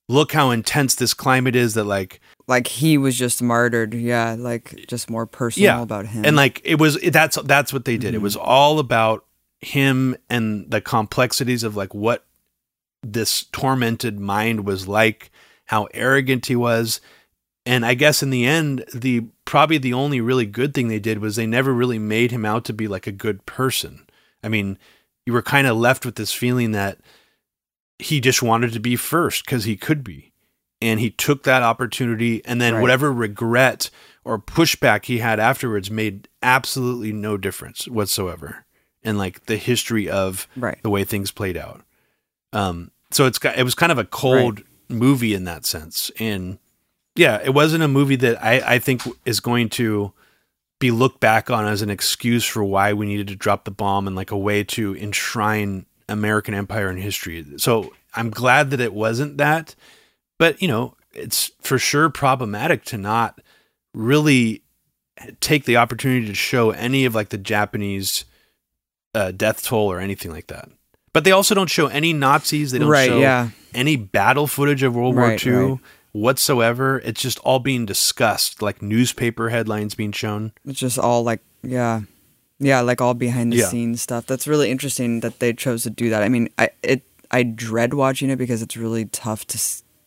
[0.08, 3.94] look how intense this climate is that like like he was just martyred.
[3.94, 6.26] Yeah, like just more personal about him.
[6.26, 8.14] and like it was that's that's what they did.
[8.14, 8.24] It mm-hmm.
[8.24, 9.26] was all about
[9.60, 12.26] him and the complexities of like what
[13.02, 15.32] this tormented mind was like,
[15.66, 17.02] how arrogant he was.
[17.66, 21.20] And I guess in the end, the probably the only really good thing they did
[21.20, 24.06] was they never really made him out to be like a good person.
[24.44, 24.78] I mean,
[25.26, 27.00] you were kind of left with this feeling that
[27.98, 30.32] he just wanted to be first because he could be.
[30.86, 32.82] And he took that opportunity, and then Right.
[32.82, 33.90] whatever regret
[34.24, 38.66] or pushback he had afterwards made absolutely no difference whatsoever
[39.04, 40.78] in like the history of Right.
[40.84, 41.82] the way things played out.
[42.54, 46.58] Um, so it's got, it was kind of a cold movie in that sense, and
[47.16, 50.12] yeah, it wasn't a movie that I, I think is going to
[50.80, 54.06] be looked back on as an excuse for why we needed to drop the bomb
[54.08, 57.46] and like a way to enshrine American empire in history.
[57.58, 59.76] So I'm glad that it wasn't that,
[60.38, 63.42] but you know, it's for sure problematic to not
[63.94, 64.62] really
[65.40, 68.26] take the opportunity to show any of like the Japanese
[69.14, 70.70] uh, death toll or anything like that.
[71.14, 72.72] But they also don't show any Nazis.
[72.72, 73.50] They don't Right, show yeah.
[73.74, 75.80] any battle footage of World Right, War II right.
[76.12, 77.00] whatsoever.
[77.06, 80.52] It's just all being discussed, like newspaper headlines being shown.
[80.66, 82.02] It's just all like, yeah,
[82.60, 83.68] yeah, like all behind the Yeah.
[83.68, 84.26] scenes stuff.
[84.26, 86.22] That's really interesting that they chose to do that.
[86.22, 89.58] I mean, I it I dread watching it because it's really tough to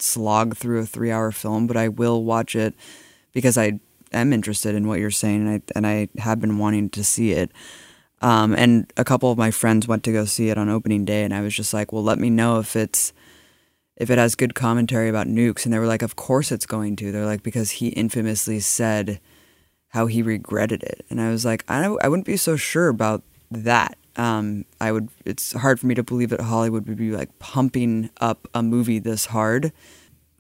[0.03, 2.75] slog through a three hour film, but I will watch it
[3.33, 3.81] because I
[4.13, 7.33] am interested in what you're saying, and I and I have been wanting to see
[7.33, 7.51] it.
[8.21, 11.23] Um, and a couple of my friends went to go see it on opening day,
[11.23, 13.13] and I was just like, well, let me know if it's
[13.97, 16.97] if it has good commentary about nukes, and they were like, of course it's going
[16.97, 17.13] to.
[17.13, 19.21] They're like because he infamously said
[19.89, 23.23] how he regretted it, and I was like, I I wouldn't be so sure about
[23.51, 23.97] that.
[24.19, 25.09] Um, I would.
[25.25, 28.99] It's hard for me to believe that Hollywood would be like pumping up a movie
[28.99, 29.73] this hard.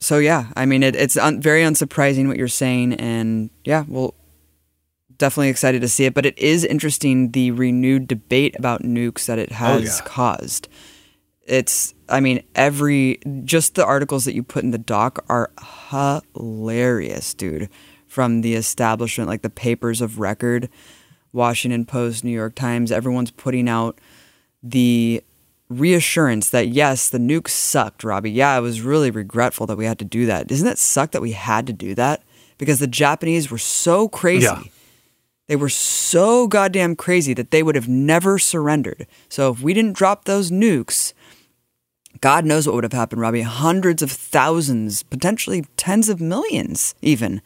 [0.00, 4.14] So yeah, I mean, it, it's un, very unsurprising what you're saying, and yeah, well,
[5.16, 6.14] definitely excited to see it.
[6.14, 10.04] But it is interesting the renewed debate about nukes that it has yeah.
[10.04, 10.68] caused.
[11.46, 15.50] It's, I mean, every just the articles that you put in the doc are
[15.90, 17.68] hilarious, dude.
[18.06, 20.68] From the establishment, like the papers of record,
[21.32, 23.98] Washington Post, New York Times, everyone's putting out
[24.62, 25.22] the
[25.68, 28.30] reassurance that yes, the nuke sucked, Robbie.
[28.30, 30.46] Yeah, I was really regretful that we had to do that.
[30.46, 32.22] Doesn't it suck that we had to do that?
[32.56, 34.46] Because the Japanese were so crazy.
[34.46, 34.62] Yeah.
[35.46, 39.06] They were so goddamn crazy that they would have never surrendered.
[39.28, 41.14] So if we didn't drop those nukes,
[42.20, 43.42] God knows what would have happened, Robbie.
[43.42, 47.40] Hundreds of thousands, potentially tens of millions, even,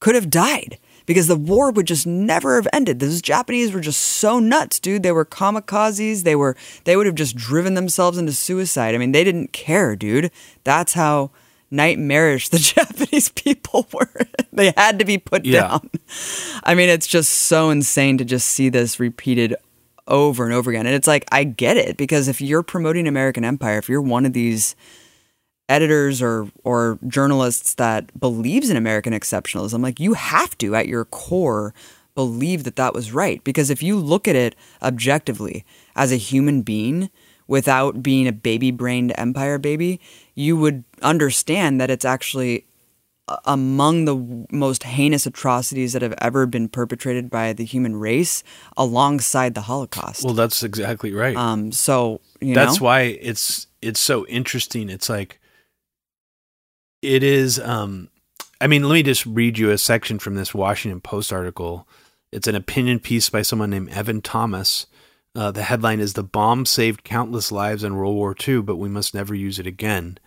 [0.00, 0.78] could have died
[1.10, 3.00] because the war would just never have ended.
[3.00, 5.02] Those Japanese were just so nuts, dude.
[5.02, 6.22] They were kamikazes.
[6.22, 8.94] They were they would have just driven themselves into suicide.
[8.94, 10.30] I mean, they didn't care, dude.
[10.62, 11.32] That's how
[11.68, 14.08] nightmarish the Japanese people were.
[14.52, 15.62] they had to be put Yeah.
[15.62, 15.90] down.
[16.62, 19.56] I mean, it's just so insane to just see this repeated
[20.06, 20.86] over and over again.
[20.86, 24.24] And it's like, I get it because if you're promoting American Empire, if you're one
[24.26, 24.76] of these
[25.70, 31.06] editors or or journalists that believes in American exceptionalism, like you have to at your
[31.06, 31.72] core
[32.14, 35.64] believe that that was right because if you look at it objectively
[35.94, 37.08] as a human being
[37.46, 40.00] without being a baby-brained empire baby,
[40.34, 42.66] you would understand that it's actually
[43.44, 48.42] among the most heinous atrocities that have ever been perpetrated by the human race
[48.76, 50.24] alongside the Holocaust.
[50.24, 51.36] Well, that's exactly right.
[51.36, 55.39] um so, you that's know why it's it's so interesting it's like
[57.02, 58.08] it is um
[58.60, 61.86] i mean let me just read you a section from this washington post article
[62.32, 64.86] it's an opinion piece by someone named evan thomas
[65.36, 68.88] uh, the headline is the bomb saved countless lives in world war ii but we
[68.88, 70.18] must never use it again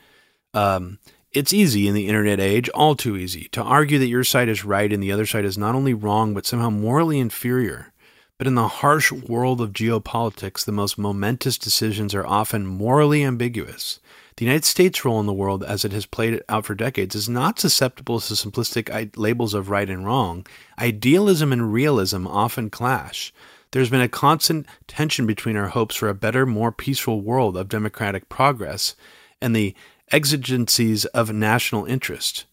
[0.54, 1.00] um,
[1.34, 4.64] it's easy in the internet age, all too easy, to argue that your side is
[4.64, 7.91] right and the other side is not only wrong, but somehow morally inferior.
[8.38, 14.00] But in the harsh world of geopolitics, the most momentous decisions are often morally ambiguous.
[14.36, 17.30] The United States' role in the world, as it has played out for decades, is
[17.30, 20.46] not susceptible to simplistic labels of right and wrong.
[20.80, 23.32] Idealism and realism often clash.
[23.72, 27.70] There's been a constant tension between our hopes for a better, more peaceful world of
[27.70, 28.96] democratic progress
[29.42, 29.76] and the
[30.12, 32.46] exigencies of national interest.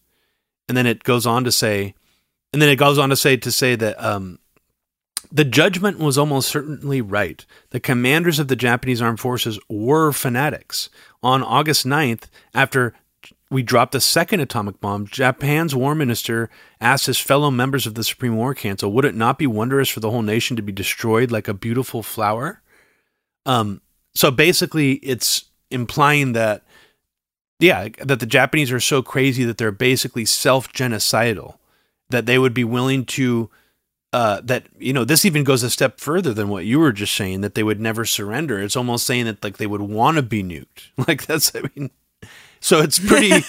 [0.67, 1.93] And then it goes on to say,
[2.53, 4.39] and then it goes on to say to say that um,
[5.31, 7.45] the judgment was almost certainly right.
[7.69, 10.89] The commanders of the Japanese armed forces were fanatics.
[11.23, 12.23] On August 9th,
[12.53, 12.93] after
[13.51, 16.49] we dropped the second atomic bomb, Japan's war minister
[16.79, 19.99] asked his fellow members of the Supreme War Council, would it not be wondrous for
[19.99, 22.61] the whole nation to be destroyed like a beautiful flower?
[23.45, 23.81] Um,
[24.15, 26.63] so basically, it's implying that,
[27.59, 31.57] yeah, that the Japanese are so crazy that they're basically self genocidal,
[32.09, 33.49] that they would be willing to
[34.13, 37.15] uh, that you know this even goes a step further than what you were just
[37.15, 38.59] saying that they would never surrender.
[38.59, 40.89] It's almost saying that like they would want to be nuked.
[41.07, 41.89] Like that's I mean,
[42.59, 43.29] so it's pretty.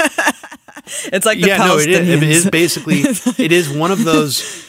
[1.12, 3.00] it's like the yeah, no, it is, it is basically
[3.44, 4.66] it is one of those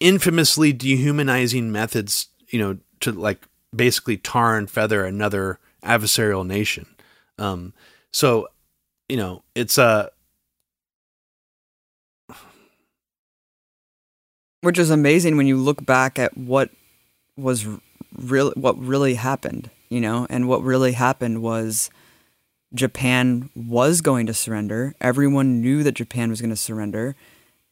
[0.00, 2.28] infamously dehumanizing methods.
[2.48, 6.86] You know, to like basically tar and feather another adversarial nation.
[7.38, 7.74] Um,
[8.10, 8.48] so
[9.08, 10.08] you know, it's uh
[14.62, 16.70] which is amazing when you look back at what
[17.36, 17.66] was
[18.16, 20.26] real what really happened you know?
[20.30, 21.90] And what really happened was
[22.72, 24.94] japan was going to surrender.
[25.00, 27.16] Everyone knew that japan was going to surrender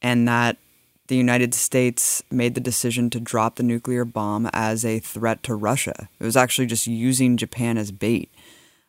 [0.03, 0.59] and that
[1.07, 5.55] the united states made the decision to drop the nuclear bomb as a threat to
[5.55, 6.09] russia.
[6.19, 8.31] It was actually just using japan as bait.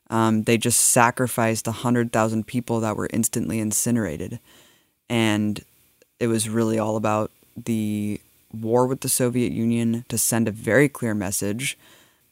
[0.09, 4.39] Um, they just sacrificed 100000 people that were instantly incinerated.
[5.07, 5.63] And
[6.19, 7.31] it was really all about
[7.65, 8.21] the
[8.51, 11.77] war with the Soviet Union to send a very clear message.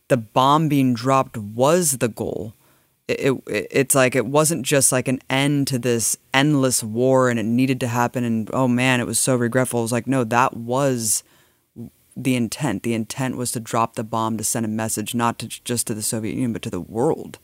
[0.08, 2.54] The bomb being dropped was the goal.
[3.08, 7.40] It, it, it's like it wasn't just like an end to this endless war and
[7.40, 10.26] it needed to happen and oh man it was so regretful it was like no
[10.26, 11.24] that was
[12.18, 15.48] the intent the intent was to drop the bomb to send a message not to
[15.48, 17.40] just to the soviet union but to the world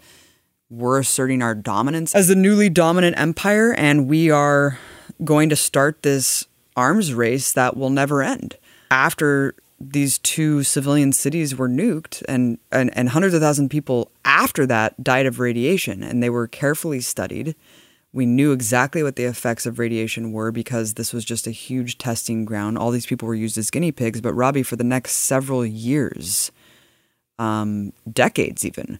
[0.70, 4.80] we're asserting our dominance as the newly dominant empire and we are
[5.24, 6.46] going to start this
[6.76, 8.58] arms race that will never end.
[8.92, 14.12] After these two civilian cities were nuked and, and, and hundreds of thousands of people
[14.24, 17.56] after that died of radiation and they were carefully studied.
[18.14, 21.98] We knew exactly what the effects of radiation were because this was just a huge
[21.98, 22.78] testing ground.
[22.78, 26.52] All these people were used as guinea pigs, but Robbie, for the next several years,
[27.40, 29.00] um, decades even,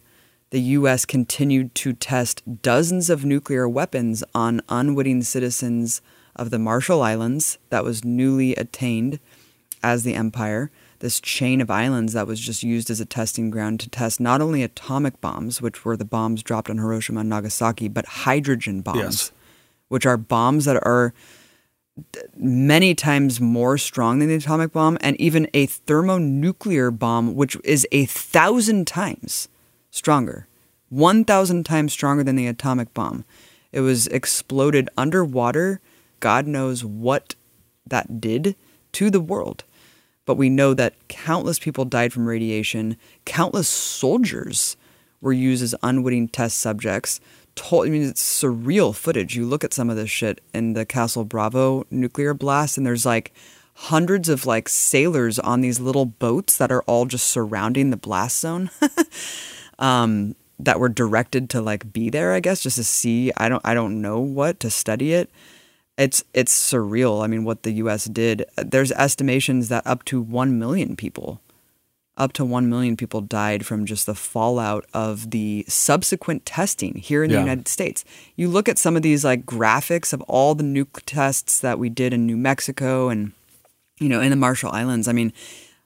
[0.50, 1.04] the U.S.
[1.04, 6.02] continued to test dozens of nuclear weapons on unwitting citizens
[6.36, 9.18] of the Marshall Islands that was newly attained
[9.82, 10.70] as the empire.
[11.00, 14.40] This chain of islands that was just used as a testing ground to test not
[14.40, 18.98] only atomic bombs, which were the bombs dropped on Hiroshima and Nagasaki, but hydrogen bombs,
[18.98, 19.32] Yes.
[19.88, 21.12] which are bombs that are
[22.36, 27.86] many times more strong than the atomic bomb, and even a thermonuclear bomb, which is
[27.92, 29.48] a thousand times
[29.90, 30.46] stronger.
[30.88, 33.24] 1,000 times stronger than the atomic bomb.
[33.72, 35.80] It was exploded underwater.
[36.20, 37.34] God knows what
[37.86, 38.56] that did
[38.92, 39.64] to the world.
[40.26, 42.96] But we know that countless people died from radiation.
[43.24, 44.76] Countless soldiers
[45.20, 47.20] were used as unwitting test subjects.
[47.54, 49.36] Told, I mean, it's surreal footage.
[49.36, 53.06] You look at some of this shit in the Castle Bravo nuclear blast, and there's
[53.06, 53.32] like
[53.74, 58.40] hundreds of like sailors on these little boats that are all just surrounding the blast
[58.40, 58.70] zone.
[59.78, 63.32] um, that were directed to like be there, I guess, just to see.
[63.36, 65.30] I don't, I don't know what to study it.
[65.96, 67.22] It's it's surreal.
[67.22, 68.04] I mean, what the U.S.
[68.06, 68.44] did.
[68.56, 71.40] There's estimations that up to one million people,
[72.16, 77.22] up to one million people died from just the fallout of the subsequent testing here
[77.22, 78.04] in the United States.
[78.34, 81.88] You look at some of these like graphics of all the nuke tests that we
[81.88, 83.32] did in New Mexico and
[83.98, 85.06] you know in the Marshall Islands.
[85.06, 85.32] I mean,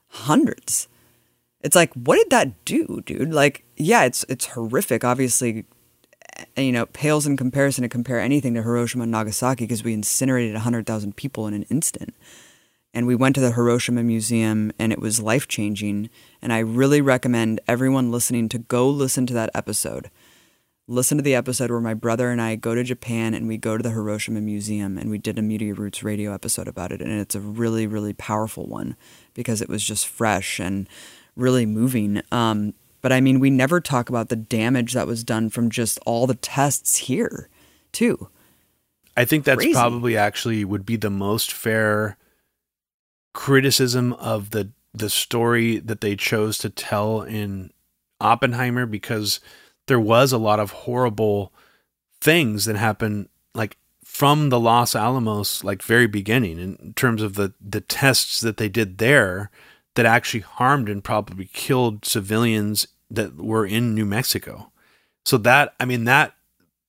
[0.08, 0.88] hundreds
[1.60, 5.64] it's like what did that do dude like yeah it's it's horrific obviously
[6.56, 10.54] you know pales in comparison to compare anything to hiroshima and nagasaki because we incinerated
[10.54, 12.14] 100000 people in an instant
[12.94, 16.08] and we went to the hiroshima museum and it was life changing
[16.40, 20.10] and i really recommend everyone listening to go listen to that episode
[20.88, 23.76] listen to the episode where my brother and I go to Japan and we go
[23.76, 27.02] to the Hiroshima Museum and we did a Media Roots radio episode about it.
[27.02, 28.96] And it's a really, really powerful one
[29.34, 30.88] because it was just fresh and
[31.36, 32.22] really moving.
[32.32, 35.98] Um, but I mean, we never talk about the damage that was done from just
[36.04, 37.48] all the tests here,
[37.92, 38.28] too.
[39.16, 39.72] I think that's Crazy.
[39.72, 42.16] probably actually would be the most fair
[43.34, 47.70] criticism of the the story that they chose to tell in
[48.20, 49.40] Oppenheimer because
[49.86, 51.52] there was a lot of horrible
[52.20, 57.52] things that happened like from the Los Alamos like very beginning in terms of the
[57.60, 59.50] the tests that they did there
[59.98, 64.70] that actually harmed and probably killed civilians that were in New Mexico.
[65.24, 66.34] So that I mean that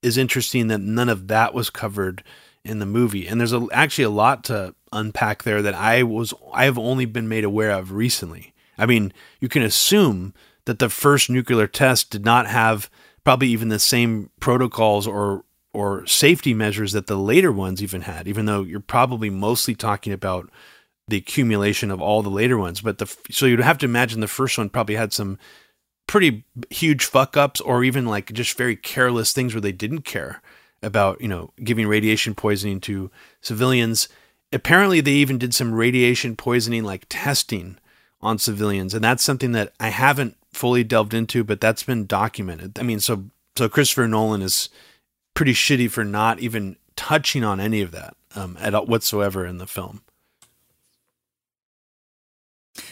[0.03, 2.23] is interesting that none of that was covered
[2.63, 3.27] in the movie.
[3.27, 7.05] And there's a, actually a lot to unpack there that I was I have only
[7.05, 8.53] been made aware of recently.
[8.77, 12.91] I mean, you can assume that the first nuclear test did not have
[13.23, 18.27] probably even the same protocols or or safety measures that the later ones even had,
[18.27, 20.51] even though you're probably mostly talking about
[21.09, 22.81] the accumulation of all the later ones.
[22.81, 25.37] But the so you'd have to imagine the first one probably had some
[26.07, 30.41] pretty huge fuck ups or even like just very careless things where they didn't care
[30.81, 33.11] about, you know, giving radiation poisoning to
[33.41, 34.09] civilians.
[34.51, 37.77] Apparently they even did some radiation poisoning like testing
[38.21, 42.79] on civilians and that's something that I haven't fully delved into but that's been documented.
[42.79, 43.25] I mean so
[43.55, 44.69] so Christopher Nolan is
[45.35, 49.67] pretty shitty for not even touching on any of that um at whatsoever in the
[49.67, 50.01] film.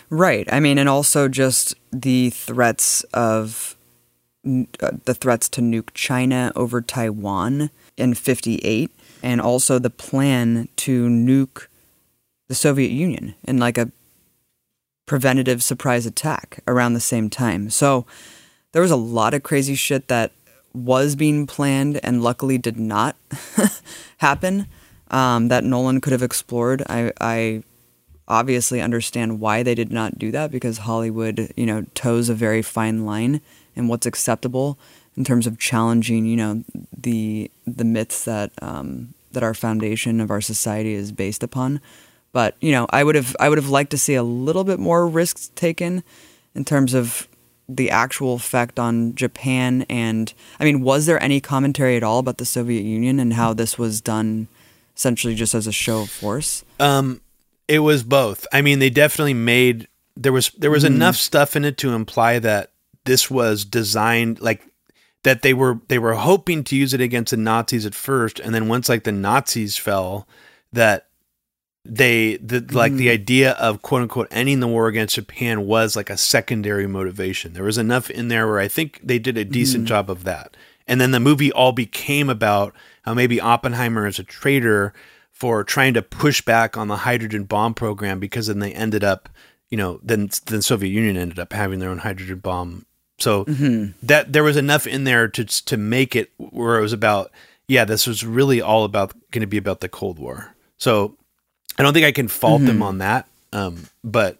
[0.09, 0.47] Right.
[0.51, 3.75] I mean, and also just the threats of
[4.45, 8.91] uh, the threats to nuke China over Taiwan in 58
[9.21, 11.67] and also the plan to nuke
[12.47, 13.91] the Soviet Union in like a
[15.05, 17.69] preventative surprise attack around the same time.
[17.69, 18.05] So
[18.71, 20.31] there was a lot of crazy shit that
[20.73, 23.15] was being planned and luckily did not
[24.17, 24.67] happen
[25.09, 26.83] um, that Nolan could have explored.
[26.87, 27.63] I, I
[28.27, 32.61] obviously understand why they did not do that because Hollywood, you know, toes a very
[32.61, 33.41] fine line
[33.75, 34.77] in what's acceptable
[35.15, 36.63] in terms of challenging, you know,
[36.95, 41.79] the the myths that um, that our foundation of our society is based upon.
[42.33, 44.79] But you know, I would have I would have liked to see a little bit
[44.79, 46.03] more risks taken
[46.53, 47.27] in terms of
[47.69, 52.37] the actual effect on Japan and I mean, was there any commentary at all about
[52.37, 54.47] the Soviet Union and how this was done
[54.95, 56.63] essentially just as a show of force?
[56.79, 57.21] Um,
[57.67, 58.47] it was both.
[58.51, 60.93] I mean, they definitely made there was there was hmm.
[60.93, 62.71] enough stuff in it to imply that
[63.05, 64.65] this was designed like
[65.23, 68.53] that they were they were hoping to use it against the Nazis at first, and
[68.53, 70.27] then once like the Nazis fell,
[70.73, 71.07] that
[71.85, 73.13] they the like the hmm.
[73.13, 77.53] idea of quote unquote ending the war against Japan was like a secondary motivation.
[77.53, 79.87] There was enough in there where I think they did a decent hmm.
[79.87, 80.57] job of that.
[80.89, 84.93] And then the movie all became about how maybe Oppenheimer is a traitor
[85.37, 89.29] for trying to push back on the hydrogen bomb program because then they ended up,
[89.69, 92.87] you know, then the Soviet Union ended up having their own hydrogen bomb.
[93.19, 93.43] So
[94.01, 97.31] that there was enough in there to to make it where it was about
[97.67, 100.55] yeah, this was really all about going to be about the Cold War.
[100.77, 101.17] So
[101.77, 103.27] I don't think I can fault them on that.
[103.53, 104.37] Um, but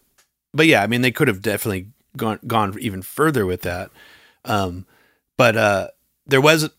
[0.53, 3.91] but yeah, I mean they could have definitely gone gone even further with that.
[4.45, 4.85] Um,
[5.37, 5.87] but uh,
[6.25, 6.69] there was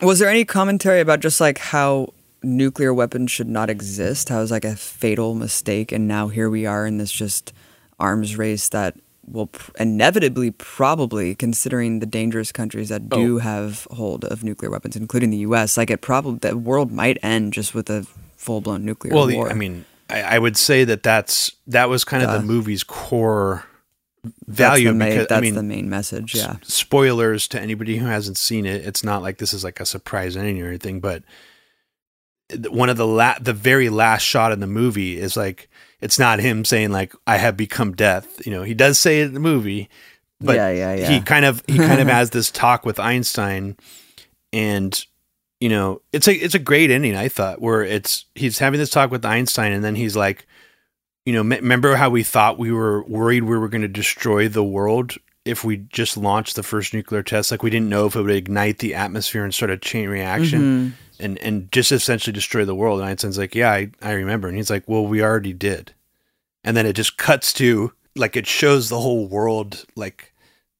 [0.00, 4.28] Was there any commentary about just like how nuclear weapons should not exist?
[4.28, 7.52] How it was like a fatal mistake, and now here we are in this just
[7.98, 8.96] arms race that
[9.26, 13.38] will pr- inevitably, probably, considering the dangerous countries that do Oh.
[13.40, 17.52] have hold of nuclear weapons, including the U.S., like it probably the world might end
[17.52, 18.06] just with a
[18.36, 19.50] full blown nuclear Well, the, war.
[19.50, 23.64] I mean, I, I would say that that's that was kind of the movie's core
[24.24, 26.34] that's value the main, because that's I mean, the main message.
[26.34, 28.86] Yeah, s- spoilers to anybody who hasn't seen it.
[28.86, 31.22] It's not like this is like a surprise ending or anything, but
[32.70, 35.68] one of the la- the very last shot in the movie is like
[36.00, 38.44] it's not him saying like I have become death.
[38.46, 39.88] You know, he does say it in the movie,
[40.40, 41.08] but Yeah, yeah, yeah.
[41.10, 43.76] he kind of he kind of has this talk with Einstein,
[44.52, 45.04] and
[45.60, 47.16] you know it's a it's a great ending.
[47.16, 50.46] I thought where it's he's having this talk with Einstein, and then he's like,
[51.26, 54.48] you know, me- remember how we thought we were worried we were going to destroy
[54.48, 57.50] the world if we just launched the first nuclear test?
[57.50, 60.60] Like we didn't know if it would ignite the atmosphere and start a chain reaction.
[60.60, 60.94] Mm-hmm.
[61.20, 63.00] And, and just essentially destroy the world.
[63.00, 64.46] And Einstein's like, yeah, I, I remember.
[64.46, 65.92] And he's like, well, we already did.
[66.62, 70.32] And then it just cuts to like it shows the whole world like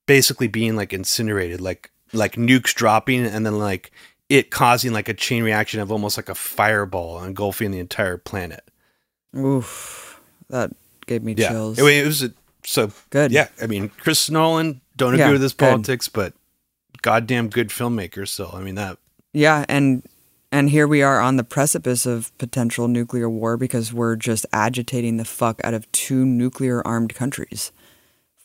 [0.07, 3.91] basically being like incinerated, like like nukes dropping, and then like
[4.29, 8.63] it causing like a chain reaction of almost like a fireball engulfing the entire planet.
[9.37, 10.71] oof, that
[11.07, 11.79] gave me Yeah, chills.
[11.79, 12.33] I mean, it was a,
[12.65, 13.33] so Good.
[13.33, 15.67] Yeah, I mean, Chris Nolan don't agree Yeah, with his good.
[15.71, 16.35] politics, but
[17.03, 18.99] goddamn good filmmaker So I mean that.
[19.33, 20.03] Yeah, and
[20.51, 25.17] and here we are on the precipice of potential nuclear war because we're just agitating
[25.17, 27.71] the fuck out of two nuclear armed countries.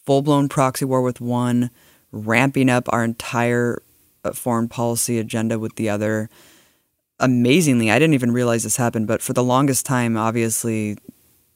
[0.05, 1.69] Full blown proxy war with one,
[2.11, 3.81] ramping up our entire
[4.25, 6.29] uh, foreign policy agenda with the other.
[7.19, 10.97] Amazingly, I didn't even realize this happened, but for the longest time, obviously,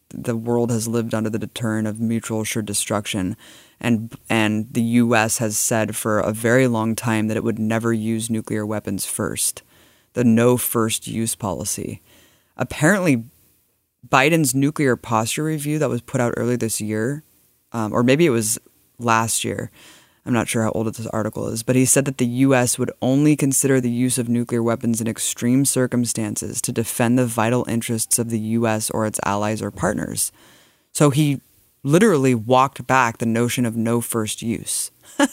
[0.09, 3.35] the world has lived under the deterrent of mutual assured destruction
[3.79, 7.91] and and the US has said for a very long time that it would never
[7.91, 9.63] use nuclear weapons first
[10.17, 12.01] the no first use policy
[12.57, 13.23] apparently
[14.07, 17.23] Biden's nuclear posture review that was put out earlier this year
[17.71, 18.57] um, or maybe it was
[18.97, 19.69] last year
[20.25, 22.77] I'm not sure how old this article is, but he said that the U.S.
[22.77, 27.63] would only consider the use of nuclear weapons in extreme circumstances to defend the vital
[27.69, 28.89] interests of the U.S.
[28.89, 30.33] or its allies or partners.
[30.91, 31.39] So he
[31.81, 34.91] literally walked back the notion of no first use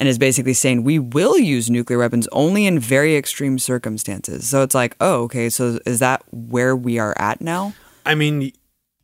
[0.00, 4.48] and is basically saying we will use nuclear weapons only in very extreme circumstances.
[4.48, 7.74] So it's like, oh, okay, so is that where we are at now?
[8.06, 8.50] I mean,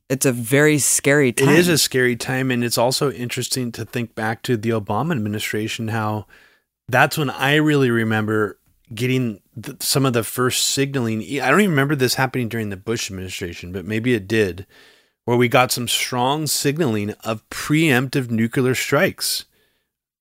[0.09, 1.49] It's a very scary time.
[1.49, 5.13] It is a scary time, and it's also interesting to think back to the Obama
[5.13, 5.89] administration.
[5.89, 6.27] How
[6.89, 8.59] that's when I really remember
[8.95, 11.23] getting th- some of the first signaling.
[11.41, 14.65] I don't even remember this happening during the Bush administration, but maybe it did,
[15.25, 19.46] where we got some strong signaling of preemptive nuclear strikes.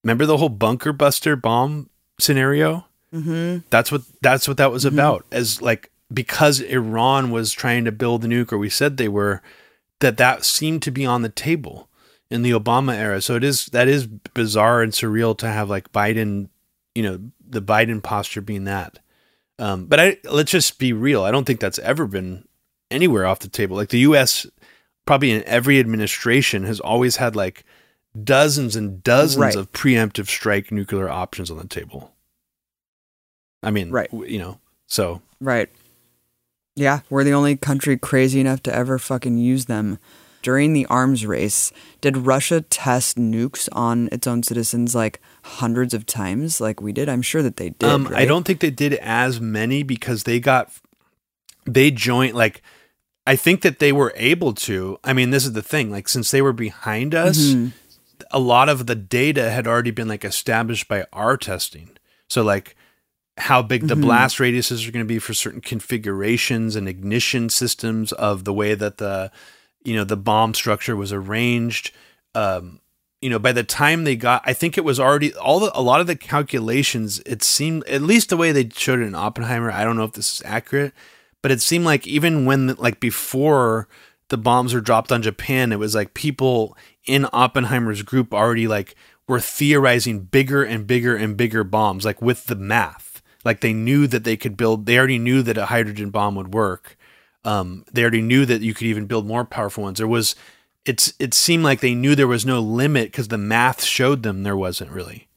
[0.05, 2.85] Remember the whole bunker buster bomb scenario?
[3.11, 5.25] hmm That's what that's what that was about.
[5.31, 9.41] As like because Iran was trying to build a nuke, or we said they were,
[10.01, 11.89] that that seemed to be on the table
[12.29, 13.19] in the Obama era.
[13.19, 16.49] So it is that is bizarre and surreal to have like Biden,
[16.93, 18.99] you know, the Biden posture being that.
[19.57, 21.23] Um, but I let's just be real.
[21.23, 22.47] I don't think that's ever been
[22.91, 23.75] anywhere off the table.
[23.75, 24.45] Like the U.S.
[25.07, 27.65] probably in every administration has always had like
[28.23, 29.55] dozens and dozens Right.
[29.55, 32.13] of preemptive strike nuclear options on the table.
[33.63, 34.09] I mean, Right.
[34.13, 35.69] You know, so Right.
[36.75, 39.97] Yeah, we're the only country crazy enough to ever fucking use them.
[40.41, 41.71] During the arms race,
[42.01, 47.09] did Russia test nukes on its own citizens like hundreds of times like we did?
[47.09, 47.89] I'm sure that they did.
[47.89, 50.69] um, I don't think they did as many because they got
[51.65, 52.61] they joined like
[53.25, 54.99] I think that they were able to.
[55.03, 55.89] I mean, this is the thing.
[55.89, 57.69] Like since they were behind us, Mm-hmm.
[58.31, 61.91] A lot of the data had already been like established by our testing.
[62.29, 62.75] So like
[63.37, 63.87] how big Mm-hmm.
[63.87, 68.53] the blast radiuses are going to be for certain configurations and ignition systems of the
[68.53, 69.31] way that the
[69.83, 71.91] you know the bomb structure was arranged
[72.33, 72.79] um
[73.21, 75.81] you know by the time they got i think it was already all the a
[75.81, 79.69] lot of the calculations it seemed at least the way they showed it in oppenheimer
[79.71, 80.93] i don't know if this is accurate
[81.41, 83.87] but it seemed like even when like before
[84.29, 86.75] the bombs were dropped on japan it was like people
[87.05, 88.95] in oppenheimer's group already like
[89.27, 94.07] were theorizing bigger and bigger and bigger bombs like with the math like they knew
[94.07, 96.97] that they could build they already knew that a hydrogen bomb would work
[97.45, 99.99] um, they already knew that you could even build more powerful ones.
[99.99, 100.35] There was,
[100.83, 104.43] it's it seemed like they knew there was no limit because the math showed them
[104.43, 105.27] there wasn't really,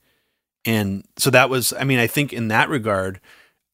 [0.64, 1.72] and so that was.
[1.74, 3.20] I mean, I think in that regard,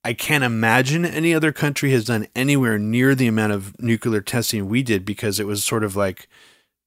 [0.05, 4.69] I can't imagine any other country has done anywhere near the amount of nuclear testing
[4.69, 6.29] we did because it was sort of like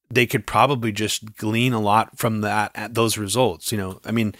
[0.09, 3.71] they could probably just glean a lot from that at those results.
[3.71, 4.33] You know, I mean,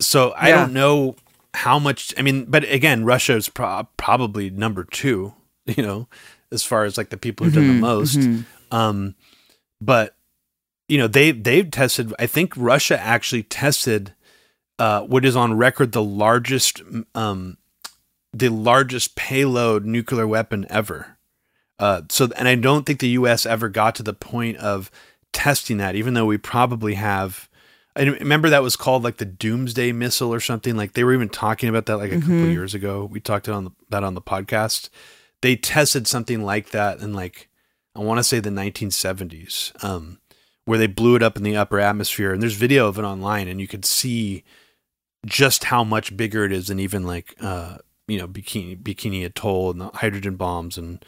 [0.00, 0.56] so I Yeah.
[0.56, 1.16] don't know
[1.54, 2.14] how much.
[2.18, 5.34] I mean, but again, Russia's pro- probably number two.
[5.76, 6.08] You know,
[6.50, 8.18] as far as like the people who've done the Mhm, most.
[8.20, 8.44] mhm.
[8.70, 9.14] Um,
[9.82, 10.16] but
[10.88, 12.14] you know they they've tested.
[12.18, 14.14] I think Russia actually tested
[14.78, 16.80] uh, what is on record the largest
[17.14, 17.58] um,
[18.32, 21.17] the largest payload nuclear weapon ever.
[21.78, 23.46] Uh, so, and I don't think the U.S.
[23.46, 24.90] ever got to the point of
[25.32, 27.48] testing that, even though we probably have.
[27.96, 30.76] I remember that was called like the Doomsday Missile or something.
[30.76, 32.22] Like they were even talking about that like a mm-hmm.
[32.22, 33.04] couple years ago.
[33.04, 34.88] We talked on the, that on the podcast.
[35.42, 37.48] They tested something like that in like
[37.96, 40.20] I want to say the 1970s, um,
[40.64, 42.32] where they blew it up in the upper atmosphere.
[42.32, 44.44] And there's video of it online, and you could see
[45.26, 49.72] just how much bigger it is than even like uh, you know bikini bikini atoll
[49.72, 51.04] and the hydrogen bombs and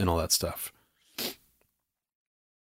[0.00, 0.72] and all that stuff.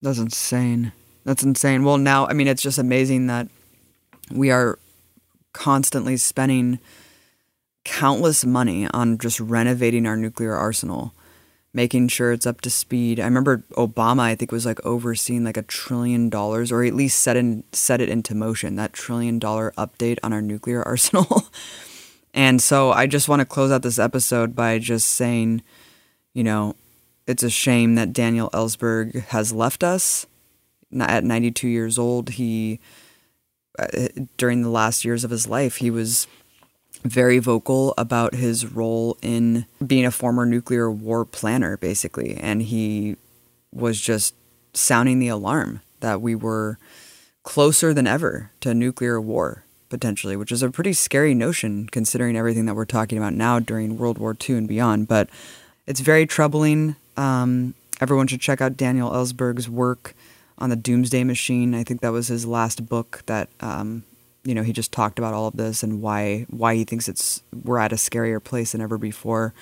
[0.01, 0.91] That's insane.
[1.23, 1.84] That's insane.
[1.84, 3.47] Well, now I mean it's just amazing that
[4.31, 4.77] we are
[5.53, 6.80] constantly spending
[7.85, 11.14] countless money on just renovating our nuclear arsenal,
[11.73, 13.19] making sure it's up to speed.
[13.19, 17.19] I remember Obama, I think, was like overseeing like a trillion dollars, or at least
[17.19, 18.76] set in set it into motion.
[18.76, 21.47] That trillion dollar update on our nuclear arsenal.
[22.34, 25.61] and so I just want to close out this episode by just saying,
[26.34, 26.76] you know,
[27.28, 30.26] it's a shame that Daniel Ellsberg has left us
[31.00, 32.32] at 92 years old.
[32.32, 32.80] He
[33.80, 36.28] uh, during the last years of his life, he was
[37.04, 42.36] very vocal about his role in being a former nuclear war planner, basically.
[42.36, 43.18] And he
[43.72, 44.36] was just
[44.74, 46.78] sounding the alarm that we were
[47.44, 52.66] closer than ever to nuclear war, potentially, which is a pretty scary notion considering everything
[52.68, 55.08] that we're talking about now during World War II and beyond.
[55.08, 55.30] But
[55.86, 56.95] it's very troubling.
[57.18, 60.14] Um, everyone should check out Daniel Ellsberg's work
[60.57, 61.73] on the Doomsday Machine.
[61.73, 64.03] I think that was his last book that um,
[64.44, 67.44] you know he just talked about all of this and why why he thinks it's
[67.64, 69.53] we're at a scarier place than ever before.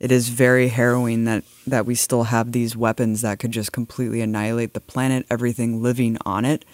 [0.00, 4.20] It is very harrowing that that we still have these weapons that could just completely
[4.20, 6.64] annihilate the planet, everything living on it,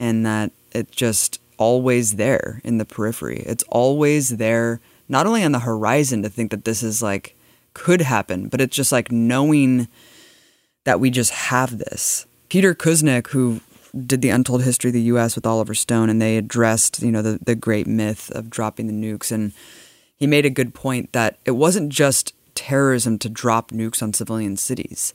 [0.00, 3.42] and that it just always there in the periphery.
[3.46, 7.36] It's always there, not only on the horizon to think that this is like
[7.74, 9.88] could happen, but it's just like knowing
[10.84, 13.60] that we just have this Peter Kuznick, who
[14.06, 15.34] did the Untold History of the U.S.
[15.34, 18.92] with Oliver Stone, and they addressed, you know, the, the great myth of dropping the
[18.92, 19.30] nukes.
[19.32, 19.52] And
[20.16, 24.56] he made a good point that it wasn't just terrorism to drop nukes on civilian
[24.56, 25.14] cities.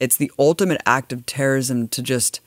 [0.00, 2.40] It's the ultimate act of terrorism to just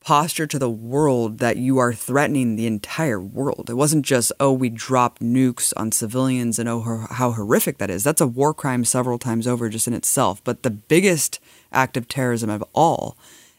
[0.00, 3.68] posture to the world that you are threatening the entire world.
[3.68, 8.02] It wasn't just, oh, we dropped nukes on civilians and oh, how horrific that is.
[8.02, 10.42] That's a war crime several times over just in itself.
[10.42, 11.38] But the biggest
[11.70, 13.16] act of terrorism of all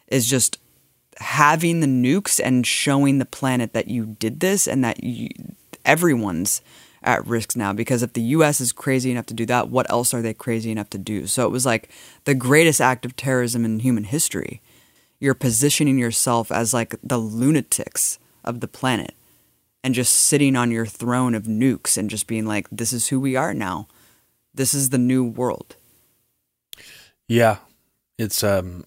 [0.08, 0.58] is just
[1.18, 5.30] having the nukes and showing the planet that you did this and that you,
[5.86, 6.62] everyone's
[7.04, 10.14] at risk now because if the US is crazy enough to do that, what else
[10.14, 11.28] are they crazy enough to do?
[11.28, 11.90] So it was like
[12.26, 14.62] the greatest act of terrorism in human history.
[15.22, 19.14] You're positioning yourself as like the lunatics of the planet
[19.84, 23.20] and just sitting on your throne of nukes and just being like, this is who
[23.20, 23.88] we are now.
[24.54, 25.76] This is the new world.
[27.28, 27.58] Yeah.
[28.18, 28.84] It's um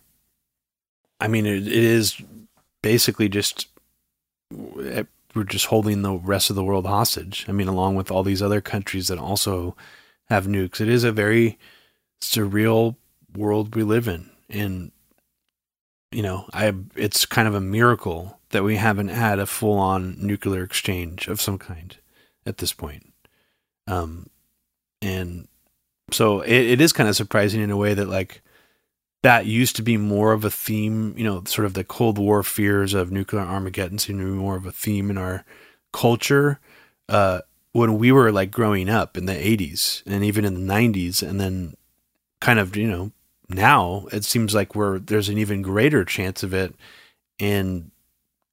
[1.21, 2.21] I mean, it, it is
[2.83, 3.69] basically just
[4.83, 5.05] eh,
[5.35, 7.47] we're just holding the rest of the world hostage.
[7.49, 9.77] I mean, along with all these other countries that also
[10.27, 10.81] have nukes.
[10.81, 11.59] It is a very
[12.21, 12.97] surreal
[13.37, 14.93] world we live in, and
[16.15, 20.17] you know, I it's kind of a miracle that we haven't had a full on
[20.25, 21.97] nuclear exchange of some kind
[22.47, 23.13] at this point.
[23.87, 24.31] Um,
[25.03, 25.49] and
[26.13, 28.43] so it, it is kind of surprising in a way that like
[29.23, 32.43] that used to be more of a theme, you know, sort of the Cold War
[32.43, 35.45] fears of nuclear Armageddon seem to be more of a theme in our
[35.93, 36.61] culture.
[37.09, 37.41] Uh,
[37.73, 41.41] when we were like growing up in the 80s and even in the 90s, and
[41.41, 41.75] then
[42.41, 43.11] kind of, you know,
[43.49, 46.75] now it seems like we're there's an even greater chance of it.
[47.41, 47.91] And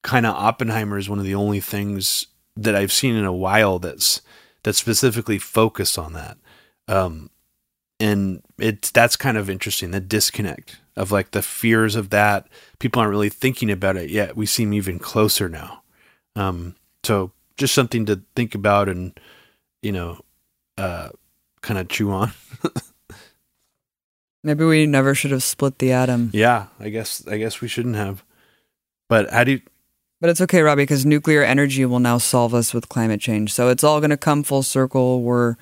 [0.03, 3.80] kind of Oppenheimer is one of the only things that I've seen in a while
[3.80, 4.22] that's
[4.63, 6.38] that's specifically focused on that.
[6.88, 7.30] Um,
[8.01, 12.47] and it's that's kind of interesting the disconnect of like the fears of that
[12.80, 15.84] people aren't really thinking about it yet we seem even closer now
[16.35, 19.18] um so just something to think about and
[19.84, 20.19] you know
[20.77, 21.09] uh
[21.61, 22.31] kind of chew on
[24.43, 27.95] maybe we never should have split the atom yeah i guess i guess we shouldn't
[27.95, 28.23] have
[29.09, 29.61] but how do you
[30.19, 33.69] but it's okay robbie because nuclear energy will now solve us with climate change so
[33.69, 35.55] it's all going to come full circle we're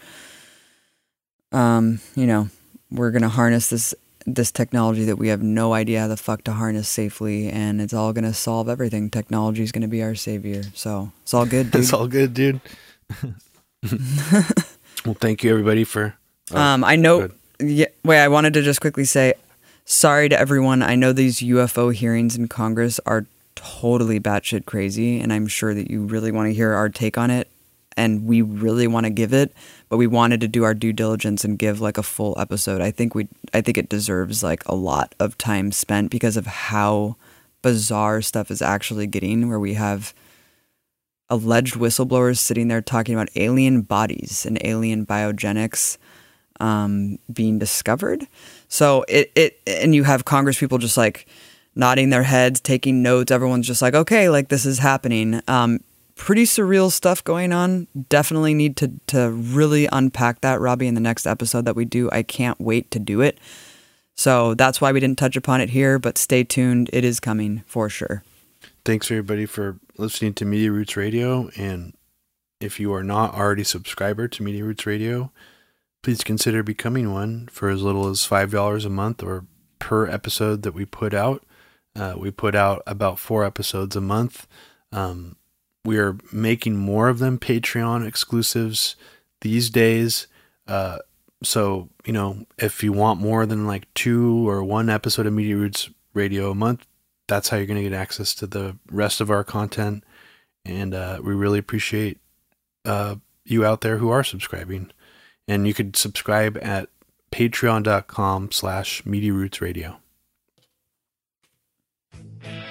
[1.51, 2.49] um, you know,
[2.91, 3.93] we're gonna harness this
[4.25, 7.93] this technology that we have no idea how the fuck to harness safely, and it's
[7.93, 9.09] all gonna solve everything.
[9.09, 10.63] Technology is gonna be our savior.
[10.73, 11.81] So it's all good, dude.
[11.81, 12.61] it's all good, dude.
[15.05, 16.15] well, thank you everybody for.
[16.51, 17.29] Oh, um, I know.
[17.59, 19.33] Yeah, wait, I wanted to just quickly say.
[19.85, 20.81] sorry to everyone.
[20.83, 23.25] I know these UFO hearings in Congress are
[23.55, 27.31] totally batshit crazy, and I'm sure that you really want to hear our take on
[27.31, 27.49] it,
[27.97, 29.51] and we really want to give it,
[29.89, 32.81] but we wanted to do our due diligence and give like a full episode.
[32.81, 36.45] I think we, I think it deserves like a lot of time spent because of
[36.45, 37.17] how
[37.61, 40.13] bizarre stuff is actually getting, where we have
[41.29, 45.97] alleged whistleblowers sitting there talking about alien bodies and alien biologics
[46.59, 48.27] um, being discovered.
[48.67, 51.27] So it, it and you have Congress people just like
[51.75, 53.31] nodding their heads, taking notes.
[53.31, 55.41] Everyone's just like, okay, like this is happening.
[55.47, 55.79] Um,
[56.15, 57.87] pretty surreal stuff going on.
[58.09, 62.09] Definitely need to to really unpack that, Robbie, in the next episode that we do.
[62.11, 63.39] I can't wait to do it.
[64.15, 66.89] So that's why we didn't touch upon it here, but stay tuned.
[66.91, 68.21] It is coming for sure.
[68.83, 71.49] Thanks everybody for listening to Media Roots Radio.
[71.55, 71.93] And
[72.59, 75.31] if you are not already subscriber to Media Roots Radio,
[76.01, 79.45] please consider becoming one for as little as five dollars a month or
[79.79, 81.43] per episode that we put out.
[81.95, 84.47] Uh, we put out about four episodes a month.
[84.91, 85.35] Um,
[85.85, 88.95] we are making more of them Patreon exclusives
[89.41, 90.27] these days.
[90.67, 90.99] Uh,
[91.41, 95.55] so, you know, if you want more than like two or one episode of Media
[95.55, 96.85] Roots Radio a month,
[97.27, 100.03] that's how you're going to get access to the rest of our content.
[100.65, 102.19] And uh, we really appreciate
[102.85, 103.15] uh,
[103.45, 104.91] you out there who are subscribing.
[105.49, 106.89] And you could subscribe at
[107.31, 109.97] patreon.com slash Media Roots Radio.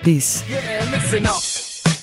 [0.04, 0.48] Peace.
[0.48, 1.42] Yeah, listen up.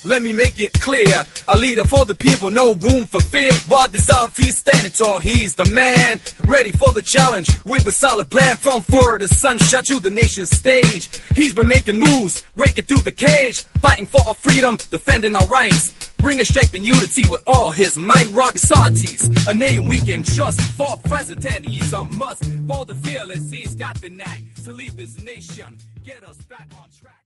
[0.05, 1.25] Let me make it clear.
[1.47, 3.51] A leader for the people, no room for fear.
[3.51, 6.19] The South, he's standing tall, he's the man.
[6.45, 11.09] Ready for the challenge with a solid plan from Florida sunshine to the nation's stage.
[11.33, 15.93] He's been making moves, breaking through the cage, fighting for our freedom, defending our rights.
[16.17, 18.27] Bringing strength and unity with all his might.
[18.31, 20.61] Ron DeSantis, a name we can trust.
[20.61, 22.43] For president, he's a must.
[22.67, 26.89] For the fearless, he's got the knack to lead this nation, get us back on
[26.99, 27.24] track.